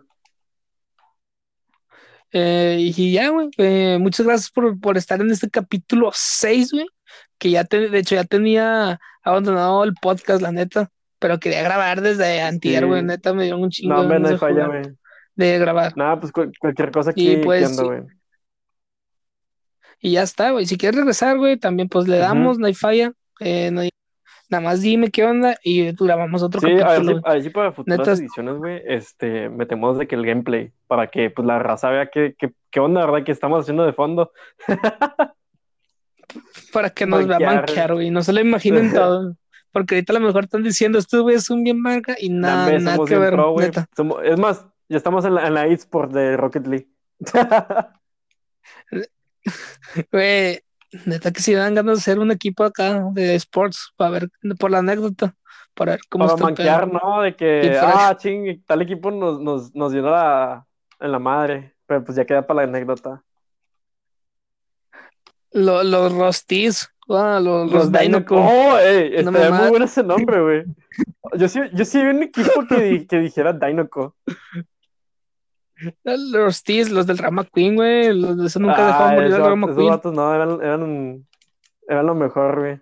Eh, 2.32 2.78
y 2.96 3.12
ya, 3.12 3.28
güey. 3.28 3.48
eh, 3.58 3.98
muchas 4.00 4.26
gracias 4.26 4.50
por, 4.50 4.80
por 4.80 4.96
estar 4.96 5.20
en 5.20 5.30
este 5.30 5.48
capítulo 5.50 6.10
6, 6.12 6.72
güey. 6.72 6.86
Que 7.38 7.50
ya, 7.50 7.64
te, 7.64 7.88
de 7.88 7.98
hecho, 7.98 8.16
ya 8.16 8.24
tenía 8.24 8.98
abandonado 9.22 9.84
el 9.84 9.94
podcast, 9.94 10.42
la 10.42 10.50
neta. 10.50 10.90
Pero 11.24 11.40
quería 11.40 11.62
grabar 11.62 12.02
desde 12.02 12.42
antier, 12.42 12.82
Sí. 12.82 12.86
güey. 12.86 13.02
Neta, 13.02 13.32
me 13.32 13.44
dio 13.44 13.56
un 13.56 13.70
chingo 13.70 13.94
No, 13.94 14.00
de 14.00 14.02
hombre, 14.04 14.20
no 14.20 14.28
hay 14.28 14.36
falla, 14.36 14.66
güey. 14.66 14.82
de 15.36 15.58
grabar. 15.58 15.96
Nada, 15.96 16.20
pues 16.20 16.30
cual- 16.32 16.52
cualquier 16.60 16.90
cosa 16.90 17.12
aquí, 17.12 17.30
Y, 17.32 17.36
pues, 17.38 17.64
ando, 17.66 17.86
güey. 17.86 18.02
Y 20.00 20.12
ya 20.12 20.22
está, 20.22 20.50
güey. 20.50 20.66
Si 20.66 20.76
quieres 20.76 20.98
regresar, 20.98 21.38
güey, 21.38 21.56
también 21.56 21.88
pues 21.88 22.06
le 22.06 22.18
damos, 22.18 22.58
no 22.58 22.66
hay 22.66 22.74
falla. 22.74 23.12
Eh, 23.40 23.70
no 23.70 23.80
hay- 23.80 23.88
Nada 24.50 24.62
más 24.64 24.82
dime 24.82 25.10
qué 25.10 25.24
onda 25.24 25.56
y 25.64 25.92
grabamos 25.92 26.42
otro 26.42 26.60
Sí, 26.60 26.66
a 26.66 26.74
ver, 26.74 26.82
capítulo. 26.84 27.16
si, 27.16 27.22
a 27.24 27.32
ver 27.32 27.42
si 27.42 27.48
para 27.50 27.72
futuras 27.72 27.98
Neta- 28.00 28.12
ediciones, 28.12 28.56
güey, 28.56 28.82
este, 28.86 29.48
metemos 29.48 29.96
de 29.98 30.06
que 30.06 30.16
el 30.16 30.26
gameplay, 30.26 30.72
para 30.86 31.06
que 31.06 31.30
pues 31.30 31.46
la 31.48 31.58
raza 31.58 31.88
vea 31.88 32.10
qué, 32.12 32.34
qué, 32.38 32.52
qué 32.70 32.80
onda, 32.80 33.00
¿verdad? 33.06 33.24
Que 33.24 33.32
estamos 33.32 33.60
haciendo 33.62 33.86
de 33.86 33.94
fondo. 33.94 34.30
para 36.74 36.90
que 36.90 37.06
nos 37.06 37.26
vea 37.26 37.38
manquear, 37.40 37.94
güey. 37.94 38.10
No 38.10 38.22
se 38.22 38.34
lo 38.34 38.40
imaginen 38.40 38.92
todo. 38.94 39.34
Porque 39.74 39.96
ahorita 39.96 40.12
a 40.12 40.18
lo 40.20 40.26
mejor 40.26 40.44
están 40.44 40.62
diciendo, 40.62 40.98
estos 40.98 41.20
güeyes 41.22 41.44
son 41.44 41.62
bien 41.64 41.80
marca 41.82 42.14
y 42.18 42.30
nada, 42.30 42.70
nada 42.78 42.92
somos 42.94 43.08
que 43.10 43.18
ver, 43.18 43.32
pro, 43.34 43.50
güey. 43.50 43.66
neta. 43.66 43.86
Somos- 43.94 44.22
es 44.24 44.38
más, 44.38 44.64
ya 44.88 44.96
estamos 44.96 45.24
en 45.26 45.34
la, 45.34 45.46
en 45.48 45.54
la 45.54 45.66
eSport 45.66 46.12
de 46.12 46.36
Rocket 46.36 46.66
League. 46.66 46.88
Güey, 50.10 50.60
neta 51.04 51.30
que 51.32 51.40
si 51.42 51.52
dan 51.54 51.74
ganas 51.74 51.96
de 51.96 52.00
hacer 52.00 52.18
un 52.18 52.30
equipo 52.30 52.64
acá 52.64 53.04
de 53.12 53.34
sports 53.34 53.92
para 53.96 54.10
ver, 54.10 54.28
por 54.58 54.70
la 54.70 54.78
anécdota, 54.78 55.34
para 55.74 55.92
ver 55.92 56.00
cómo 56.08 56.24
Para 56.24 56.34
está 56.36 56.48
el 56.48 56.54
pedo. 56.54 56.70
manquear, 56.70 57.02
¿no? 57.04 57.20
De 57.22 57.36
que, 57.36 57.78
ah, 57.78 58.16
ching, 58.16 58.62
tal 58.64 58.80
equipo 58.82 59.10
nos, 59.10 59.40
nos, 59.40 59.74
nos 59.74 59.92
dio 59.92 60.02
la, 60.02 60.66
en 61.00 61.12
la 61.12 61.18
madre. 61.18 61.74
Pero 61.86 62.02
pues 62.04 62.16
ya 62.16 62.24
queda 62.24 62.46
para 62.46 62.62
la 62.62 62.68
anécdota. 62.68 63.22
Lo- 65.52 65.84
los 65.84 66.12
Rostis, 66.12 66.90
ah, 67.08 67.40
los, 67.40 67.70
los 67.70 67.92
Dinoco. 67.92 68.36
Oh, 68.36 68.78
ey, 68.78 69.22
No 69.24 69.32
me 69.32 69.50
muy 69.50 69.68
bueno 69.68 69.84
ese 69.84 70.02
nombre, 70.02 70.40
güey. 70.42 70.64
Yo 71.38 71.48
sí, 71.48 71.58
yo 71.72 71.84
sí 71.84 72.00
vi 72.00 72.10
un 72.10 72.22
equipo 72.22 72.64
que, 72.68 73.06
que 73.08 73.18
dijera 73.18 73.52
Dinoco. 73.52 74.14
Los 76.04 76.32
Rostis, 76.32 76.90
los 76.90 77.06
del 77.06 77.18
Rama 77.18 77.44
Queen, 77.52 77.74
güey. 77.74 78.14
Los 78.14 78.38
de 78.38 78.46
eso 78.46 78.60
nunca 78.60 79.08
Ah, 79.08 79.12
morir 79.12 79.34
al 79.34 79.40
Rama 79.44 79.66
esos 79.66 79.76
Queen. 79.76 79.90
vatos 79.90 80.14
no, 80.14 80.32
eran, 80.34 80.62
eran, 80.62 81.26
eran 81.88 82.06
lo 82.06 82.14
mejor, 82.14 82.60
güey. 82.60 82.80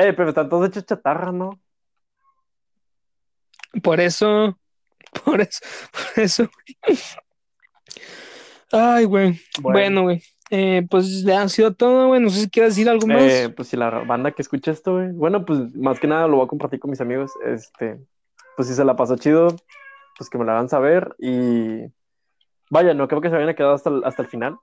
Eh, 0.00 0.12
pero 0.12 0.30
están 0.30 0.48
todos 0.48 0.66
hechos 0.68 0.84
chatarra, 0.86 1.30
¿no? 1.30 1.60
Por 3.82 4.00
eso, 4.00 4.58
por 5.24 5.40
eso, 5.40 5.60
por 5.92 6.22
eso. 6.24 6.48
Ay, 8.72 9.04
güey. 9.04 9.40
Bueno, 9.60 10.02
güey. 10.02 10.22
Eh, 10.50 10.86
pues 10.88 11.22
ya 11.22 11.42
ha 11.42 11.48
sido 11.48 11.74
todo, 11.74 12.08
güey. 12.08 12.20
No 12.20 12.30
sé 12.30 12.42
si 12.42 12.50
quieres 12.50 12.74
decir 12.74 12.88
algo 12.88 13.06
más. 13.06 13.22
Eh, 13.22 13.52
pues 13.54 13.68
si 13.68 13.76
la 13.76 13.90
banda 13.90 14.32
que 14.32 14.42
escucha 14.42 14.70
esto, 14.70 14.94
güey. 14.94 15.12
Bueno, 15.12 15.44
pues 15.44 15.74
más 15.74 16.00
que 16.00 16.06
nada 16.06 16.26
lo 16.26 16.36
voy 16.36 16.46
a 16.46 16.48
compartir 16.48 16.80
con 16.80 16.90
mis 16.90 17.00
amigos. 17.00 17.32
Este, 17.44 17.98
pues 18.56 18.68
si 18.68 18.74
se 18.74 18.84
la 18.84 18.96
pasó 18.96 19.16
chido, 19.16 19.54
pues 20.16 20.30
que 20.30 20.38
me 20.38 20.44
la 20.44 20.52
hagan 20.52 20.68
saber. 20.68 21.14
Y 21.18 21.82
vaya, 22.70 22.94
no 22.94 23.08
creo 23.08 23.20
que 23.20 23.28
se 23.28 23.34
vayan 23.34 23.50
a 23.50 23.54
quedar 23.54 23.74
hasta 23.74 23.90
el, 23.90 24.04
hasta 24.04 24.22
el 24.22 24.28
final. 24.28 24.56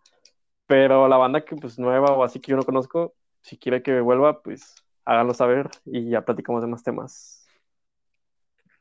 Pero 0.67 1.07
la 1.07 1.17
banda 1.17 1.45
que 1.45 1.55
pues 1.55 1.77
nueva 1.77 2.11
o 2.13 2.23
así 2.23 2.39
que 2.39 2.51
yo 2.51 2.57
no 2.57 2.63
conozco, 2.63 3.13
si 3.41 3.57
quiere 3.57 3.83
que 3.83 3.99
vuelva, 3.99 4.41
pues 4.41 4.73
háganlo 5.05 5.36
saber 5.36 5.69
y 5.86 6.09
ya 6.09 6.25
platicamos 6.25 6.63
de 6.63 6.67
más 6.67 6.83
temas. 6.83 7.45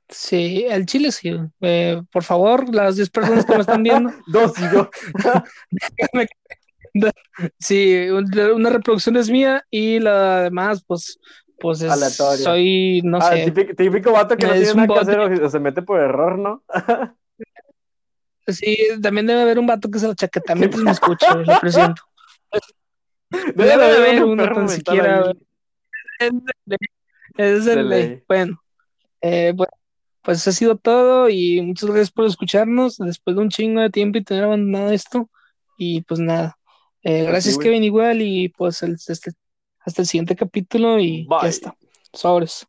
Sí, 0.09 0.67
el 0.69 0.87
chile 0.87 1.13
sí. 1.13 1.35
Eh, 1.61 2.03
por 2.11 2.23
favor, 2.23 2.73
las 2.75 2.97
10 2.97 3.11
personas 3.11 3.45
que 3.45 3.55
me 3.55 3.61
están 3.61 3.83
viendo, 3.83 4.11
Dos 4.27 4.53
y 4.59 4.63
yo. 4.73 4.89
sí, 7.59 8.09
un- 8.11 8.39
una 8.55 8.71
reproducción 8.71 9.17
es 9.17 9.31
mía 9.31 9.65
y 9.71 9.99
la 10.01 10.43
demás, 10.45 10.83
pues, 10.87 11.19
pues 11.59 11.83
es, 11.83 11.91
Aleatoria. 11.91 12.45
soy, 12.45 13.01
no 13.05 13.19
Ah, 13.19 13.31
sé. 13.31 13.45
típico, 13.45 13.75
típico 13.75 14.13
vato 14.13 14.37
que 14.37 14.47
no 14.47 14.53
Es 14.53 14.59
tiene 14.59 14.73
un 14.73 14.77
nada 14.89 14.95
que 15.05 15.11
hacer 15.11 15.43
o, 15.45 15.51
se 15.51 15.61
mete 15.61 15.83
por 15.83 16.01
error, 16.01 16.39
¿no? 16.39 16.63
Sí, 18.47 18.77
también 19.01 19.27
debe 19.27 19.41
haber 19.41 19.59
un 19.59 19.67
vato 19.67 19.91
que 19.91 19.99
se 19.99 20.07
lo 20.07 20.15
chaqueta 20.15 20.55
mientras 20.55 20.83
me 20.83 20.91
escucha, 20.93 21.33
güey, 21.35 21.47
lo 21.47 21.59
presiento. 21.61 22.03
Debe 23.31 23.53
Debe 23.55 23.87
de 23.87 23.97
haber 23.97 24.25
un 24.25 24.31
uno 24.33 24.53
tan 24.53 24.69
siquiera. 24.69 25.33
Es 27.39 27.65
De 27.65 27.83
ley. 27.83 28.23
Bueno, 28.29 28.63
eh, 29.23 29.53
bueno, 29.57 29.73
pues 30.23 30.39
eso 30.39 30.51
ha 30.51 30.53
sido 30.53 30.77
todo 30.77 31.29
y 31.31 31.61
muchas 31.63 31.89
gracias 31.89 32.11
por 32.13 32.27
escucharnos 32.27 32.99
después 32.99 33.35
de 33.35 33.43
un 33.43 33.49
chingo 33.49 33.81
de 33.81 33.91
tiempo 33.91 34.19
y 34.19 34.25
tener 34.25 34.45
abandonado 34.45 34.91
esto. 34.91 35.31
Y 35.79 36.03
pues 36.03 36.21
nada, 36.21 36.57
eh, 37.05 37.25
gracias. 37.25 37.59
Kevin 37.59 37.85
igual 37.85 38.21
y 38.23 38.49
pues 38.49 38.83
el- 38.83 38.95
este- 39.07 39.33
hasta 39.81 40.03
el 40.03 40.09
siguiente 40.09 40.35
capítulo 40.35 40.99
y 40.99 41.27
ya 41.31 41.39
Bye. 41.41 41.49
está. 41.51 41.77
Sobres. 42.13 42.67